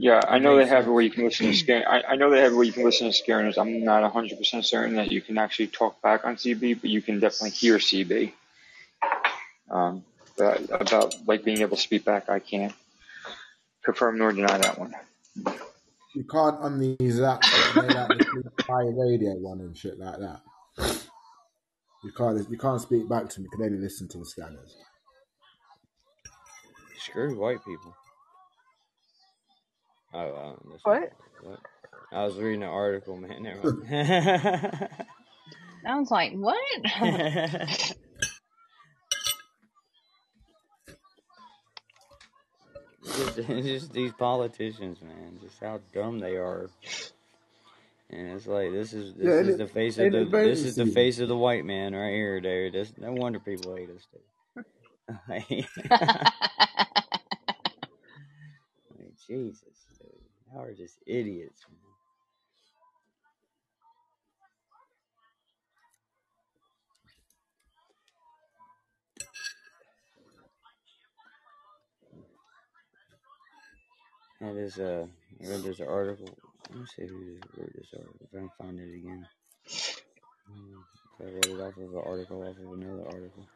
[0.01, 1.83] Yeah, I know they makes have it where you can listen to scan.
[1.85, 3.59] I, I know they have it where you can listen to scanners.
[3.59, 7.03] I'm not hundred percent certain that you can actually talk back on CB, but you
[7.03, 8.33] can definitely hear CB.
[9.69, 10.05] Um,
[10.37, 12.73] but about like being able to speak back, I can't
[13.85, 14.95] confirm nor deny that one.
[16.15, 18.19] You can't on these apps, you know, like
[18.69, 20.43] the radio one and shit like that.
[22.05, 23.49] You can't you can't speak back to me.
[23.51, 24.77] You can only listen to the scanners.
[26.99, 27.97] Screw white people.
[30.15, 31.13] Oh, that's What?
[31.43, 31.61] what?
[32.11, 33.43] I was reading an article, man.
[33.43, 33.89] Never mind.
[35.87, 36.57] I was like, what?
[43.05, 45.39] just, just these politicians, man.
[45.43, 46.71] Just how dumb they are.
[48.11, 50.77] And it's like this is this Yeah, is ain't the face of the this is
[50.77, 52.73] the face of the white man right here, dude.
[52.73, 54.23] That's, no wonder people hate us, dude.
[59.29, 59.61] Jesus,
[60.01, 60.11] dude.
[60.53, 61.67] Y'all are just idiots,
[74.41, 74.49] man.
[74.49, 75.07] And this uh
[75.45, 76.29] I read this article.
[76.71, 78.17] Let me see who wrote this article.
[78.21, 79.27] If I can find it again.
[80.49, 80.81] Hmm,
[81.21, 83.47] I read it off of an article off of another article.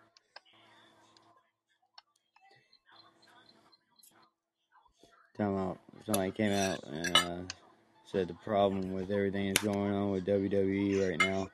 [5.36, 7.38] Talking about somebody came out and uh,
[8.04, 11.48] said the problem with everything that's going on with WWE right now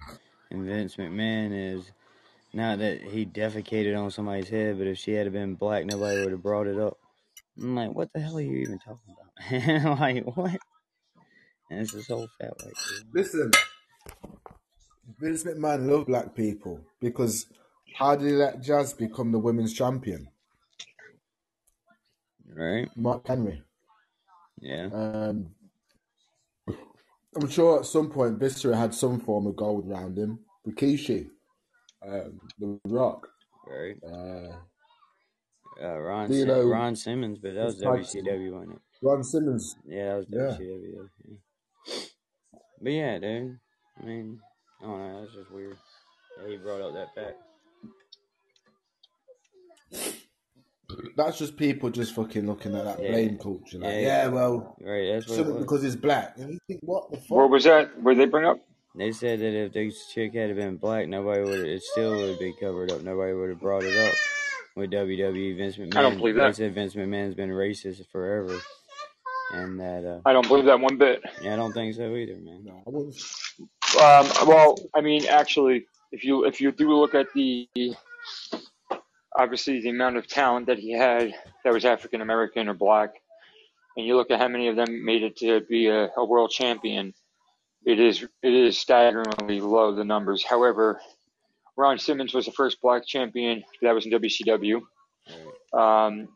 [0.51, 1.91] and Vince McMahon is
[2.53, 6.33] Not that he defecated on somebody's head, but if she had been black, nobody would
[6.33, 6.99] have brought it up.
[7.61, 9.99] I'm like, what the hell are you even talking about?
[10.01, 10.59] like, what?
[11.71, 13.07] And it's this whole fat white dude.
[13.13, 13.51] Listen,
[15.19, 17.47] Vince McMahon loved black people because
[17.97, 20.29] how did he let Jazz become the women's champion?
[22.51, 22.89] Right?
[22.97, 23.63] Mark Henry.
[24.61, 24.89] Yeah.
[24.93, 25.55] Um,
[27.37, 30.41] I'm sure at some point Viscera had some form of gold around him.
[30.67, 31.29] Rikishi,
[32.07, 33.29] um, The Rock,
[33.67, 33.97] Right.
[34.05, 34.57] uh,
[35.81, 37.81] Uh, Ron, Sim- know, Ron Simmons, but that was.
[37.81, 38.83] WCW, wasn't it?
[39.01, 39.77] Ron Simmons.
[39.87, 40.27] Yeah, that was
[40.59, 41.09] WCW.
[41.25, 42.05] yeah.
[42.83, 43.59] But yeah, dude.
[44.01, 44.41] I mean,
[44.81, 45.21] I don't know.
[45.21, 45.77] That's just weird.
[46.43, 47.39] Yeah, he brought up that fact.
[51.17, 53.11] That's just people just fucking looking at that Yeah.
[53.11, 53.79] blame culture.
[53.79, 54.29] Like, Yeah, yeah, yeah.
[54.29, 56.39] well, Right, that's it because he's black.
[56.39, 57.31] And you think, what the fuck?
[57.31, 58.01] What was that?
[58.03, 58.59] Where they bring up?
[58.97, 61.61] They said that if this chick had been black, nobody would.
[61.67, 63.03] It still would be covered up.
[63.03, 64.15] Nobody would have brought it up
[64.77, 65.57] with WWE.
[65.57, 65.97] Vince McMahon.
[65.97, 66.47] I don't believe that.
[66.57, 68.59] They said Vince McMahon's been racist forever,
[69.53, 70.05] and that.
[70.05, 71.21] Uh, I don't believe that one bit.
[71.43, 72.65] yeah, I don't think so either, man.
[72.65, 73.15] No, I wouldn't.
[74.01, 77.69] Um, well, I mean, actually, if you if you do look at the
[79.39, 81.33] obviously the amount of talent that he had
[81.65, 83.15] that was African American or black,
[83.97, 86.51] and you look at how many of them made it to be a, a world
[86.51, 87.15] champion,
[87.87, 90.45] it is it is staggeringly low the numbers.
[90.45, 91.01] However,
[91.77, 94.83] Ron Simmons was the first black champion that was in WCW.
[95.73, 96.29] Um,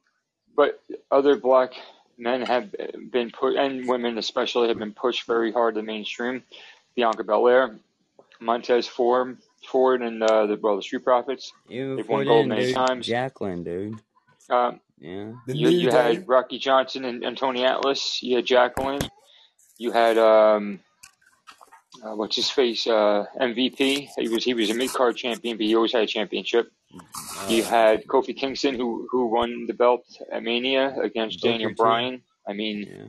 [0.54, 0.80] but
[1.10, 1.72] other black
[2.16, 2.74] men have
[3.10, 6.42] been put, and women especially, have been pushed very hard to the mainstream.
[6.94, 7.76] Bianca Belair,
[8.40, 11.52] Montez Ford, Ford, and uh, the well, the Street Profits.
[11.68, 13.06] Even They've before won gold then, many dude, times.
[13.06, 13.94] Jacqueline, dude.
[14.50, 15.32] Um, Yeah.
[15.46, 18.22] The you you had Rocky Johnson and, and Tony Atlas.
[18.22, 19.00] You had Jacqueline.
[19.78, 20.80] You had um,
[22.04, 22.86] uh, what's his face?
[22.86, 24.08] Uh, MVP.
[24.18, 26.70] He was he was a mid card champion, but he always had a championship.
[27.48, 31.70] You Uh, had Kofi Kingston, who who won the belt at Mania against Booker Daniel
[31.70, 31.74] T.
[31.74, 32.22] Bryan.
[32.46, 33.06] I mean, yeah.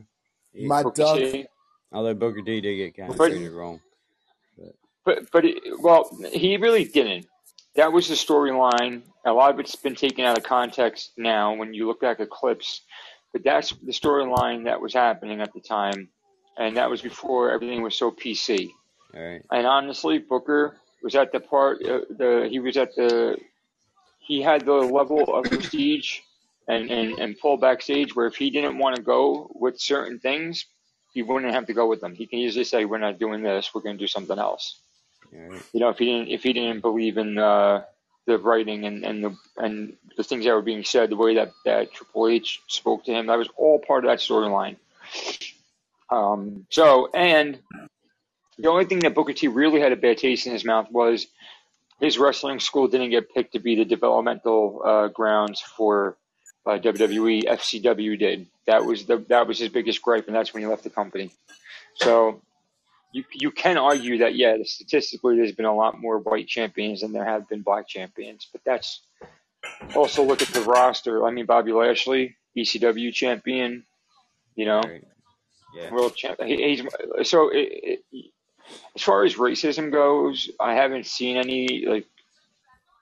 [0.62, 1.20] He, Mad Dog.
[1.92, 3.82] Although Booker T did get kind of treated wrong.
[5.06, 7.28] But but it, well, he really didn't.
[7.76, 9.02] That was the storyline.
[9.26, 12.30] A lot of it's been taken out of context now when you look back at
[12.30, 12.82] clips.
[13.32, 16.10] But that's the storyline that was happening at the time,
[16.58, 18.70] and that was before everything was so PC.
[19.16, 19.42] All right.
[19.52, 21.84] And honestly, Booker was at the part.
[21.84, 23.38] Uh, the he was at the.
[24.20, 26.20] He had the level of prestige
[26.70, 30.66] and, and, and pull backstage where if he didn't want to go with certain things,
[31.14, 32.16] he wouldn't have to go with them.
[32.16, 33.72] He can easily say, "We're not doing this.
[33.74, 34.80] We're going to do something else."
[35.34, 35.62] Right.
[35.74, 37.84] You know, if he didn't if he didn't believe in uh,
[38.26, 41.52] the writing and, and the and the things that were being said, the way that,
[41.66, 44.78] that Triple H spoke to him, that was all part of that storyline.
[46.10, 47.58] Um, so, and
[48.58, 51.28] the only thing that Booker T really had a bad taste in his mouth was
[52.00, 56.18] his wrestling school didn't get picked to be the developmental uh, grounds for
[56.66, 57.46] uh, WWE.
[57.46, 58.48] FCW did.
[58.68, 61.32] That was the that was his biggest gripe, and that's when he left the company.
[61.96, 62.42] So
[63.14, 67.14] you you can argue that yeah, statistically there's been a lot more white champions than
[67.14, 69.04] there have been black champions, but that's
[69.96, 71.26] also look at the roster.
[71.26, 73.86] I mean, Bobby Lashley, ECW champion,
[74.56, 75.04] you know, All right.
[75.76, 75.92] Yeah.
[75.92, 76.42] world champ.
[76.42, 78.26] He, he's so it, it,
[78.96, 82.08] as far as racism goes, I haven't seen any like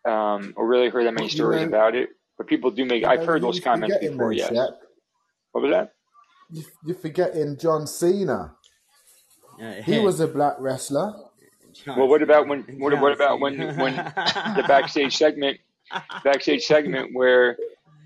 [0.05, 2.09] um or really heard that many But you stories know, about it.
[2.37, 3.05] But people do make.
[3.05, 4.17] I've heard who those comments before.
[4.17, 4.51] though, Yes.
[4.51, 4.75] Shaq?
[5.53, 5.93] What was that?
[6.85, 8.55] You're forgetting John Cena.
[9.85, 11.13] He was a black wrestler.
[11.87, 12.61] Well, what about when?
[12.79, 15.59] What, what about when when the backstage segment,
[16.23, 17.57] backstage segment where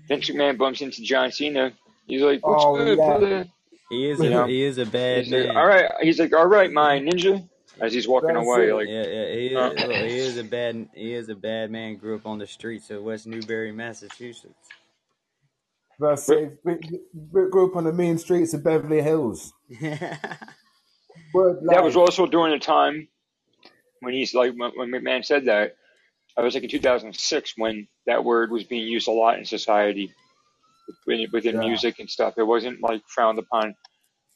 [0.08, 1.72] Vince McMahon bumps into John Cena?
[2.06, 3.04] He's like, "What's Oh good, yeah.
[3.06, 3.46] brother?"
[3.90, 5.56] he is You a know, he is a bad he's like, man.
[5.56, 7.48] "All right." He's like, "All right, my ninja,"
[7.80, 8.68] as he's walking That's away.
[8.68, 8.74] it.
[8.74, 9.56] Like, Yeah, yeah, he is.
[9.56, 10.88] uh, Look, he is a bad.
[10.94, 11.96] He is a bad man.
[11.96, 14.54] Grew up on the streets of West Newbury, Massachusetts.
[15.98, 16.58] That's it.
[16.62, 16.78] We-
[17.32, 19.52] we Grew up on the mean streets of Beverly Hills.
[21.34, 23.08] Word that was also during the time
[24.00, 25.76] when he's like when, when McMahon said that.
[26.36, 30.12] I was like in 2006 when that word was being used a lot in society
[31.06, 31.60] within, within Yeah.
[31.60, 32.34] music and stuff.
[32.38, 33.74] It wasn't like frowned upon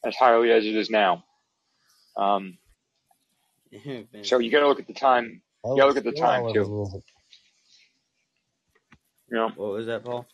[0.05, 1.23] as highly as it is now.
[2.17, 2.57] Um,
[4.23, 5.41] so you got to look at the time.
[5.73, 6.67] You got to look at the time all too.
[6.67, 7.03] music.
[9.31, 9.49] You know.
[9.55, 10.27] What was that, Paul?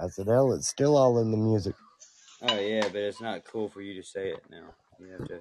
[0.00, 1.74] I said, hell, it's still all in the music.
[2.42, 4.74] Oh yeah, but it's not cool for you to say it now.
[5.02, 5.40] You have to.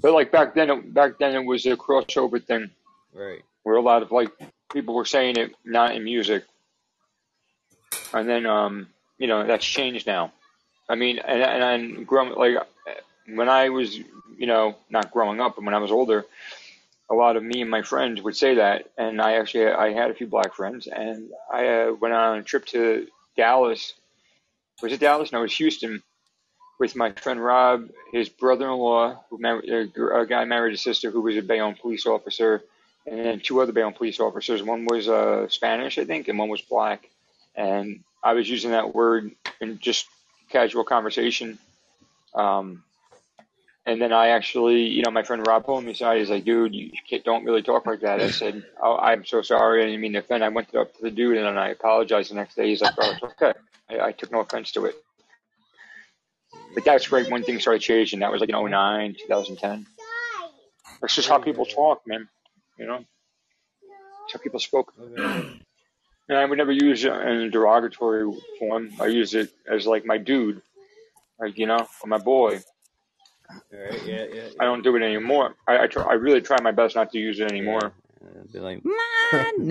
[0.00, 2.70] But like back then, it, back then it was a crossover thing
[3.12, 3.42] Right.
[3.62, 4.30] where a lot of like
[4.72, 6.44] people were saying it not in music,
[8.12, 8.88] and then um
[9.18, 10.32] you know that's changed now.
[10.88, 12.56] I mean, and and I'm growing like
[13.26, 16.24] when I was you know not growing up, but when I was older,
[17.10, 20.10] a lot of me and my friends would say that, and I actually I had
[20.10, 23.94] a few black friends, and I uh, went on a trip to Dallas.
[24.82, 25.32] Was it Dallas?
[25.32, 26.02] No, it was Houston,
[26.78, 31.36] with my friend Rob, his brother-in-law, who married, a guy married a sister, who was
[31.36, 32.62] a Bayonne police officer,
[33.06, 34.62] and then two other Bayonne police officers.
[34.62, 37.08] One was uh, Spanish, I think, and one was black.
[37.56, 40.06] And I was using that word in just
[40.50, 41.58] casual conversation.
[42.34, 42.84] Um,
[43.86, 46.18] and then I actually, you know, my friend Rob pulled me aside.
[46.18, 46.90] He's like, dude, you
[47.24, 48.20] don't really talk like that.
[48.20, 49.82] I said, oh, I'm so sorry.
[49.82, 50.44] I didn't mean to offend.
[50.44, 52.68] I went up to the dude and I apologized the next day.
[52.68, 53.54] He's like, oh, it's okay.
[53.88, 55.02] I, I took no offense to it.
[56.74, 58.20] But that's right when things started changing.
[58.20, 59.86] That was like in 09, 2010.
[61.00, 62.28] That's just how people talk, man.
[62.78, 62.98] You know?
[62.98, 64.92] That's how people spoke.
[66.28, 68.90] And I would never use it in a derogatory form.
[69.00, 70.60] I use it as like my dude,
[71.40, 72.60] like, you know, or my boy.
[73.72, 75.54] Right, yeah, yeah, I don't do it anymore.
[75.66, 77.94] I I, try, I really try my best not to use it anymore.
[78.20, 78.42] yeah.
[78.52, 78.82] Be like,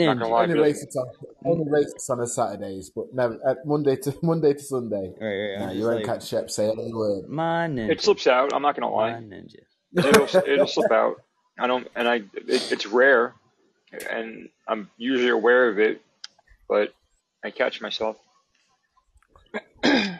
[0.05, 0.69] Not gonna lie, only Billy.
[0.69, 1.07] race on
[1.45, 5.13] only race it on a Saturdays, but never uh, Monday to Monday to Sunday.
[5.21, 7.25] right, right, No, I'm you won't like, catch Shep say any word.
[7.27, 8.53] my ninja, It slips out.
[8.53, 9.13] I'm not gonna lie.
[9.13, 9.21] my lie.
[9.21, 9.63] ninja.
[10.03, 11.17] It'll it'll slip out.
[11.59, 13.35] I don't, and I it, it's rare,
[14.11, 16.01] and I'm usually aware of it,
[16.69, 16.93] but
[17.43, 18.17] I catch myself.
[19.83, 20.19] I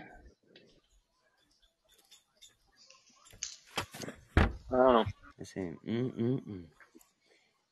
[4.72, 5.06] don't know.
[5.40, 5.72] Let's see.
[5.88, 6.64] Mm-mm-mm.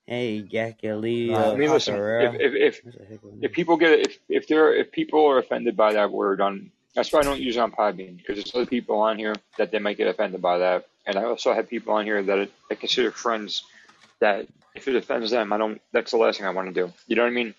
[0.08, 1.54] Hey, Gacalia Right.
[1.54, 1.96] I mean, listen.
[1.96, 4.92] If if if, That's a heck of a if people get if if they're if
[4.92, 8.18] people are offended by that word on that's why I don't use it on Podbean
[8.18, 11.26] because there's other people on here that they might get offended by that, and I
[11.26, 13.64] also have people on here that I consider friends
[14.20, 15.82] that if it offends them, I don't.
[15.92, 16.94] That's the last thing I want to do.
[17.08, 17.54] You know what I mean?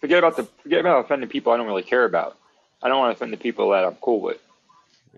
[0.00, 2.36] Forget about the forget about offending people I don't really care about.
[2.82, 4.38] I don't want to offend the people that I'm cool with.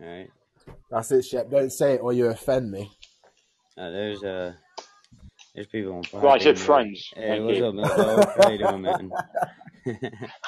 [0.01, 0.31] All right.
[0.91, 1.51] That's it, Shep.
[1.51, 2.91] Don't say it or you offend me.
[3.77, 4.53] Uh, there's uh,
[5.55, 7.13] there's people on Well, I said friends.
[7.15, 7.67] Hey, what's you.
[7.67, 7.87] up, man?
[7.87, 9.11] How you doing, man?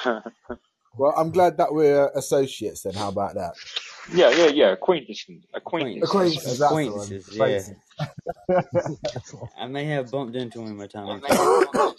[0.97, 2.81] Well, I'm glad that we're associates.
[2.81, 3.53] Then how about that?
[4.11, 4.71] yeah, yeah, yeah.
[4.71, 5.45] Acquaintances.
[5.53, 6.09] Acquaintances.
[6.09, 6.57] Acquaintances.
[6.57, 6.87] That's the one.
[6.87, 7.77] Acquaintances,
[8.49, 9.41] yeah.
[9.59, 11.95] I may have bumped into him a time or two.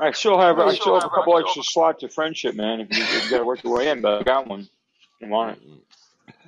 [0.00, 2.80] I still have I still have a couple extra slots of friendship, man.
[2.80, 4.68] If you, if you got to work your way in, but I got one.
[5.20, 5.62] You want it?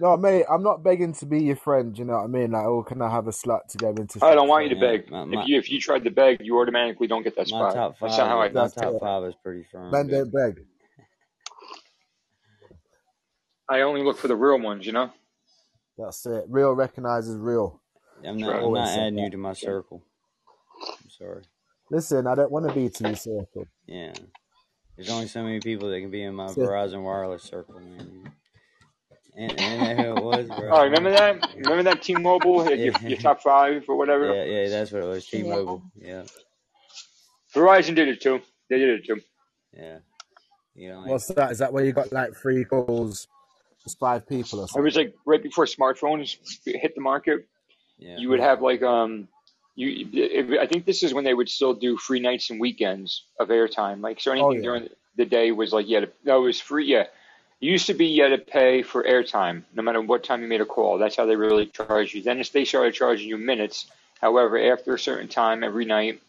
[0.00, 1.96] No, mate, I'm not begging to be your friend.
[1.96, 2.52] You know what I mean?
[2.52, 4.18] Like, oh, can I have a slot to go into?
[4.22, 5.10] Oh, I don't want you to Yeah, beg.
[5.10, 7.74] my- my- If you if you tried to beg, you automatically don't get that spot.
[7.74, 8.46] top That's not how I.
[8.46, 9.00] five, my That's top it.
[9.00, 9.90] five is pretty firm.
[9.90, 10.64] Men don't beg.
[13.68, 15.10] I only look for the real ones, you know.
[15.98, 16.44] That's it.
[16.48, 17.82] Real recognizes real.
[18.24, 18.56] I'm not.
[18.56, 20.02] I'm Always not said adding you to my circle.
[20.82, 21.42] I'm sorry.
[21.90, 23.66] Listen, I don't want to be to your circle.
[23.86, 24.14] Yeah.
[24.96, 28.32] There's only so many people that can be in my Verizon wireless circle, man.
[29.36, 30.68] And, and that who it was, bro.
[30.72, 31.54] Oh, remember that?
[31.56, 32.98] Remember that T-Mobile, your, Yeah.
[33.08, 34.34] your top five or whatever.
[34.34, 35.26] Yeah, yeah, that's what it was.
[35.26, 35.82] T-Mobile.
[35.96, 36.22] Yeah,
[37.54, 38.40] Verizon did it too.
[38.68, 39.20] They did it too.
[39.72, 39.98] yeah.
[40.74, 41.50] You know, like, What's that?
[41.50, 43.26] Is that where you got like three calls,
[43.82, 44.80] just five people or something?
[44.82, 47.46] It was like right before smartphones hit the market.
[47.98, 48.16] yeah.
[48.18, 49.26] You would have like um,
[49.74, 50.08] you.
[50.12, 53.48] If, I think this is when they would still do free nights and weekends of
[53.48, 54.00] airtime.
[54.00, 54.62] Like so, anything Oh, yeah.
[54.62, 56.12] during the day was like yeah, had to.
[56.24, 56.86] No, it was free.
[56.86, 57.04] Yeah,
[57.68, 60.60] used to be you had to pay for airtime no matter what time you made
[60.60, 60.98] a call.
[60.98, 62.22] That's how they really charged you.
[62.22, 63.86] Then they started charging you minutes.
[64.20, 66.22] However, after a certain time every night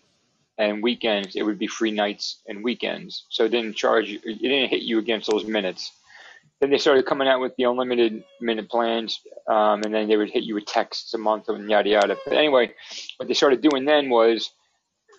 [0.58, 3.24] and weekends, it would be free nights and weekends.
[3.30, 4.20] So it didn't charge you.
[4.24, 5.92] It didn't hit you against those minutes.
[6.60, 10.30] Then they started coming out with the unlimited minute plans, um, and then they would
[10.30, 12.18] hit you with texts a month and yada yada.
[12.24, 12.74] But anyway,
[13.18, 14.52] what they started doing then was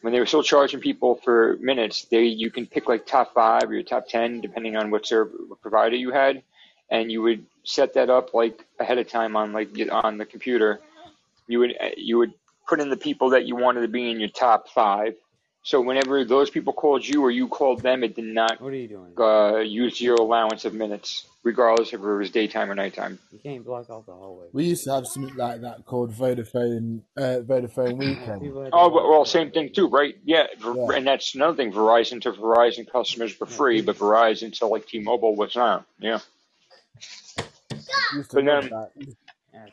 [0.03, 3.71] when they were still charging people for minutes, they you can pick like top five
[3.71, 6.43] or your top ten depending on what server what provider you had,
[6.91, 10.81] and you would set that up like ahead of time on like on the computer.
[11.47, 12.35] You would you would
[12.69, 15.15] put in the people that you wanted to be in your top five.
[15.65, 18.77] So whenever those people called you or you called them, it did not What are
[18.77, 19.13] you doing?
[19.17, 23.21] uh, use your allowance of minutes, regardless if it was daytime or nighttime.
[23.31, 24.47] You can't block off the hallway.
[24.53, 28.43] We used to have something like that called Vodafone uh, Vodafone Weekend.
[28.43, 30.17] People had to Oh, walk- well, well, same thing too, right?
[30.25, 30.97] Yeah, Ver- Yeah.
[30.97, 31.73] and that's another thing.
[31.73, 35.87] Verizon to Verizon customers were free, but Verizon to like T-Mobile was not.
[36.01, 36.19] Yeah.
[38.15, 38.91] Used to But love then- that.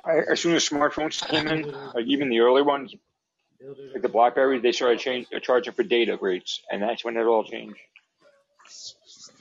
[0.06, 1.64] I, as soon as smartphones came in,
[1.96, 2.94] like even the early ones,
[3.94, 7.24] like the BlackBerry, they started change, uh, charging for data rates, and that's when it
[7.26, 7.80] all changed.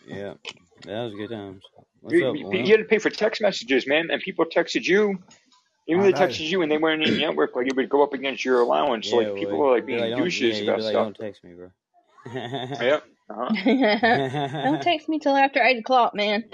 [0.06, 0.34] Yeah,
[0.84, 1.62] that was good times.
[2.00, 4.84] What's You, up, you, you had to pay for text messages, man, and people texted
[4.84, 5.18] you.
[5.86, 6.26] Even I they know.
[6.26, 8.60] texted you and they weren't in the network, like it would go up against your
[8.60, 9.10] allowance.
[9.10, 11.04] Yeah, like people were like being don't- douches yeah, about like, stuff.
[11.06, 11.70] Don't text me, bro.
[12.34, 13.04] Yep.
[13.30, 13.48] Uh-huh.
[14.62, 16.44] Don't text me till after eight o'clock, man.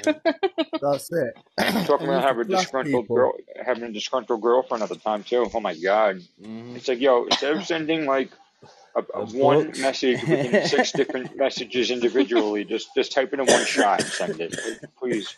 [0.83, 1.35] That's it.
[1.86, 3.17] Talking about having a disgruntled people.
[3.17, 3.33] girl,
[3.65, 5.49] having a disgruntled girlfriend at the time too.
[5.55, 6.20] Oh my god!
[6.43, 6.77] Mhm.
[6.77, 8.31] It's like yo, instead of sending like
[8.97, 9.78] a, a one books.
[9.78, 12.65] message within six different messages individually.
[12.65, 14.53] Just just type it in one shot and send it,
[14.99, 15.35] please.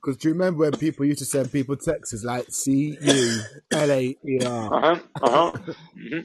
[0.00, 3.90] Because do you remember when people used to send people texts like C U L
[3.90, 4.98] A E Uh huh.
[5.22, 5.72] Uh huh.
[5.94, 6.18] hmm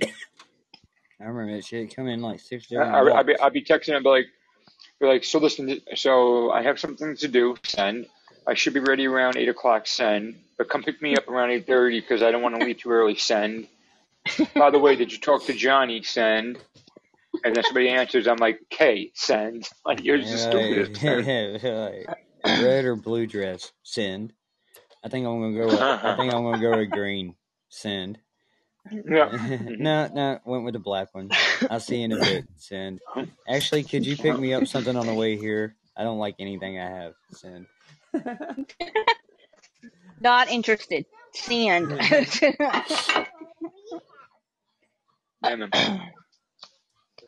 [1.23, 3.39] I remember that shit come in like six I, I, I'd be.
[3.39, 4.27] I'd be texting and be like,
[4.99, 7.55] be like, so listen, so I have something to do.
[7.63, 8.07] Send.
[8.45, 9.87] I should be ready around eight o'clock.
[9.87, 10.35] Send.
[10.57, 12.91] But come pick me up around eight thirty because I don't want to leave too
[12.91, 13.15] early.
[13.15, 13.67] Send.
[14.55, 16.03] By the way, did you talk to Johnny?
[16.03, 16.57] Send.
[17.43, 19.67] And then somebody answers, I'm like, K, send.
[19.85, 21.03] Like, you're just the Yeah, stupidest.
[21.03, 21.53] man.
[21.53, 22.07] like,
[22.43, 23.71] like, red or blue dress.
[23.81, 24.33] Send.
[25.03, 25.65] I think I'm gonna go.
[25.65, 26.15] With, I uh-huh.
[26.17, 27.35] think I'm gonna go with green.
[27.69, 28.19] Send.
[28.91, 29.59] Yeah.
[29.77, 31.29] No, no, went with the black one.
[31.69, 32.45] I'll see you in a bit.
[32.57, 32.99] Send.
[33.47, 35.75] Actually, could you pick me up something on the way here?
[35.95, 37.13] I don't like anything I have.
[37.31, 37.65] Send.
[40.21, 41.05] Not interested.
[41.33, 41.91] Send.
[45.43, 45.69] Yeah, man.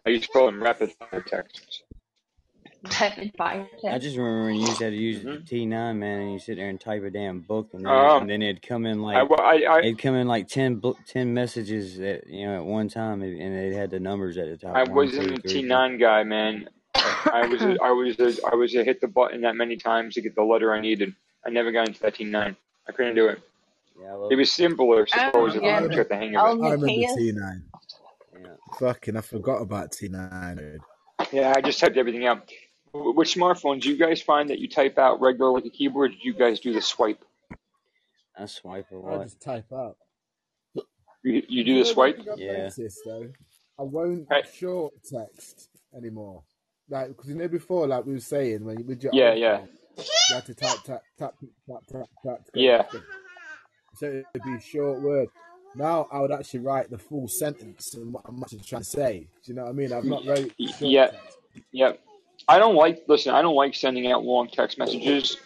[0.06, 1.84] I used to call them rapid fire texts.
[3.02, 5.46] Rapid fire I just remember when you used to have to use the Mhm.
[5.48, 8.30] T9, man, and you sit there and type a damn book, and then, Um, and
[8.30, 11.34] then it'd come in like wa- I, I, it'd come in like 10, book, 10
[11.34, 14.58] messages at you know at one time, and and it had the numbers at the
[14.58, 14.76] top.
[14.76, 15.78] I One, wasn't two, a three, four.
[15.78, 16.70] T9 guy, man.
[16.96, 20.14] I was, a, I was, a, I was a hit the button that many times
[20.16, 21.14] to get the letter I needed.
[21.46, 22.56] I never got into that T9.
[22.88, 23.40] I couldn't do it.
[24.02, 25.82] Yeah, I It was simpler, Oh, supposedly, yeah.
[25.82, 26.64] once you got the hang Oh, of it.
[26.64, 26.86] I remember
[27.18, 27.64] T nine.
[28.40, 28.48] Yeah.
[28.80, 30.80] Fucking, I forgot about T nine.
[31.32, 32.50] Yeah, I just typed everything out.
[32.98, 36.11] W- With smartphones, do you guys find that you type out regular like a keyboard?
[36.11, 37.24] Do you guys do the swipe?
[38.38, 39.22] I swipe a I lot.
[39.22, 39.98] I just type out.
[41.24, 42.19] You, you do the swipe?
[42.38, 42.64] Yeah.
[42.64, 43.30] noticed though,
[43.80, 44.48] I won't Right.
[44.48, 46.43] short text anymore.
[46.90, 49.40] Like, because you know before, like we were saying, when you, with your Yeah, old
[49.40, 49.69] yeah, phone,
[50.30, 51.33] you had to type, tap, tap,
[51.67, 52.83] tap, tap, tap to yeah.
[53.95, 55.30] So it'd be a short word.
[55.75, 59.27] Now I would actually write the full sentence and what I'm actually trying to say.
[59.43, 59.91] Do you know what I mean?
[59.93, 61.38] I've not wrote Y- short Yeah, text.
[61.72, 61.91] yeah.
[62.48, 65.38] I don't like, listen, I don't like sending out long text messages,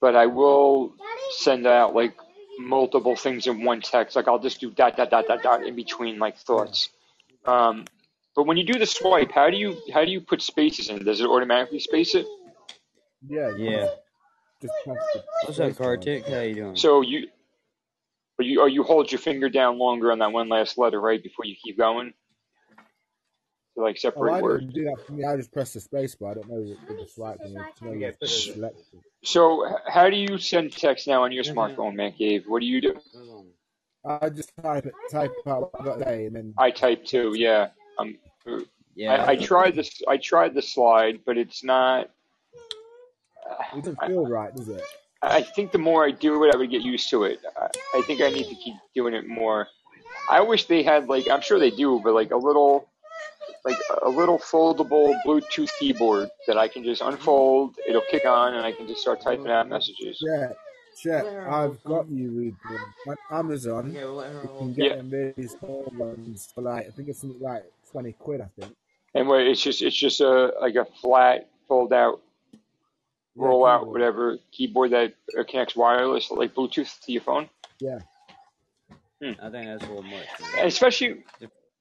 [0.00, 0.94] but I will
[1.38, 2.14] send out like
[2.58, 4.14] multiple things in one text.
[4.16, 6.90] Like I'll just do dot, dot, dot, dot, dot in between like thoughts.
[7.46, 7.86] Um,
[8.36, 11.04] but when you do the swipe, how do you, how do you put spaces in?
[11.04, 12.26] Does it automatically space it?
[13.26, 13.80] Yeah, Yeah.
[13.80, 13.94] just
[14.62, 14.96] just press
[15.42, 15.78] What's up, space.
[15.78, 16.26] Kartik?
[16.26, 16.76] How you doing?
[16.76, 17.28] So you,
[18.36, 21.22] but you, or you hold your finger down longer on that one last letter, right,
[21.22, 22.12] before you keep going
[23.74, 24.64] to like Oh, separate I words.
[24.64, 25.24] don't do that for me.
[25.24, 26.32] I just press the space bar.
[26.32, 27.38] I don't know with with the swipe.
[27.44, 29.00] You know, to know you select it.
[29.24, 32.44] So how do you send text now on your smartphone, Matt Gabe?
[32.46, 32.94] What do you do?
[34.06, 37.32] I just type it, type out what I got to and then I type too,
[37.36, 37.68] yeah.
[37.98, 38.16] Um,
[38.94, 40.02] Yeah, I, I tried this.
[40.06, 42.10] I tried the slide, but it's not.
[43.74, 44.82] it doesn't feel right, does it?
[45.22, 47.40] I think the more I do it, I would get used to it.
[47.56, 49.68] I, I think I need to keep doing it more.
[50.30, 52.88] I wish they had like I'm sure they do, but like a little,
[53.64, 57.76] like a little foldable Bluetooth keyboard that I can just unfold.
[57.88, 60.22] It'll kick on, and I can just start typing out messages.
[60.22, 60.56] Check,
[61.02, 61.24] check.
[61.24, 62.78] I've got you with
[63.08, 63.90] on Amazon.
[63.90, 67.20] Okay, we'll You can get Yeah, them really small ones for like I think it's
[67.20, 68.40] something like twenty quid.
[68.42, 68.74] I think.
[69.14, 72.20] and wait, it's just it's just a like a flat fold out,
[72.52, 72.58] Yeah,
[73.36, 77.48] roll out, whatever keyboard that uh, connects wireless like Bluetooth to your phone.
[77.80, 78.00] Yeah.
[79.22, 79.32] Hmm.
[79.40, 80.26] I think that's a little much.
[80.36, 81.24] For especially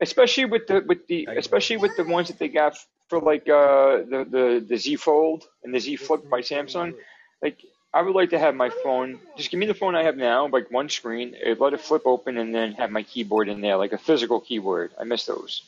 [0.01, 2.75] especially with the with the especially with the ones that they got
[3.09, 6.93] for like uh the the the Z Fold and the Z Flip by Samsung.
[7.41, 7.59] Like
[7.93, 9.19] I would like to have my phone.
[9.37, 11.35] Just give me the phone I have now, like one screen.
[11.35, 14.39] It let it flip open and then have my keyboard in there, like a physical
[14.41, 14.91] keyboard.
[14.99, 15.61] I miss those.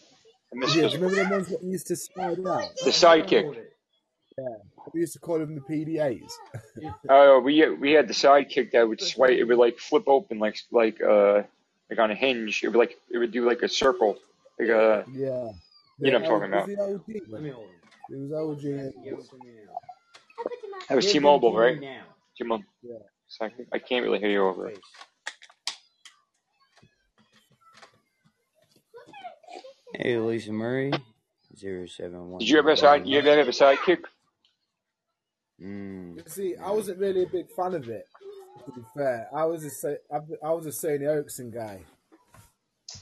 [0.52, 1.08] I miss Yeah, physical.
[1.08, 2.64] remember the ones that used to slide out?
[2.84, 3.56] The Sidekick.
[4.38, 4.46] Yeah,
[4.94, 6.32] we used to call them the PDAs.
[7.10, 9.32] Oh, we we had the Sidekick that would swipe.
[9.32, 11.44] It would like flip open, like like uh
[11.90, 12.64] like on a hinge.
[12.64, 14.18] It would like it would do like a circle,
[14.60, 15.52] like a yeah,
[16.00, 16.68] you know what I'm talking about.
[16.68, 17.30] was it OG?
[17.30, 17.70] Let me hold
[18.10, 18.66] It was OG.
[18.66, 18.96] it.
[19.04, 19.74] Give it to me now.
[20.90, 21.80] That was T-Mobile, right?
[22.38, 22.66] T-Mobile.
[22.84, 22.98] Yeah.
[23.28, 24.80] So I, I can't really hear you over it.
[29.96, 30.92] Hey, Lisa Murray,
[31.58, 33.08] zero seven one Did you ever have a side?
[33.08, 34.00] You ever have a sidekick?
[35.62, 36.30] Mm.
[36.30, 38.06] See, I wasn't really a big fan of it.
[38.64, 41.82] To be fair, I was a Sa- I was a Sony Ericsson guy.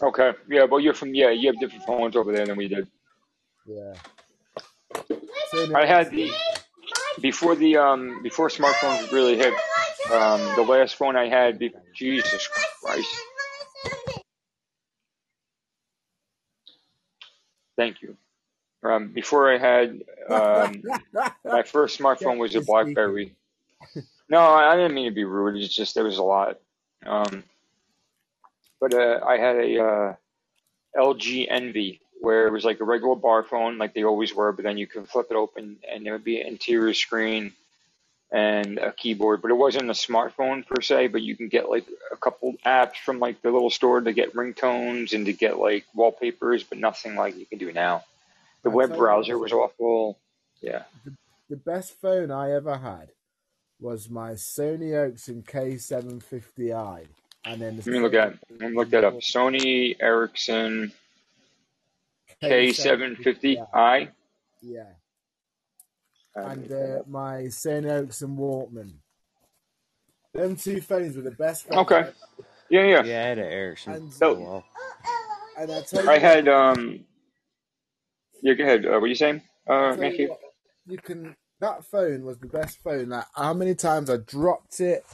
[0.02, 0.32] Okay.
[0.50, 0.66] Yeah.
[0.66, 1.14] but you're from.
[1.14, 1.30] Yeah.
[1.30, 2.88] You have different phones over there than we did.
[3.66, 3.94] Yeah.
[5.54, 6.32] Sony I had the
[7.22, 9.54] before the um before smartphones really hit.
[10.12, 11.60] Um, the last phone I had.
[11.60, 12.48] Be, Jesus
[12.82, 13.08] Christ.
[17.78, 18.18] Thank you.
[18.84, 20.84] Um, before I had um,
[21.46, 23.36] my first smartphone was a BlackBerry.
[24.34, 25.62] No, I didn't mean to be rude.
[25.62, 26.58] It's just there was a lot.
[27.06, 27.44] Um,
[28.82, 30.16] but uh, I had a uh,
[30.98, 34.64] LG Envy where it was like a regular bar phone, like they always were, but
[34.64, 37.54] then you can flip it open and there would be an interior screen
[38.32, 39.44] and a keyboard.
[39.44, 42.96] But it wasn't a smartphone per se, but you can get like a couple apps
[42.96, 47.14] from like the little store to get ringtones and to get like wallpapers, but nothing
[47.14, 48.04] like you can do now.
[48.64, 50.18] The I web browser was awful.
[50.60, 50.86] Yeah.
[51.52, 53.10] the best phone I ever had
[53.84, 57.06] was my Sony Ericsson K750i,
[57.44, 59.16] and then Let me look at let me look that up.
[59.16, 60.94] Sony Ericsson
[62.42, 64.08] K750i.
[64.62, 64.84] Yeah,
[66.36, 68.94] and uh, my Sony Ericsson Walkman.
[70.34, 71.68] Them two phones were the best.
[71.68, 72.10] Phones Okay.
[72.70, 73.04] Yeah, yeah.
[73.04, 74.64] Yeah, I had an Ericsson And- for a while.
[75.60, 77.02] And I tell you, I had um.
[78.42, 78.86] Yeah, go ahead.
[78.86, 80.30] Uh, what are you saying, uh, I tell you Matthew?
[80.30, 80.40] what,
[80.88, 81.36] you can.
[81.64, 83.10] That phone was the best phone.
[83.10, 85.06] Like how many times I dropped it,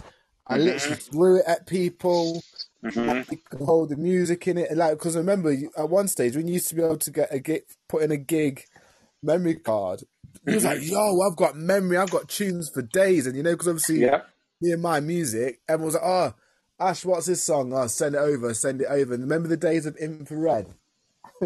[0.47, 0.65] I Mhm.
[0.65, 2.43] literally threw it at people.
[2.83, 6.55] hmm Like, hold the music in it, like because remember at one stage when you
[6.55, 8.63] used to be able to get a gig, put in a gig
[9.23, 10.03] memory card,
[10.45, 13.53] you was like, "Yo, I've got memory, I've got tunes for days," and you know
[13.53, 14.21] because obviously Yeah.
[14.61, 16.33] me and my music, everyone was like, "Oh,
[16.79, 17.73] Ash, what's this song?
[17.73, 20.67] Oh, send it over, send it over." And remember the days of infrared,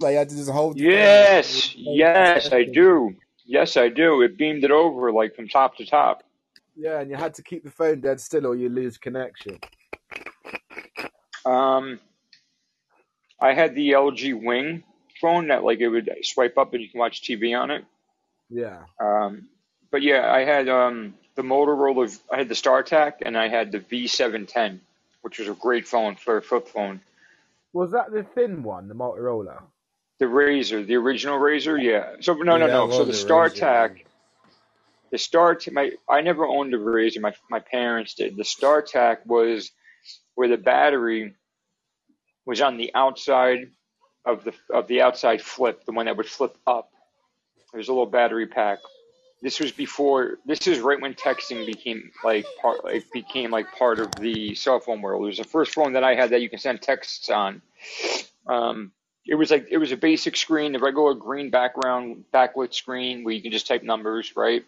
[0.00, 0.78] like I had to just hold.
[0.78, 3.16] Yes, yes, I do.
[3.46, 4.22] Yes, I do.
[4.22, 6.24] It beamed it over like from top to top.
[6.74, 9.58] Yeah, and you had to keep the phone dead still, or you lose connection.
[11.46, 12.00] Um,
[13.40, 14.82] I had the LG Wing
[15.20, 17.84] phone that like it would swipe up and you can watch TV on it.
[18.50, 18.82] Yeah.
[19.00, 19.48] Um,
[19.90, 22.18] but yeah, I had um the Motorola.
[22.32, 24.80] I had the StarTAC and I had the V710,
[25.22, 27.00] which was a great phone for a flip phone.
[27.72, 29.62] Was that the thin one, the Motorola?
[30.18, 32.14] The Razor, the original Razor, yeah.
[32.20, 32.90] So no, no, Yeah, no.
[32.90, 33.18] So the the.
[33.18, 34.04] StarTAC,
[35.10, 37.20] the Start, my I never owned a Razor.
[37.20, 38.36] My my parents did.
[38.36, 39.70] The StarTAC was
[40.34, 41.34] where the battery
[42.46, 43.70] was on the outside
[44.24, 46.90] of the of the outside flip, the one that would flip up.
[47.72, 48.78] There's a little battery pack.
[49.42, 50.38] This was before.
[50.46, 52.84] This is right when texting became like part.
[52.84, 55.22] Like became like part of the cell phone world.
[55.22, 57.62] It was the first phone that I had that you can send texts on.
[58.46, 58.92] Um,
[59.26, 63.34] it was like it was a basic screen, the regular green background backlit screen where
[63.34, 64.64] you can just type numbers, right?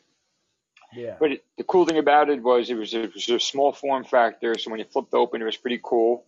[0.92, 1.16] Yeah.
[1.20, 3.72] But it, the cool thing about it was it was a, it was a small
[3.72, 6.24] form factor, so when you flipped open, it was pretty cool.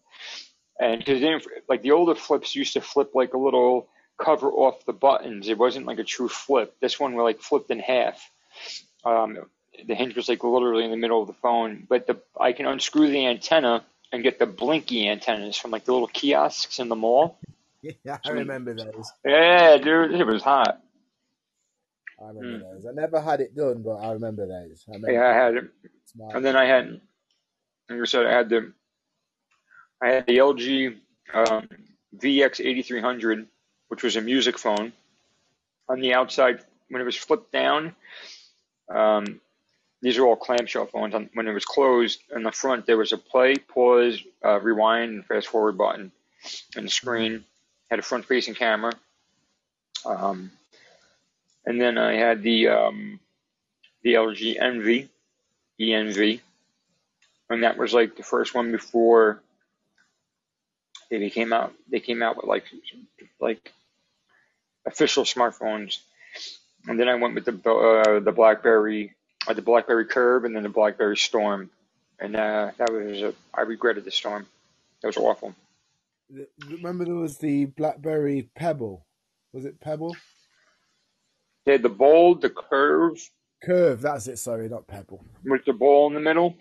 [0.79, 4.93] And because like the older flips used to flip like a little cover off the
[4.93, 6.75] buttons, it wasn't like a true flip.
[6.81, 8.31] This one were like flipped in half.
[9.05, 9.39] Um,
[9.87, 12.67] the hinge was like literally in the middle of the phone, but the I can
[12.67, 16.97] unscrew the antenna and get the blinky antennas from like the little kiosks in the
[16.97, 17.39] mall.
[18.05, 19.13] Yeah, I remember those.
[19.25, 20.83] Yeah, dude, it was hot.
[22.23, 22.87] I remember those.
[22.87, 24.85] I never had it done, but I remember those.
[24.89, 25.15] I remember Hmm.
[25.15, 25.71] Yeah, I had it.
[26.07, 26.37] Smart.
[26.37, 27.01] And then I had,
[27.89, 28.73] like I said, I had the,
[30.03, 30.97] I had the LG
[31.33, 31.69] um,
[32.17, 33.47] VX8300,
[33.89, 34.93] which was a music phone.
[35.89, 37.97] On the outside, when it was flipped down,
[38.95, 39.41] um,
[40.03, 41.15] these are all clamshell phones.
[41.15, 45.11] On, when it was closed, in the front there was a play, pause, uh, rewind,
[45.13, 46.13] and fast forward button,
[46.77, 47.45] and the screen
[47.91, 48.93] had a front-facing camera.
[50.07, 50.51] Um,
[51.67, 53.21] and then I had the um,
[54.03, 55.09] the LG Envy,
[55.79, 56.41] ENV,
[57.51, 59.43] and that was like the first one before
[61.11, 61.75] they became out.
[61.91, 62.65] They came out with like
[63.41, 63.73] like
[64.87, 65.99] official smartphones,
[66.89, 69.15] and then I went with the uh, the BlackBerry,
[69.47, 71.71] uh, the BlackBerry Curve, and then the BlackBerry Storm,
[72.19, 74.47] and uh, that was a, I regretted the Storm.
[75.03, 75.55] That was awful.
[76.35, 79.07] Th- Remember there was the BlackBerry Pebble.
[79.53, 80.17] Was it Pebble?
[81.67, 83.19] They had the bold, the curve
[83.63, 84.01] Curve.
[84.01, 84.39] That's it.
[84.39, 85.23] Sorry, not Pebble.
[85.45, 86.57] with the ball in the middle.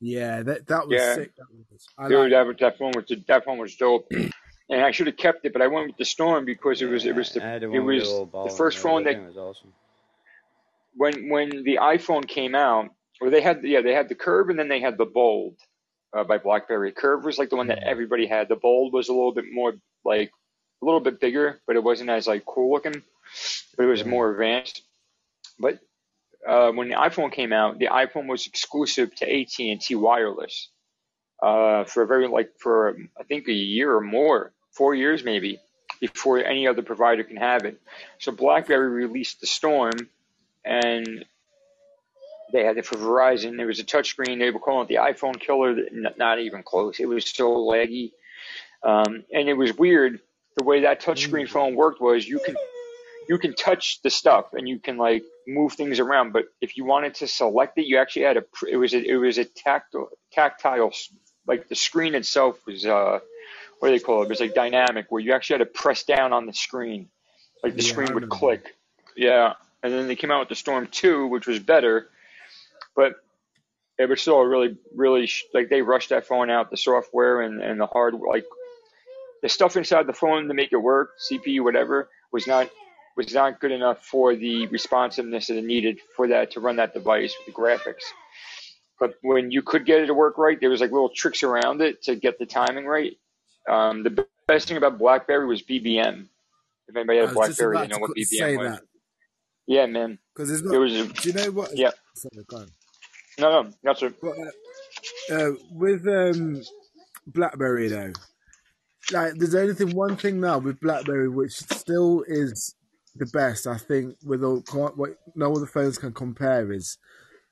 [0.00, 1.14] Yeah, that that was Yeah.
[1.16, 1.34] sick.
[1.36, 1.86] That was.
[1.98, 4.10] I Dude, like that, was- that phone was that phone was dope.
[4.68, 7.06] And I should have kept it, but I went with the Storm because it was
[7.06, 9.72] it was the the it was the the first phone That that was awesome.
[10.94, 12.88] when when the iPhone came out,
[13.20, 15.54] or they had yeah they had the Curve and then they had the Bold
[16.12, 16.92] uh, by BlackBerry.
[16.92, 18.48] Curve was like the one that everybody had.
[18.48, 20.30] The Bold was a little bit more like
[20.82, 23.02] a little bit bigger, but it wasn't as like cool looking,
[23.76, 24.82] but it was more advanced.
[25.58, 25.80] But
[26.46, 30.68] uh, when the iPhone came out, the iPhone was exclusive to AT and T wireless
[31.42, 35.58] uh, for a very like for I think a year or more, four years maybe,
[36.00, 37.80] before any other provider can have it.
[38.18, 39.94] So BlackBerry released the Storm,
[40.64, 41.24] and
[42.52, 43.56] they had it for Verizon.
[43.56, 44.38] There was a touchscreen.
[44.40, 45.76] They were calling it the iPhone killer.
[46.18, 47.00] Not even close.
[47.00, 48.12] It was so laggy,
[48.82, 50.20] um, and it was weird.
[50.56, 52.56] The way that touchscreen phone worked was you can
[53.28, 56.32] you can touch the stuff and you can like move things around.
[56.32, 59.16] But if you wanted to select it, you actually had a it was a, it
[59.16, 60.92] was a tactile tactile
[61.46, 63.20] like the screen itself was uh,
[63.80, 64.26] what do they call it?
[64.26, 67.08] It was like dynamic, where you actually had to press down on the screen,
[67.62, 68.76] like the Yeah, screen would click.
[69.16, 72.08] Yeah, and then they came out with the Storm Two, which was better,
[72.96, 73.16] but
[73.98, 77.80] it was still really, really like they rushed that phone out, the software and and
[77.80, 78.44] the hard like
[79.42, 82.68] the stuff inside the phone to make it work, CPU, whatever, was not
[83.16, 86.92] was not good enough for the responsiveness that it needed for that to run that
[86.92, 88.02] device with the graphics.
[88.98, 91.80] But when you could get it to work right, there was like little tricks around
[91.82, 93.16] it to get the timing right.
[93.68, 96.26] Um, the best thing about BlackBerry was BBM.
[96.88, 98.68] If anybody had a BlackBerry, they know what BBM was.
[98.68, 98.82] that
[99.66, 100.18] Yeah, man.
[100.34, 100.78] because it's not.
[100.78, 101.76] was a Do you know what?
[101.76, 101.90] yeah.
[102.14, 102.66] Sorry.
[103.38, 106.62] No, no, that's a But, uh, uh, with um,
[107.26, 108.12] BlackBerry though,
[109.12, 112.74] like there's only thing one thing now with BlackBerry which still is
[113.14, 113.66] the best.
[113.66, 114.62] I think with all
[114.94, 116.98] what no other phones can compare is,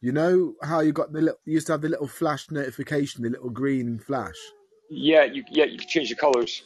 [0.00, 3.22] you know how you got the little you used to have the little flash notification,
[3.22, 4.36] the little green flash.
[4.90, 5.24] yeah.
[5.24, 6.62] You yeah you can change the colors.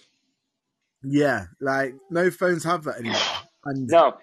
[1.03, 3.21] Yeah, like no phones have that anymore,
[3.65, 4.17] and No,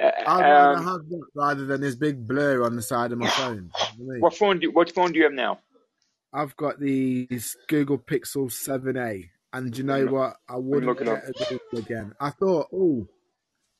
[0.00, 3.18] I'd uh, rather um, have that rather than this big blur on the side of
[3.18, 3.54] my phone.
[3.54, 4.20] You know what I mean?
[4.20, 5.58] what phone do what phone do you have now?
[6.32, 7.28] I've got the
[7.68, 10.36] Google Pixel 7a, and you know me, what?
[10.48, 11.22] I wouldn't look it up.
[11.22, 12.14] a again.
[12.18, 13.06] I thought, oh,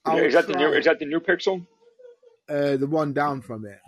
[0.07, 1.67] Is that the new is that the new Pixel?
[2.49, 3.79] uh, the one down from it.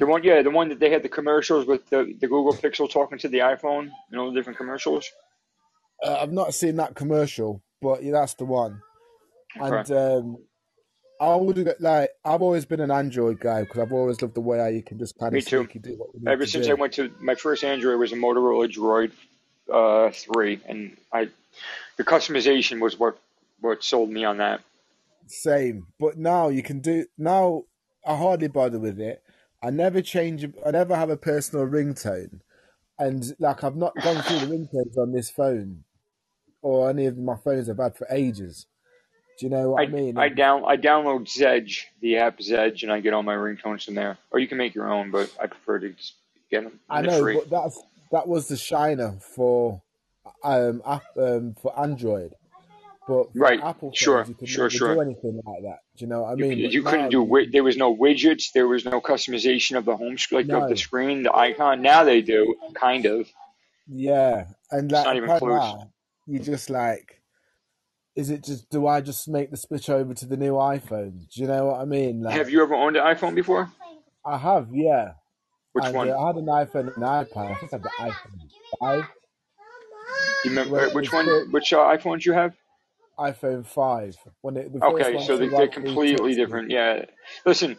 [0.00, 2.90] The one, yeah, the one that they had the commercials with the, the Google Pixel
[2.90, 5.08] talking to the iPhone and all the different commercials.
[6.04, 8.80] Uh, I've not seen that commercial, but yeah, that's the one.
[9.60, 10.16] And Okay.
[10.16, 10.38] um,
[11.22, 14.58] I would like I've always been an Android guy because I've always loved the way
[14.58, 15.66] how you can just kind Me of too.
[15.66, 18.68] do what you need Ever since I went to my first Android was a Motorola
[18.68, 19.12] Droid
[19.72, 21.28] uh, three, and I
[21.96, 23.18] the customization was what
[23.60, 24.62] what sold me on that.
[25.28, 27.62] Same, but now you can do now.
[28.04, 29.22] I hardly bother with it.
[29.62, 30.44] I never change.
[30.66, 32.40] I never have a personal ringtone,
[32.98, 35.84] and like I've not gone through the ringtones on this phone
[36.62, 38.66] or any of my phones I've had for ages.
[39.38, 40.18] Do you know what I, I mean?
[40.18, 43.94] I down I download Zedge, the app Zedge, and I get all my ringtones from
[43.94, 44.18] there.
[44.30, 46.14] Or you can make your own, but I prefer to just
[46.50, 46.78] get them.
[46.88, 47.34] I know, free.
[47.36, 49.80] but that's that was the shiner for
[50.44, 52.34] um, app, um for Android,
[53.08, 53.58] but for Right.
[53.58, 54.24] Apple phones Sure.
[54.28, 54.68] you can Sure.
[54.70, 54.94] Sure.
[54.94, 55.78] do anything like that.
[55.96, 56.62] Do you know what I mean?
[56.62, 59.96] But you couldn't do wi- there was no widgets, there was no customization of the
[59.96, 61.80] home sc- like of the screen, the icon.
[61.82, 63.28] Now they do, kind of.
[63.88, 65.58] yeah, and It's like not even close.
[65.58, 65.90] now,
[66.26, 67.20] you just like,
[68.14, 71.28] is it just do I just make the switch over to the new iPhone?
[71.32, 72.24] Do you know what I mean?
[72.24, 73.70] Have you ever owned an iPhone before?
[74.24, 75.12] I have, yeah,
[75.72, 76.08] Which one?
[76.10, 77.50] uh, I had an iPhone and an iPad.
[77.50, 79.04] I think I had the iPhone five.
[80.44, 81.26] You remember When which one?
[81.50, 82.54] Which uh, iPhones you have?
[83.18, 86.70] iPhone five, when it Okay, so they, they're had completely different.
[86.70, 87.04] Yeah.
[87.44, 87.78] Listen,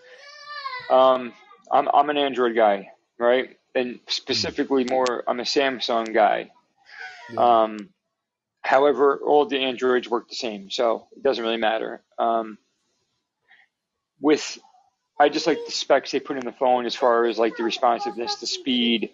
[0.90, 1.34] um,
[1.72, 3.58] I'm I'm an Android guy, right?
[3.76, 6.52] And specifically more, I'm a Samsung guy.
[7.34, 7.64] yeah.
[7.64, 7.90] Um,
[8.64, 12.02] however, all the Androids work the same, so it doesn't really matter.
[12.18, 12.58] Um,
[14.20, 14.58] with
[15.20, 17.64] I just like the specs they put in the phone as far as like the
[17.64, 19.12] responsiveness, the speed.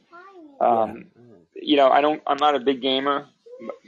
[0.62, 1.06] Um,
[1.56, 2.22] you know, I don't.
[2.26, 3.28] I'm not a big gamer,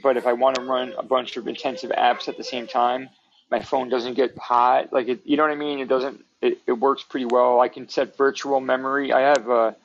[0.02, 3.08] but if I want to run a bunch of intensive apps at the same time,
[3.50, 4.92] my phone doesn't get hot.
[4.92, 5.78] Like it, you know what I mean?
[5.78, 6.24] It doesn't.
[6.40, 7.60] It, it works pretty well.
[7.60, 9.12] I can set virtual memory.
[9.12, 9.76] I have a.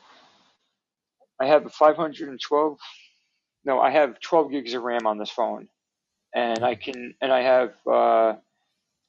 [1.40, 2.78] I have a 512.
[3.68, 5.68] No, I have 12 gigs of RAM on this phone,
[6.34, 7.16] and I can.
[7.20, 8.36] And I have uh,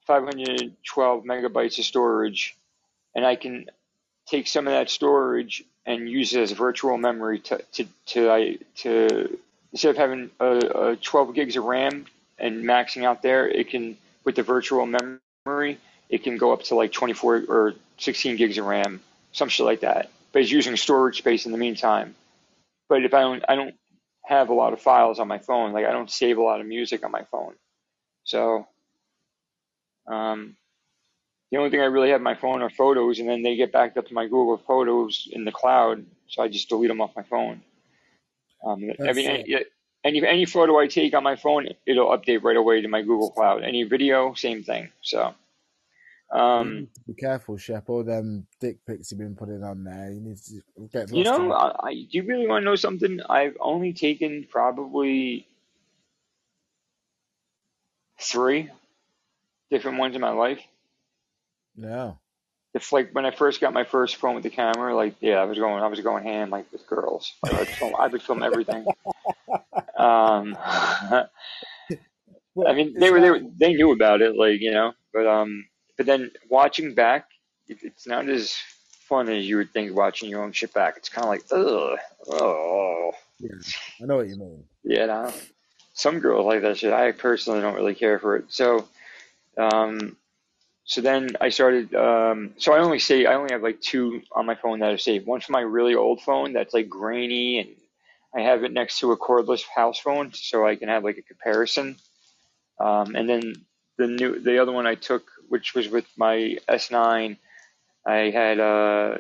[0.09, 2.57] 512 megabytes of storage,
[3.15, 3.67] and I can
[4.27, 8.59] take some of that storage and use it as virtual memory to to to, I,
[8.79, 9.39] to
[9.71, 12.07] instead of having a, a 12 gigs of RAM
[12.37, 15.79] and maxing out there, it can with the virtual memory,
[16.09, 19.81] it can go up to like 24 or 16 gigs of RAM, some shit like
[19.81, 20.11] that.
[20.33, 22.17] But it's using storage space in the meantime.
[22.89, 23.77] But if I don't, I don't
[24.29, 25.73] have a lot of files on my phone.
[25.73, 27.55] Like I don't save a lot of music on my phone.
[28.25, 28.67] So
[30.07, 30.55] um,
[31.51, 33.73] the only thing I really have on my phone are photos, and then they get
[33.73, 36.05] backed up to my Google Photos in the cloud.
[36.27, 37.63] So I just delete them off my phone.
[38.63, 38.83] Um,
[39.47, 39.73] it.
[40.05, 43.31] any any photo I take on my phone, it'll update right away to my Google
[43.31, 43.63] Cloud.
[43.63, 44.91] Any video, same thing.
[45.01, 45.35] So
[46.31, 47.89] um, be careful, Shep.
[47.89, 50.11] All them dick pics you've been putting on there.
[50.11, 51.53] You need to get you know.
[51.53, 53.21] I, I, do you really want to know something?
[53.29, 55.47] I've only taken probably
[58.21, 58.71] three
[59.71, 60.61] different ones in my life.
[61.77, 62.19] No.
[62.75, 65.45] It's like when I first got my first phone with the camera, like yeah, I
[65.45, 67.33] was going, I was going ham like with girls.
[67.45, 68.87] I would film, I would film everything.
[69.99, 71.27] Um, I
[72.73, 75.65] mean, they were they were they knew about it, like you know, but um,
[75.99, 77.29] but then watching back,
[77.69, 78.57] it, it's not as
[79.09, 80.97] fun as you would think watching your own shit back.
[80.97, 83.51] It's kind of like ugh, oh, yeah,
[84.01, 84.65] I know what you mean.
[84.85, 85.31] you know.
[85.93, 86.93] some girls like that shit.
[86.93, 88.47] I personally don't really care for it.
[88.49, 88.89] So,
[89.59, 90.17] um,
[90.85, 91.95] so then I started.
[91.95, 94.99] Um, so I only say I only have like two on my phone that are
[94.99, 95.27] saved.
[95.27, 97.69] One for my really old phone that's like grainy, and
[98.35, 101.23] I have it next to a cordless house phone, so I can have like a
[101.23, 101.97] comparison.
[102.79, 103.55] Um, and then
[103.97, 107.37] the new, the other one I took, which was with my S9,
[108.07, 109.19] I had uh,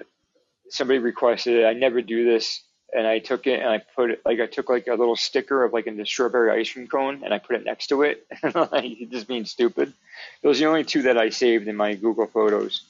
[0.70, 1.64] somebody requested it.
[1.64, 4.68] I never do this, and I took it and I put it like I took
[4.68, 7.56] like a little sticker of like in the strawberry ice cream cone, and I put
[7.56, 8.26] it next to it.
[8.54, 9.92] like just being stupid.
[10.42, 12.82] Those are the only two that I saved in my Google Photos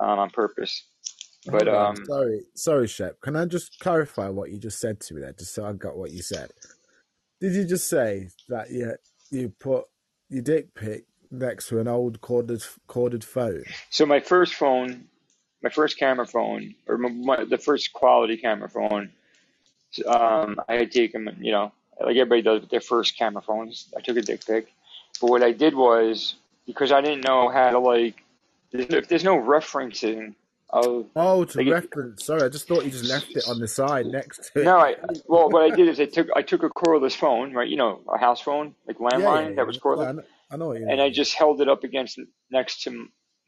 [0.00, 0.82] um, on purpose.
[1.46, 3.20] But on, um, sorry, sorry, Shep.
[3.20, 5.96] Can I just clarify what you just said to me there, just so I got
[5.96, 6.50] what you said?
[7.40, 8.94] Did you just say that you
[9.30, 9.84] you put
[10.28, 13.64] your dick pic next to an old corded corded phone?
[13.90, 15.06] so my first phone,
[15.62, 19.10] my first camera phone, or my, the first quality camera phone,
[20.06, 23.92] um, I had taken, you know, like everybody does with their first camera phones.
[23.96, 24.72] I took a dick pic,
[25.20, 26.34] but what I did was
[26.66, 28.22] because I didn't know how to like,
[28.70, 30.34] there's no, if there's no referencing
[30.70, 32.26] of Oh, to like, reference.
[32.26, 34.64] Sorry, I just thought you just left it on the side next to it.
[34.64, 37.68] no, I well, what I did is I took I took a cordless phone, right?
[37.68, 39.54] You know, a house phone, like Yeah, yeah, landline yeah.
[39.56, 42.18] that was cordless, know, I know what you and I just held it up against
[42.50, 42.90] next to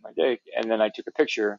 [0.02, 1.58] my dick, and then I took a picture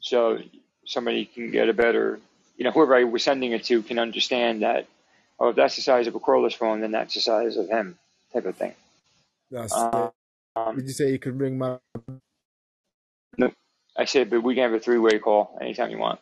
[0.00, 0.38] so
[0.86, 2.20] somebody can get a better,
[2.56, 4.86] you know, whoever I was sending it to can understand that,
[5.40, 7.98] oh, if that's the size of a cordless phone, then that's the size of him,
[8.32, 8.74] type of thing.
[9.50, 9.88] That's.
[10.56, 11.78] Um, Did you say you could ring my?
[13.38, 13.52] no,
[13.96, 16.20] I said, but we can have a three-way call anytime you want.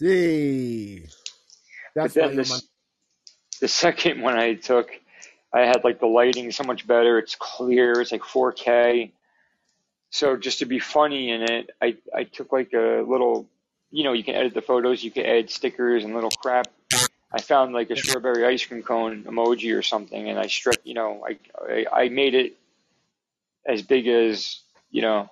[0.00, 1.06] Gee,
[1.94, 2.68] that's why then this,
[3.60, 4.90] the second one I took,
[5.52, 7.18] I had like the lighting so much better.
[7.18, 8.00] It's clear.
[8.00, 9.10] It's like 4K.
[10.10, 13.48] So just to be funny in it, I, I took like a little,
[13.90, 16.66] you know, you can edit the photos, you can add stickers and little crap.
[17.32, 20.94] I found like a strawberry ice cream cone emoji or something, and I stretched, you
[20.94, 21.38] know, I,
[21.72, 22.56] I I made it
[23.64, 25.30] as big as you know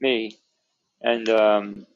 [0.00, 0.36] me,
[1.00, 1.86] and um,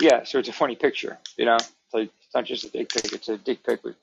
[0.00, 1.56] yeah, so it's a funny picture, you know.
[1.56, 3.96] It's like it's not just a dick pic; it's a dick pic with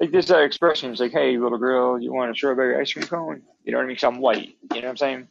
[0.00, 0.90] like this that expression.
[0.90, 3.42] It's like, hey, little girl, you want a strawberry ice cream cone?
[3.64, 3.96] You know what I mean?
[3.96, 4.56] 'Cause I'm white.
[4.74, 5.28] You know what I'm saying?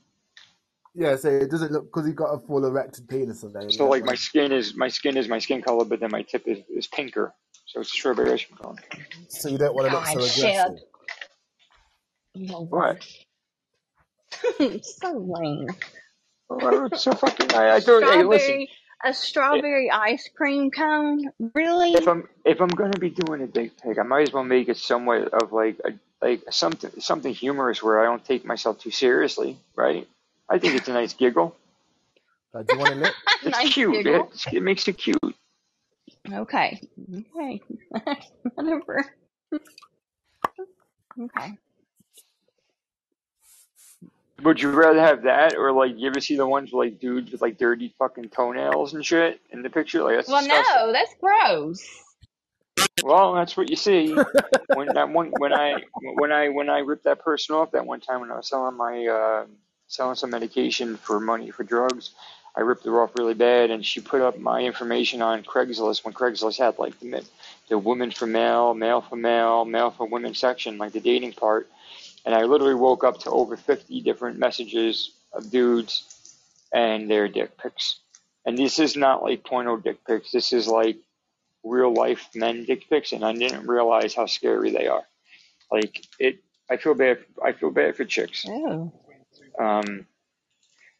[0.93, 3.69] Yeah, so it doesn't look because he got a full erected penis on there.
[3.71, 6.47] So like my skin is my skin is my skin color, but then my tip
[6.47, 7.33] is, is pinker.
[7.65, 8.77] So it's a strawberry ice cream cone.
[9.29, 10.67] So you don't want to look so God, Shep.
[10.67, 10.83] aggressive.
[12.33, 13.07] You're What?
[14.83, 15.69] so lame.
[16.49, 17.53] Well, it's so fucking.
[17.53, 18.03] I, I thought.
[18.03, 18.67] Hey, listen.
[19.03, 21.31] Strawberry, a strawberry ice cream cone?
[21.53, 21.93] Really?
[21.93, 22.07] If Really?
[22.07, 24.77] I'm if I'm gonna be doing a dick pic, I might as well make it
[24.77, 29.57] somewhat of like a like something something humorous where I don't take myself too seriously,
[29.75, 30.07] right?
[30.49, 31.55] I think it's a nice giggle.
[32.53, 33.13] Like, do you want to lick?
[33.43, 33.93] It's nice cute.
[33.93, 34.31] giggle.
[34.33, 35.35] It, it makes it cute.
[36.31, 36.81] Okay.
[37.13, 37.61] Okay.
[38.55, 39.05] Whatever.
[41.19, 41.57] Okay.
[44.43, 47.31] Would you rather have that or like you ever see the ones with like dudes
[47.31, 50.03] with like dirty fucking toenails and shit in the picture?
[50.03, 50.75] Like that's Well, disgusting.
[50.77, 51.87] no, that's gross.
[53.01, 54.17] Well, that's what you see
[54.73, 57.99] when that one when I when I when I ripped that person off that one
[57.99, 59.45] time when I was selling my uh,
[59.87, 62.11] selling some medication for money for drugs.
[62.55, 66.13] I ripped her off really bad, and she put up my information on Craigslist when
[66.13, 67.21] Craigslist had like the mi-
[67.69, 71.69] the women for male, male for male, male for women section, like the dating part.
[72.25, 76.35] And I literally woke up to over 50 different messages of dudes
[76.73, 77.99] and their dick pics.
[78.45, 80.31] And this is not like porno dick pics.
[80.31, 80.97] This is like
[81.63, 85.03] real life men dick pics, and I didn't realize how scary they are.
[85.71, 87.19] Like it, I feel bad.
[87.43, 88.45] I feel bad for chicks.
[88.47, 88.91] Oh.
[89.59, 90.05] Um,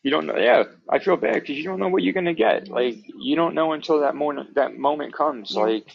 [0.04, 0.38] you don't know.
[0.38, 2.68] Yeah, I feel bad because you don't know what you're gonna get.
[2.68, 5.52] Like you don't know until that moment that moment comes.
[5.56, 5.62] Yeah.
[5.62, 5.88] Like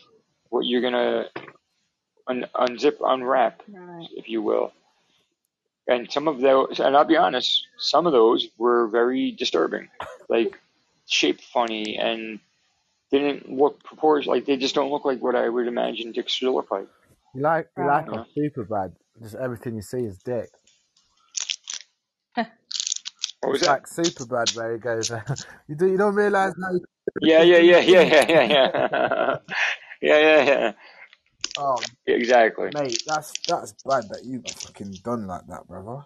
[0.50, 1.26] what you're gonna
[2.26, 4.08] un- unzip, unwrap, Right.
[4.16, 4.72] if you will.
[5.88, 9.88] And some of those, and I'll be honest, some of those were very disturbing.
[10.28, 10.58] Like
[11.06, 12.40] shaped funny and
[13.12, 14.34] didn't look proportioned.
[14.34, 16.88] Like they just don't look like what I would imagine dicks should look like.
[17.32, 18.92] You like you like a Superbad.
[19.22, 20.50] Just everything you see is dick.
[23.40, 23.72] What was It's that?
[23.72, 25.10] like Superbad where he goes.
[25.68, 26.72] you do you don't realize how.
[27.20, 29.38] Yeah, yeah, yeah, yeah, yeah, yeah, yeah,
[30.02, 30.72] yeah, yeah, yeah.
[31.58, 32.70] Oh, Exactly.
[32.72, 36.02] mate, that's that's bad that you fucking done like that, brother.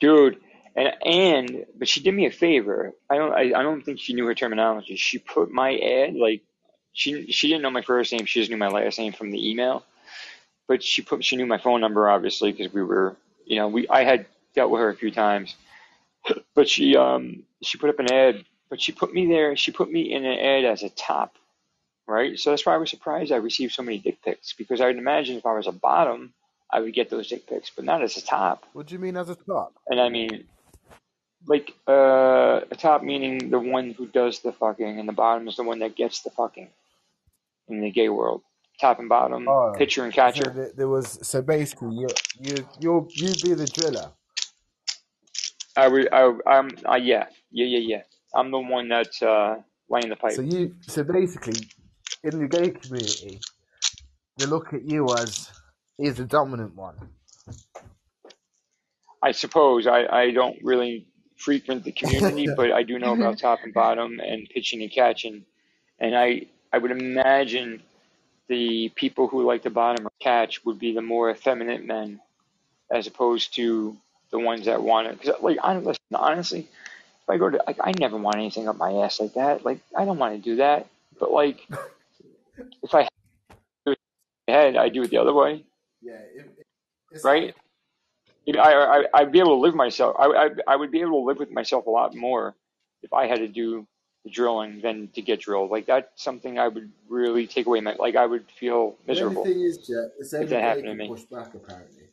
[0.00, 0.38] dude.
[0.76, 2.94] And and but she did me a favor.
[3.10, 4.96] I don't I, I don't think she knew her terminology.
[4.96, 6.42] She put my ad like
[6.92, 8.26] she she didn't know my first name.
[8.26, 9.84] She just knew my last name from the email.
[10.68, 13.88] But she put she knew my phone number obviously because we were you know we
[13.88, 15.54] I had dealt with her a few times.
[16.54, 18.44] But she um she put up an ad.
[18.70, 19.56] But she put me there.
[19.56, 21.36] She put me in an ad as a top,
[22.06, 22.38] right?
[22.38, 25.36] So that's why I was surprised I received so many dick pics because I'd imagine
[25.36, 26.34] if I was a bottom,
[26.70, 28.64] I would get those dick pics, but not as a top.
[28.72, 29.74] What do you mean as a top?
[29.88, 30.44] And I mean,
[31.46, 35.56] like uh, a top meaning the one who does the fucking, and the bottom is
[35.56, 36.68] the one that gets the fucking
[37.68, 38.42] in the gay world.
[38.80, 40.50] Top and bottom, Oh, pitcher and catcher.
[40.50, 42.08] there, there was so basically you
[42.40, 44.10] you you you be the driller.
[45.76, 48.02] I would, I, I'm, uh, yeah, yeah, yeah, yeah.
[48.34, 49.56] I'm the one that's uh,
[49.88, 50.32] laying the pipe.
[50.32, 51.54] So you so basically
[52.24, 53.40] in the gay community,
[54.38, 55.50] they look at you as
[55.98, 56.96] is the dominant one.
[59.22, 63.60] I suppose I, I don't really frequent the community, but I do know about top
[63.62, 65.44] and bottom and pitching and catching.
[65.98, 67.82] And I, I would imagine
[68.48, 72.20] the people who like the bottom or catch would be the more effeminate men
[72.90, 73.96] as opposed to
[74.30, 75.20] the ones that want it.
[75.20, 78.76] Because, like, I, listen, honestly, if I go to, like, I never want anything up
[78.76, 79.64] my ass like that.
[79.64, 80.86] Like, I don't want to do that.
[81.18, 81.66] But, like,
[82.82, 83.08] if I
[83.86, 83.98] do it
[84.48, 85.64] in head, I do it the other way,
[86.02, 87.54] Yeah, it, right?
[88.46, 90.16] Know, I, I, I'd be able to live myself.
[90.18, 92.54] I, I, I would be able to live with myself a lot more
[93.02, 93.86] if I had to do
[94.24, 95.70] the drilling than to get drilled.
[95.70, 97.80] Like that's something I would really take away.
[97.80, 100.94] My, like I would feel The miserable thing is, Jet, it's if that happened to
[100.94, 102.04] me push back apparently.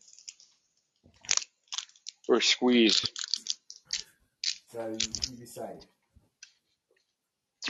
[2.27, 3.05] or squeeze.
[4.71, 4.97] So you,
[5.31, 5.83] you be safe.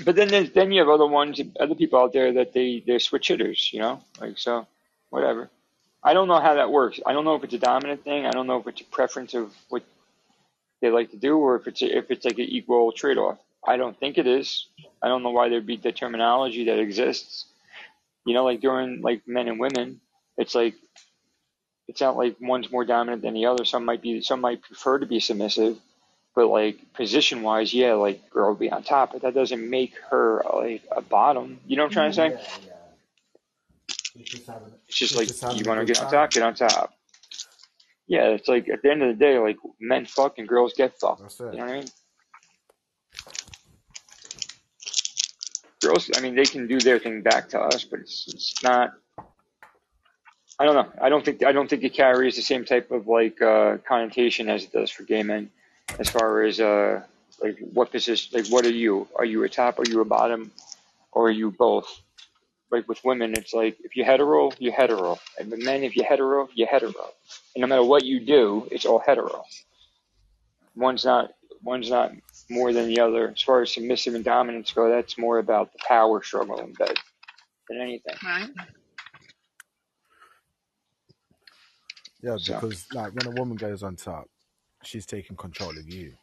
[0.05, 2.99] But then there's, then you have other ones, other people out there that they they're
[2.99, 3.69] switch hitters.
[3.73, 4.67] You know, like so,
[5.09, 5.49] whatever.
[6.03, 6.99] I don't know how that works.
[7.05, 8.25] I don't know if it's a dominant thing.
[8.25, 9.83] I don't know if it's a preference of what
[10.81, 13.39] they like to do, or if it's a, if it's like an equal trade off.
[13.67, 14.67] I don't think it is.
[15.01, 17.45] I don't know why there'd be the terminology that exists.
[18.25, 20.01] You know, like during like men and women,
[20.37, 20.75] it's like
[21.87, 23.65] it's not like one's more dominant than the other.
[23.65, 25.77] Some might be some might prefer to be submissive,
[26.35, 29.93] but like position wise, yeah, like girl would be on top, but that doesn't make
[30.09, 31.59] her like a bottom.
[31.67, 32.29] You know what I'm trying to say?
[32.29, 32.71] Yeah, yeah.
[34.21, 36.55] It's just having It's just like just you want to get on top, get on
[36.55, 36.93] top.
[38.07, 40.99] Yeah, it's like at the end of the day, like men fuck and girls get
[40.99, 41.21] fucked.
[41.21, 41.87] That's You know what I mean?
[45.81, 48.93] Girls, I mean, they can do their thing back to us, but it's it's not.
[50.59, 50.91] I don't know.
[51.01, 54.49] I don't think I don't think it carries the same type of like uh, connotation
[54.49, 55.49] as it does for gay men,
[55.99, 57.03] as far as uh
[57.41, 59.07] like what position, like what are you?
[59.15, 59.79] Are you a top?
[59.79, 60.51] Are you a bottom?
[61.11, 62.01] Or are you both?
[62.71, 66.05] Like with women, it's like if you're hetero, you're hetero, and with men, if you're
[66.05, 67.11] hetero, you're hetero,
[67.55, 69.43] and no matter what you do, it's all hetero.
[70.75, 71.31] One's not
[71.63, 72.13] one's not
[72.49, 73.29] more than the other.
[73.29, 76.95] As far as submissive and dominance go, that's more about the power struggle in bed
[77.69, 78.15] than anything.
[78.23, 78.49] Right.
[82.21, 82.53] Yeah, So.
[82.55, 84.27] because like when a woman goes on top,
[84.83, 86.13] she's taking control of you.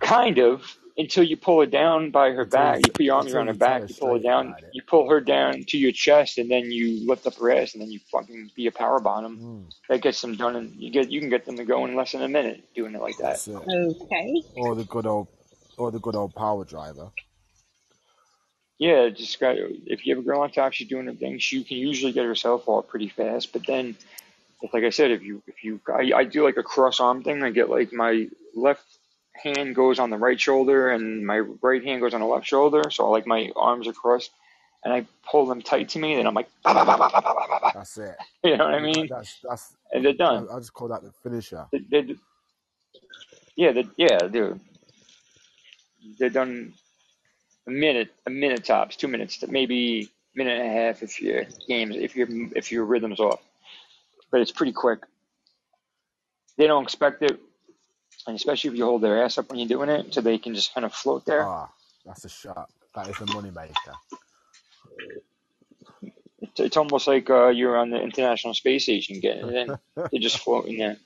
[0.00, 2.76] Kind of until you pull her down by her Until back.
[2.76, 4.64] you, You put your arms around her back, her you pull her down, it.
[4.72, 7.82] you pull her down to your chest, and then you lift up her ass, and
[7.82, 9.38] then you fucking be a power bottom.
[9.38, 11.96] Mm, That gets them done, and you get you can get them to go in
[11.96, 13.46] less than a minute doing it like that.
[13.46, 13.54] it.
[13.56, 14.42] Okay.
[14.56, 15.28] Or the good old,
[15.78, 17.08] or the good old power driver.
[18.78, 21.38] Yeah, just got if you have a girl on top, she's doing her thing.
[21.38, 23.96] She can usually get herself off pretty fast, but then,
[24.64, 27.22] but like I said, if you if you I, I do like a cross arm
[27.22, 28.86] thing, I get like my left
[29.34, 32.90] hand goes on the right shoulder and my right hand goes on the left shoulder,
[32.90, 34.30] so I like my arms are crossed
[34.82, 38.16] and I pull them tight to me, and I'm like, bah, bah, bah, that's it.
[38.44, 39.06] you know what I mean?
[39.08, 39.76] That's that's.
[39.92, 40.46] And they're done.
[40.50, 41.66] I, I just call that the finisher.
[41.72, 42.16] They, they,
[43.56, 44.60] yeah, they, yeah, dude.
[46.18, 46.74] They're done.
[47.66, 51.96] A minute, a minute tops, two minutes, maybe minute and a half if your games,
[51.96, 53.40] if your if your rhythms off.
[54.34, 54.98] But it's pretty quick.
[56.58, 57.38] They don't expect it,
[58.26, 60.56] and especially if you hold their ass up when you're doing it, so they can
[60.56, 61.44] just kind of float there.
[61.44, 61.70] Ah,
[62.04, 62.68] that's a shot.
[62.96, 63.92] That is a money maker.
[66.40, 69.78] It's, it's almost like uh, you're on the International Space Station getting it in.
[70.10, 70.96] They're just floating there.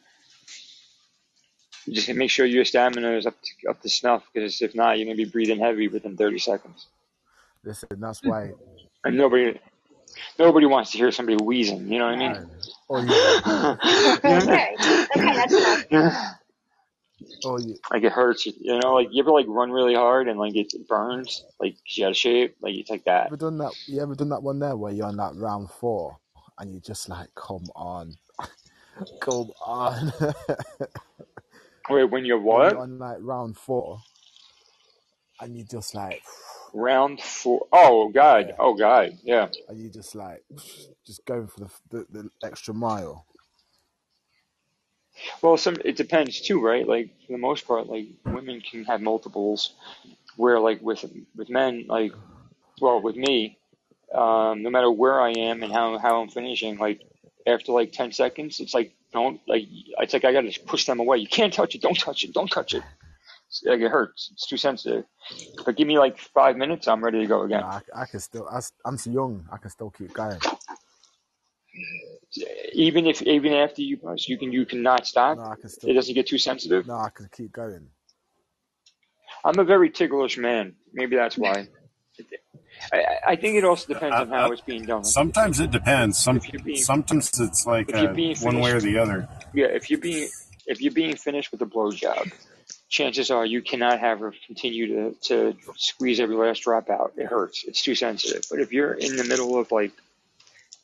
[1.84, 4.96] You just make sure your stamina is up to, up to snuff, because if not,
[4.96, 6.86] you're gonna be breathing heavy within 30 seconds.
[7.62, 8.52] Listen, that's why.
[9.04, 9.60] And nobody,
[10.38, 11.92] nobody wants to hear somebody wheezing.
[11.92, 12.50] You know what I mean?
[12.90, 13.18] Man, or you,
[14.24, 14.78] Okay.
[15.16, 15.54] Okay, that's
[15.90, 16.14] enough.
[17.44, 18.46] or you, like it hurts.
[18.46, 21.76] You you know, like you ever like run really hard and like it burns, like
[21.96, 22.56] you out of shape.
[22.60, 23.24] Like it's like that.
[23.24, 23.72] You ever done that?
[23.86, 26.18] You ever done that one there where you're on that round four
[26.58, 28.16] and you're just like, come on,
[29.20, 30.12] come on.
[31.90, 32.70] Wait, when you're when what?
[32.72, 34.00] you're on like round four
[35.40, 36.22] and you're just like,
[36.74, 37.66] Round four.
[37.72, 38.46] Oh god.
[38.48, 39.18] yeah, Oh god.
[39.22, 39.48] Yeah.
[39.68, 40.42] and you just like,
[41.06, 43.24] just going for the the, the extra mile.
[45.42, 46.86] Well, some it depends too, right?
[46.86, 49.74] Like for the most part, like women can have multiples,
[50.36, 51.04] where like with
[51.36, 52.12] with men, like
[52.80, 53.58] well with me,
[54.14, 57.00] um, no matter where I am and how how I'm finishing, like
[57.46, 59.64] after like ten seconds, it's like don't like
[59.98, 61.18] it's like I gotta push them away.
[61.18, 61.82] You can't touch it.
[61.82, 62.32] Don't touch it.
[62.32, 62.82] Don't touch it.
[63.58, 64.30] It's, like it hurts.
[64.32, 65.04] It's too sensitive.
[65.64, 67.62] But give me like five minutes, I'm ready to go again.
[67.62, 68.48] I, I can still.
[68.48, 69.46] I, am too young.
[69.52, 70.38] I can still keep going.
[72.72, 75.36] Even if even after you bust, you can you cannot stop.
[75.38, 75.90] No, I can still.
[75.90, 76.86] It doesn't get too sensitive.
[76.86, 77.88] No, I can keep going.
[79.44, 80.74] I'm a very ticklish man.
[80.92, 81.68] Maybe that's why.
[82.92, 85.04] I, I think it also depends on how it's being done.
[85.04, 86.18] Sometimes it depends.
[86.18, 89.28] Some being- sometimes it's like if you're uh, being one way or the other.
[89.54, 90.28] Yeah, if you're being
[90.66, 92.32] if you're being finished with a blowjob,
[92.88, 97.12] chances are you cannot have her continue to, to squeeze every last drop out.
[97.16, 97.64] It hurts.
[97.64, 98.44] It's too sensitive.
[98.50, 99.92] But if you're in the middle of like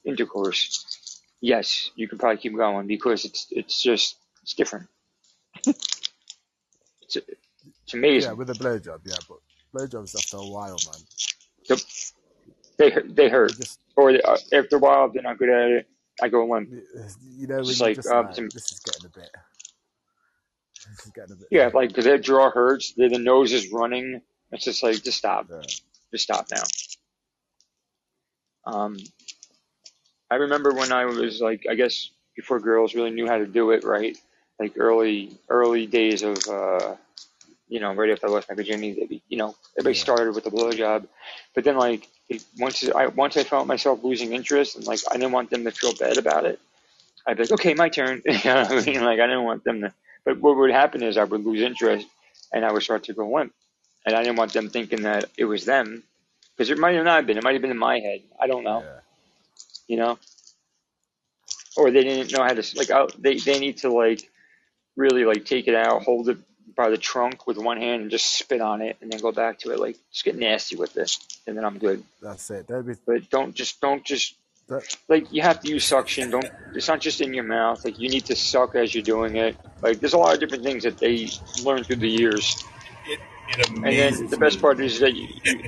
[0.04, 4.86] intercourse, yes, you can probably keep going because it's it's just it's different.
[5.66, 8.30] it's it's amazing.
[8.30, 9.00] Yeah, with a blowjob.
[9.04, 9.38] Yeah, but
[9.74, 11.00] blowjobs after a while, man.
[11.70, 11.78] Yep.
[12.76, 15.70] They hurt- they hurt, Just or they, uh, after a while, they're not good at
[15.70, 15.88] it.
[16.20, 16.70] I go limp.
[16.70, 19.30] you know Just like, just um, like, this is getting a bit.
[20.90, 21.48] This is getting a bit.
[21.50, 24.20] Yeah, like because their jaw hurts, the, the nose is running.
[24.52, 25.62] It's just like just stop, Yeah.
[26.12, 26.62] just stop now.
[28.66, 28.96] Um,
[30.30, 33.70] I remember when I was like, I guess before girls really knew how to do
[33.70, 34.16] it, right?
[34.58, 36.96] Like early early days of, uh,
[37.68, 40.02] you know, right after I lost my virginity, you know, everybody Yeah.
[40.02, 41.06] started with a blowjob,
[41.54, 45.14] but then like it, once I once I felt myself losing interest and like I
[45.14, 46.58] didn't want them to feel bad about it,
[47.26, 48.22] I'd be like, okay, my turn.
[48.26, 49.02] you know what I mean?
[49.04, 49.92] Like I didn't want them to.
[50.24, 52.06] But what would happen is I would lose interest
[52.52, 53.52] and I would start to go limp,
[54.06, 56.02] and I didn't want them thinking that it was them,
[56.56, 57.36] because it might have not been.
[57.36, 58.22] It might have been in my head.
[58.40, 58.80] I don't know.
[58.80, 59.00] Yeah.
[59.88, 60.18] You know.
[61.76, 62.90] Or they didn't know how to like.
[62.90, 64.30] I, they they need to like
[64.96, 66.38] really like take it out, hold it
[66.76, 69.58] by the trunk with one hand, and just spit on it, and then go back
[69.60, 69.80] to it.
[69.80, 71.16] Like just get nasty with it,
[71.48, 72.04] and then I'm good.
[72.22, 72.68] That's it.
[72.68, 72.94] That'd be.
[73.04, 74.36] But don't just don't just
[74.68, 76.30] That, like you have to use suction.
[76.30, 77.84] Don't it's not just in your mouth.
[77.84, 79.56] Like you need to suck as you're doing it.
[79.82, 81.28] Like there's a lot of different things that they
[81.64, 82.64] learn through the years.
[83.06, 85.60] It, it And then the best part is that you, you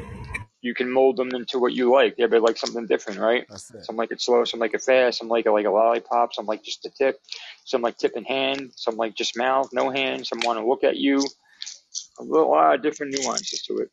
[0.62, 2.15] you can mold them into what you like.
[2.18, 3.47] Yeah, but like something different, right?
[3.83, 6.47] Some like it slow, some like it fast, some like it like a lollipop, some
[6.47, 7.20] like just the tip,
[7.65, 10.84] some like tip and hand, some like just mouth, no hand, some want to look
[10.84, 11.18] at you.
[12.18, 13.91] A little- lot of different nuances to it.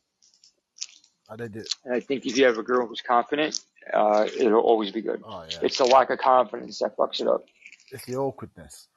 [1.30, 1.68] I did it.
[1.84, 3.58] And I think if you have a girl who's confident,
[3.92, 5.22] uh, it'll always be good.
[5.24, 5.58] Oh yeah.
[5.62, 7.44] It's the lack of confidence that fucks it up.
[7.90, 8.88] It's the awkwardness.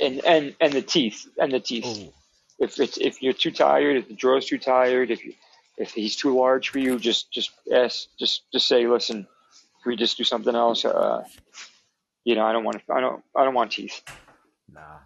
[0.00, 1.84] And and and the teeth and the teeth.
[1.86, 2.12] Oh,
[2.58, 5.34] If it's if you're too tired, if the draw's too tired, if you
[5.76, 9.26] if he's too large for you, just just ask, just just say, listen,
[9.82, 10.84] can we just do something else?
[10.84, 11.24] Uh,
[12.24, 14.02] you know, I don't want to, I don't I don't want teeth
[14.72, 14.98] nah.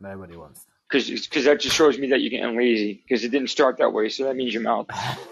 [0.00, 0.66] Nobody wants.
[0.90, 4.08] Because that just shows me that you're getting lazy because it didn't start that way.
[4.08, 4.86] So that means your mouth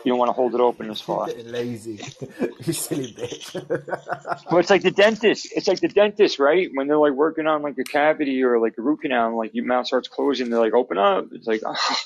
[0.04, 1.28] you don't want to hold it open as far.
[1.44, 2.00] Lazy.
[2.64, 3.54] you silly bitch.
[4.50, 5.48] Well, it's like the dentist.
[5.56, 6.68] It's like the dentist, right?
[6.72, 9.54] When they're like working on like a cavity or like a root canal, and like
[9.54, 11.26] your mouth starts closing, they're like, open up.
[11.32, 11.96] It's like, oh,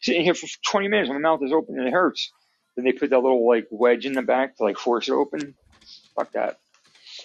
[0.00, 2.30] sitting here for 20 minutes, my mouth is open and it hurts.
[2.76, 5.54] Then they put that little like wedge in the back to like force it open.
[6.14, 6.58] Fuck that.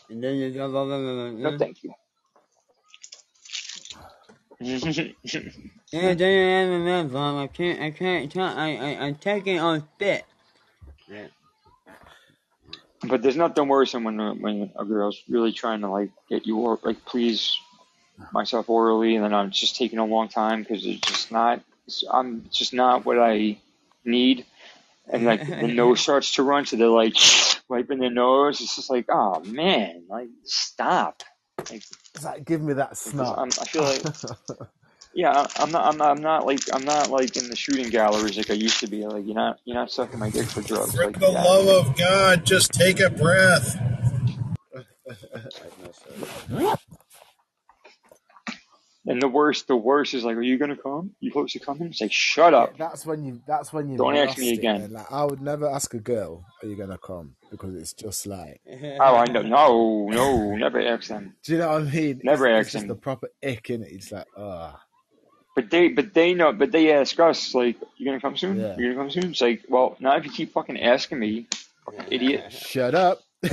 [0.10, 0.68] And then you go,
[1.32, 1.94] No, thank you.
[5.92, 7.36] Yeah, then you have a mouth on.
[7.44, 8.58] I can't, I can't talk.
[8.58, 10.26] I, I, I'm taking on spit.
[11.08, 11.28] Yeah.
[13.08, 16.58] but there's nothing worse than when when a girl's really trying to like get you
[16.58, 17.58] or like please
[18.32, 21.62] myself orally, and then I'm just taking a long time because it's just not.
[21.86, 23.58] It's, I'm just not what I
[24.04, 24.46] need,
[25.10, 27.16] and like the nose starts to run, so they're like
[27.70, 28.60] wiping their nose.
[28.60, 31.24] It's just like, oh man, like stop.
[31.70, 31.84] Like,
[32.18, 33.34] It's like, give me that because.
[33.38, 34.08] I'm, feel like
[35.14, 37.90] yeah, I- I'm not, I'm not, I'm not like, I'm not like in the shooting
[37.90, 39.06] galleries like I used to be.
[39.08, 41.02] Like you're not, you're not sucking my dick for drugs.
[41.02, 41.44] For Like the that.
[41.44, 43.78] love of God, just take a breath.
[49.08, 51.12] And the worst, the worst is like, are you gonna come?
[51.22, 51.90] You close to coming?
[51.90, 52.76] It's like, shut Yeah, up.
[52.78, 53.42] that's when you.
[53.48, 53.98] That's when you.
[53.98, 54.90] Don't ask me again.
[54.92, 58.62] Like I would never ask a girl, "Are you gonna come?" Because it's just like,
[59.00, 59.42] Oh, I know.
[59.58, 61.36] No, no, never ask them.
[61.44, 62.22] do you know what I mean?
[62.24, 63.92] Never it's, ask it's just the proper ick in it.
[63.92, 64.80] It's like, ah,
[65.56, 68.60] But they, but they know, but they ask us like, you gonna come soon?
[68.60, 68.76] Yeah.
[68.78, 69.32] You gonna come soon?
[69.32, 71.48] It's like, well, not if you keep fucking asking me,
[71.86, 72.52] fucking idiot.
[72.52, 73.22] shut up.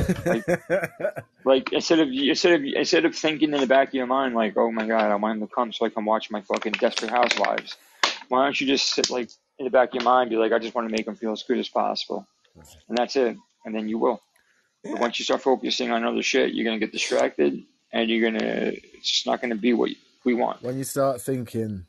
[1.45, 4.57] Like instead of instead of instead of thinking in the back of your mind like,
[4.57, 7.11] oh my god, I want him to come so I can watch my fucking Desperate
[7.11, 7.77] Housewives.
[8.29, 10.59] Why don't you just sit like in the back of your mind, be like, I
[10.59, 12.27] just want to make him feel as good as possible,
[12.89, 14.21] and that's it, and then you will.
[14.83, 17.63] But once you start focusing on other shit, you're gonna get distracted,
[17.93, 19.91] and you're gonna it's just not gonna be what
[20.25, 20.63] we want.
[20.63, 21.87] when you start thinking,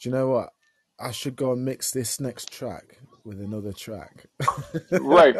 [0.00, 0.50] do you know what?
[0.98, 4.26] I should go and mix this next track with another track.
[4.92, 5.34] Right.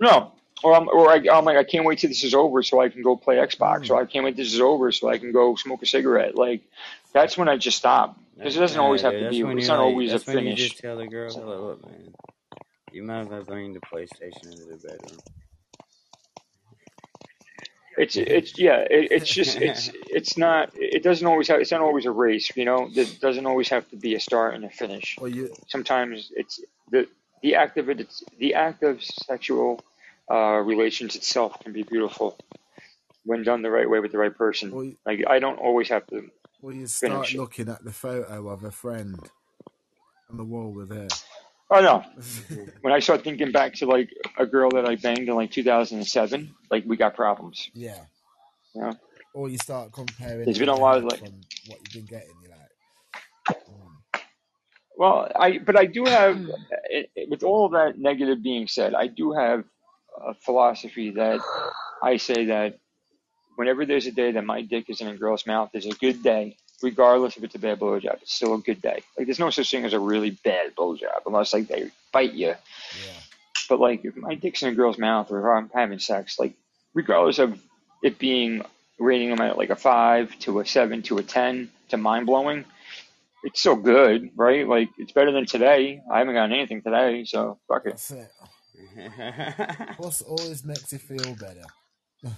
[0.00, 0.32] No,
[0.62, 2.88] or I'm, or I, I'm like, I can't wait till this is over so I
[2.90, 3.90] can go play Xbox, Mm.
[3.90, 6.36] or I can't wait till this is over so I can go smoke a cigarette.
[6.36, 6.62] Like,
[7.12, 9.42] that's when I just stop because it doesn't always have Yeah, to be.
[9.42, 10.68] when It's you're not like, always a that's when you finish.
[10.70, 12.14] just tell the girl, like, look, man,
[12.92, 15.20] you might as well bring the PlayStation into the bedroom.
[17.96, 18.78] It's it's yeah.
[18.90, 20.70] It, it's just it's it's not.
[20.74, 21.60] It doesn't always have.
[21.60, 22.50] It's not always a race.
[22.56, 25.18] You know, it doesn't always have to be a start and a finish.
[25.20, 26.60] Well, you Sometimes it's
[26.90, 27.08] the
[27.42, 28.00] the act of it.
[28.00, 29.82] It's the act of sexual
[30.30, 32.38] uh, relations itself can be beautiful
[33.24, 34.70] when done the right way with the right person.
[34.70, 36.30] well, you, Like I don't always have to
[36.62, 37.38] well, you start finish it.
[37.38, 39.28] looking at the photo of a friend
[40.30, 41.08] on the wall with her.
[41.70, 42.04] Oh no.
[42.82, 46.54] When I start thinking back to like a girl that I banged in like 2007,
[46.70, 47.70] like we got problems.
[47.74, 48.04] yeah.
[48.74, 48.92] You know,
[49.34, 51.20] Or you start comparing there's been a lot of like.
[51.20, 52.34] what you've been getting.
[52.42, 54.20] You're like, mm.
[54.96, 56.38] Well, I but I do have
[56.92, 59.64] eh, with all that negative being said, I do have
[60.24, 61.40] a philosophy that
[62.02, 62.78] I say that
[63.56, 66.22] whenever there's a day that my dick is in a girl's mouth, is a good
[66.22, 68.22] day, regardless if it's a bad blowjob.
[68.22, 69.02] It's still a good day.
[69.16, 72.48] Like there's no such thing as a really bad blowjob unless like they bite you.
[72.48, 73.20] yeah.
[73.68, 76.54] But like if my dick's in a girl's mouth or if I'm having sex, like
[76.94, 77.58] regardless of
[78.02, 78.62] it being
[78.98, 82.64] rating them at like a five to a seven to a ten to mind blowing,
[83.44, 84.66] it's still good, right?
[84.66, 86.02] Like it's better than today.
[86.10, 87.90] I haven't gotten anything today, so fuck it.
[87.90, 88.30] That's it.
[89.96, 91.64] Plus, always makes you feel better.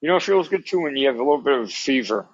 [0.00, 2.26] You know, it feels good too when you have a little bit of fever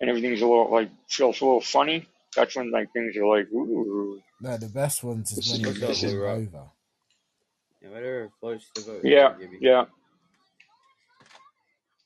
[0.00, 2.06] and everything's a little like feels a little funny.
[2.34, 5.60] That's when like things are like, ooh, No, the best ones is this when is
[5.60, 6.26] you What's get up, this is over.
[7.80, 9.84] Yeah, whatever floats the boat, yeah, yeah.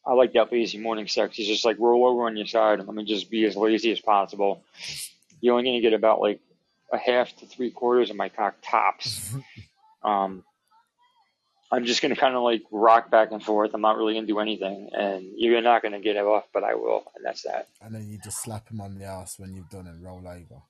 [0.07, 1.39] I like that lazy morning sex.
[1.39, 3.91] You just like roll over on your side and let me just be as lazy
[3.93, 4.63] as possible.
[5.41, 6.41] You're only gonna get about like
[6.93, 9.35] a half to three quarters of my cock tops.
[10.03, 10.45] Um,
[11.73, 13.71] I'm just gonna kind of like rock back and forth.
[13.75, 16.75] I'm not really gonna do anything, and you're not gonna get it off, but I
[16.75, 17.69] will, and that's that.
[17.81, 20.63] and then you just slap him on the ass when you've done and roll over.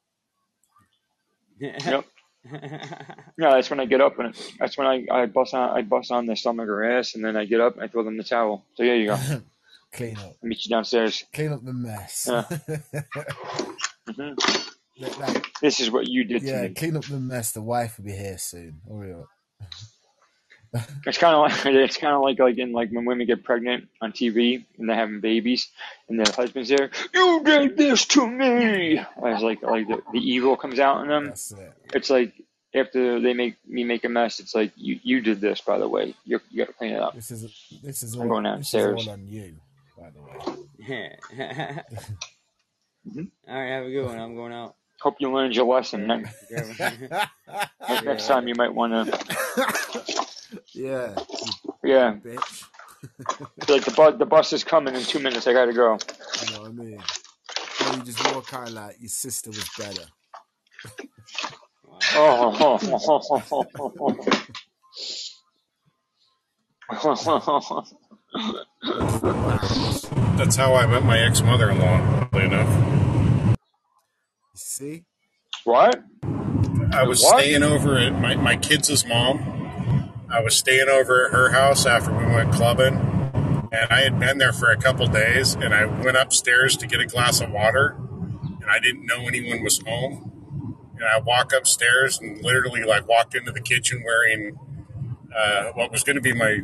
[1.61, 2.05] Yep.
[2.53, 6.11] Yeah, that's when I get up, and that's when I, I bust on I bust
[6.11, 8.25] on their stomach or ass, and then I get up and I throw them the
[8.25, 8.65] towel.
[8.77, 9.15] So yeah, you go.
[9.15, 9.43] I'll
[9.93, 10.37] Clean up.
[10.43, 11.25] meet you downstairs.
[11.35, 12.29] Clean up the mess.
[12.31, 12.43] Yeah.
[14.15, 14.33] hmm
[14.99, 16.69] Like- like, This is what you did to yeah, me.
[16.71, 17.53] clean up the mess.
[17.53, 18.81] The wife will be here soon.
[18.89, 19.27] Hurry up.
[21.07, 23.89] It's kind of like it's kind of like like in like when women get pregnant
[24.01, 25.69] on TV and they're having babies
[26.09, 26.91] and their husband's there.
[27.15, 28.99] You did this to me.
[28.99, 31.29] It's like like the, the evil comes out in them.
[31.29, 31.73] That's it.
[31.95, 32.35] It's like
[32.75, 34.41] after they make me make a mess.
[34.41, 36.15] It's like you you did this by the way.
[36.25, 37.15] You you got to clean it up.
[37.15, 37.43] This is
[37.83, 39.07] this is I'm all going this is downstairs.
[39.07, 39.55] all on you,
[39.99, 41.05] by the way.
[43.15, 44.19] hmm All right, have a good one.
[44.19, 44.77] I'm going out.
[45.03, 46.07] Hope you learned your lesson.
[46.07, 46.35] Next,
[48.05, 50.27] next time you might want to.
[50.75, 51.15] yeah,
[51.85, 52.65] Yeah, you bitch.
[53.69, 55.47] like the bus the bus is coming in two minutes.
[55.47, 55.99] I gotta go.
[56.47, 56.99] You know what I mean?
[57.87, 60.05] Or you just walk out like your sister was better.
[62.15, 62.79] Wow.
[66.93, 67.85] Oh.
[70.37, 73.00] That's how I met my ex mother in law, oddly enough.
[74.61, 75.05] You see?
[75.65, 76.03] what?
[76.93, 77.41] I was What?
[77.41, 79.63] staying over at my, my kids' mom.
[80.31, 82.97] I was staying over at her house after we went clubbing,
[83.73, 85.55] and I had been there for a couple days.
[85.55, 87.97] And I went upstairs to get a glass of water,
[88.49, 90.33] and I didn't know anyone was home.
[90.97, 94.59] And I walk upstairs and literally like walked into the kitchen wearing
[95.37, 96.61] uh, what was going to be my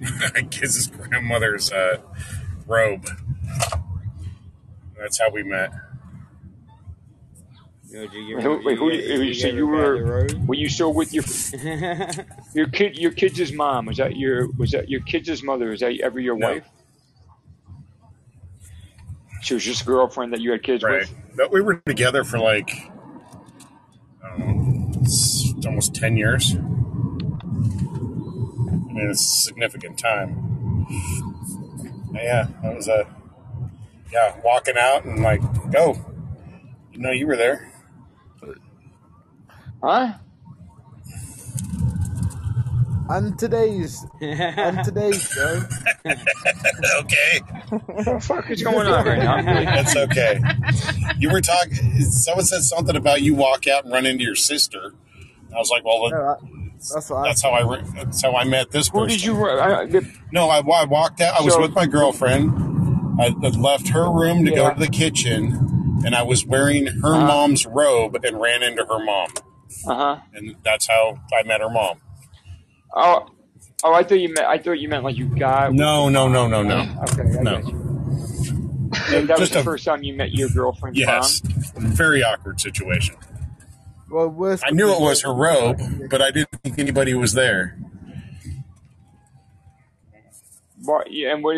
[0.34, 1.98] my kids' grandmother's uh,
[2.66, 3.08] robe.
[4.98, 5.72] That's how we met.
[7.90, 8.90] Yo, did you give Who, wait, who?
[8.92, 11.24] you, You, you so you her back the were were you still with your
[12.54, 13.86] your kid your kid's mom?
[13.86, 15.70] Was that your was that your kid's mother?
[15.70, 16.58] Was that ever your No.
[16.58, 16.68] wife?
[19.42, 20.86] She was just a girlfriend that you had kids Right.
[20.86, 21.12] with.
[21.36, 22.90] But we were together for like,
[24.24, 26.54] I don't know, it's almost 10 years.
[26.54, 26.60] I
[28.78, 30.52] mean, it's a significant time.
[32.12, 33.06] But yeah, that was a,
[34.12, 35.98] yeah, walking out and like, go.
[36.92, 37.69] You know, you were there.
[39.82, 40.14] Huh?
[43.08, 45.62] On today's on today's show,
[47.00, 47.40] okay.
[47.86, 49.42] What the fuck is going on right now?
[49.64, 50.40] That's okay.
[51.18, 54.92] You were talking, someone said something about you walk out and run into your sister.
[55.52, 56.36] I was like, well, no, I,
[56.94, 59.18] that's what I how I, re- that's how I met this Who person.
[59.18, 59.44] did you?
[59.44, 61.40] I, I, the- No, I, I walked out.
[61.40, 62.68] I was So- with my girlfriend.
[63.20, 67.14] I had left her room to go to the kitchen, and I was wearing her
[67.14, 67.26] Uh-huh.
[67.26, 69.28] mom's robe and ran into her mom.
[69.86, 70.18] Uh huh.
[70.34, 72.00] and that's how I met her mom.
[72.94, 73.26] Oh,
[73.84, 74.46] oh, I thought you meant.
[74.48, 75.72] I thought you meant like you got.
[75.72, 76.80] No, no, no, no, no.
[77.04, 77.60] Okay, I No.
[77.62, 77.72] got.
[79.12, 81.40] And that was Just the a- first time you met your girlfriend's Yes,
[81.76, 83.16] very awkward situation.
[84.10, 84.60] Well, worse.
[84.64, 87.76] I knew it was her robe, but I didn't think anybody was there.
[87.78, 87.90] mom.
[90.82, 91.12] What?
[91.12, 91.56] Yeah, and what?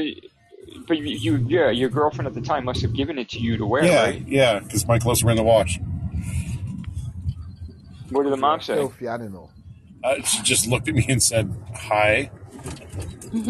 [0.86, 3.56] But you, you, yeah, your girlfriend at the time must have given it to you
[3.56, 4.26] to wear, yeah, right?
[4.26, 5.78] yeah, because my clothes were in the wash.
[8.12, 8.74] What did the mom say?
[8.74, 9.50] Filthy animal.
[10.04, 12.30] Uh, she just looked at me and said, "Hi."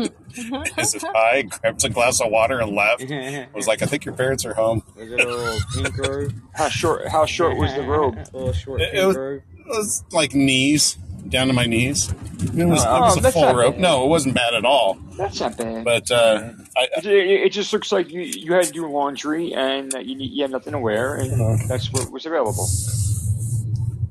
[0.77, 3.03] I said, "Hi." Grabbed a glass of water and left.
[3.11, 6.35] I was like, "I think your parents are home." Was it a little pink robe?
[6.55, 7.09] How short?
[7.09, 8.17] How short was the robe?
[8.17, 12.11] a little short It- it was- It was like knees down to my knees.
[12.11, 13.75] It was, Oh, it was a full not rope.
[13.75, 13.81] bad.
[13.81, 14.99] No, it wasn't bad at all.
[15.17, 15.85] That's not bad.
[15.85, 19.55] But uh, I, It, it, it just looks like you, you had to do laundry
[19.55, 22.67] and you, you had nothing to wear, and that's what was available.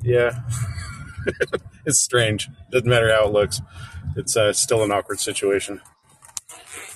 [0.04, 0.42] Yeah,
[1.86, 2.50] it's strange.
[2.72, 3.62] Doesn't matter how it looks.
[4.16, 5.82] It's uh, still an awkward situation.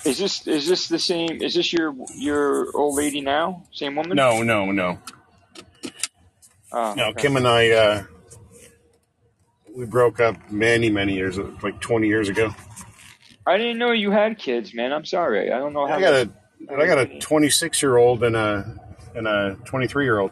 [0.05, 1.41] Is this is this the same?
[1.41, 3.63] Is this your your old lady now?
[3.71, 4.15] Same woman?
[4.15, 4.99] No, no, no,
[6.71, 7.05] Oh, no.
[7.09, 7.21] okay.
[7.23, 8.03] Kim and I, uh,
[9.75, 12.53] we broke up many, many years, like twenty years ago.
[13.47, 14.91] I didn't know you had kids, man.
[14.91, 15.51] I'm sorry.
[15.51, 15.95] I don't know how.
[15.95, 16.29] I got a,
[16.77, 18.77] I got a twenty-six year old and a
[19.15, 20.31] and a twenty-three year old.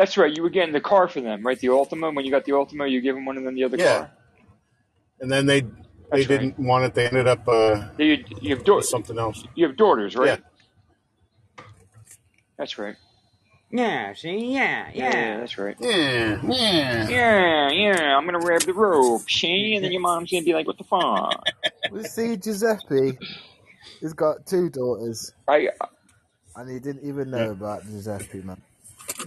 [0.00, 0.34] That's right.
[0.34, 1.60] You were getting the car for them, right?
[1.60, 2.14] The Altima.
[2.14, 3.98] When you got the Altima, you gave them one and then the other Yeah.
[3.98, 4.10] car.
[5.20, 5.68] And then they they
[6.10, 6.40] That's right.
[6.40, 6.94] didn't want it.
[6.94, 8.88] They ended up uh, You, you have with daughters.
[8.88, 9.44] something else.
[9.54, 10.40] You have daughters, right?
[11.58, 11.64] Yeah.
[12.56, 12.96] That's right.
[13.70, 14.54] Yeah, see?
[14.54, 15.36] Yeah, Yeah, yeah.
[15.40, 15.76] that's right.
[15.78, 17.08] Yeah, yeah.
[17.10, 18.16] Yeah, yeah.
[18.16, 20.84] I'm gonna grab the rope, see, and then your mom's gonna be like, "What the
[20.84, 21.44] fuck?"
[21.92, 23.18] We see Giuseppe.
[24.00, 25.68] He's got two daughters, I
[26.56, 28.62] and he didn't even know about Giuseppe, man.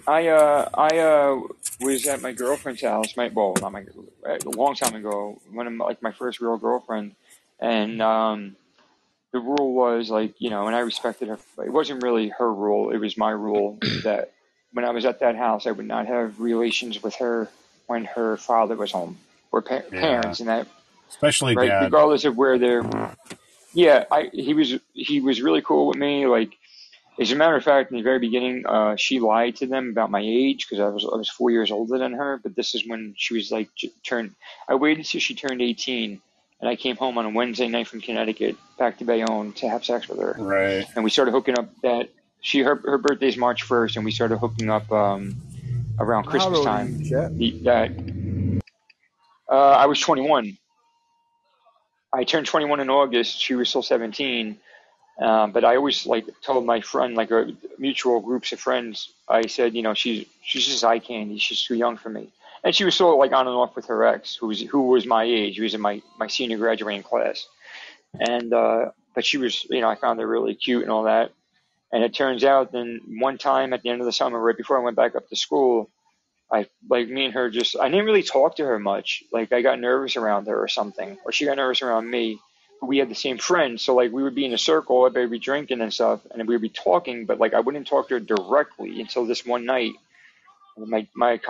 [0.07, 1.41] I uh I uh
[1.79, 3.85] was at my girlfriend's house, my well not my
[4.25, 7.15] a long time ago, one of my, like my first real girlfriend,
[7.59, 8.55] and um
[9.31, 11.39] the rule was like you know, and I respected her.
[11.63, 14.31] It wasn't really her rule; it was my rule that
[14.73, 17.49] when I was at that house, I would not have relations with her
[17.87, 19.17] when her father was home
[19.51, 19.99] or pa- Yeah.
[20.01, 20.67] parents, and that
[21.09, 21.83] Especially right, dad.
[21.85, 22.83] regardless of where they're.
[23.73, 26.27] Yeah, I he was he was really cool with me.
[26.27, 26.57] Like,
[27.19, 30.09] as a matter of fact, in the very beginning, uh, she lied to them about
[30.11, 32.39] my age because I was I was four years older than her.
[32.41, 34.35] But this is when she was like j- turned.
[34.67, 36.21] I waited till she turned eighteen,
[36.59, 39.85] and I came home on a Wednesday night from Connecticut back to Bayonne to have
[39.85, 40.85] sex with her, Right.
[40.95, 41.69] and we started hooking up.
[41.83, 42.09] That
[42.41, 45.35] she her her birthday's March first, and we started hooking up um,
[45.99, 46.99] around Christmas old time.
[47.37, 47.91] you, that
[49.51, 50.57] uh, I was twenty one.
[52.15, 53.39] I turned 21 in August.
[53.39, 54.59] She was still 17.
[55.19, 59.47] Um, but I always like told my friend, like a mutual groups of friends, I
[59.47, 61.37] said, you know, she's she's just eye candy.
[61.37, 62.29] She's too young for me.
[62.63, 65.05] And she was still like on and off with her ex, who was who was
[65.05, 65.55] my age.
[65.55, 67.47] He was in my my senior graduating class.
[68.19, 71.31] And uh, but she was, you know, I found her really cute and all that.
[71.91, 74.79] And it turns out, then one time at the end of the summer, right before
[74.79, 75.91] I went back up to school,
[76.51, 79.23] I like me and her just I didn't really talk to her much.
[79.31, 82.39] Like I got nervous around her or something, or she got nervous around me.
[82.83, 85.31] We had the same friends, so like we would be in a circle, everybody would
[85.31, 87.25] be drinking and stuff, and we would be talking.
[87.25, 89.93] But like I wouldn't talk to her directly until this one night.
[90.77, 91.41] My my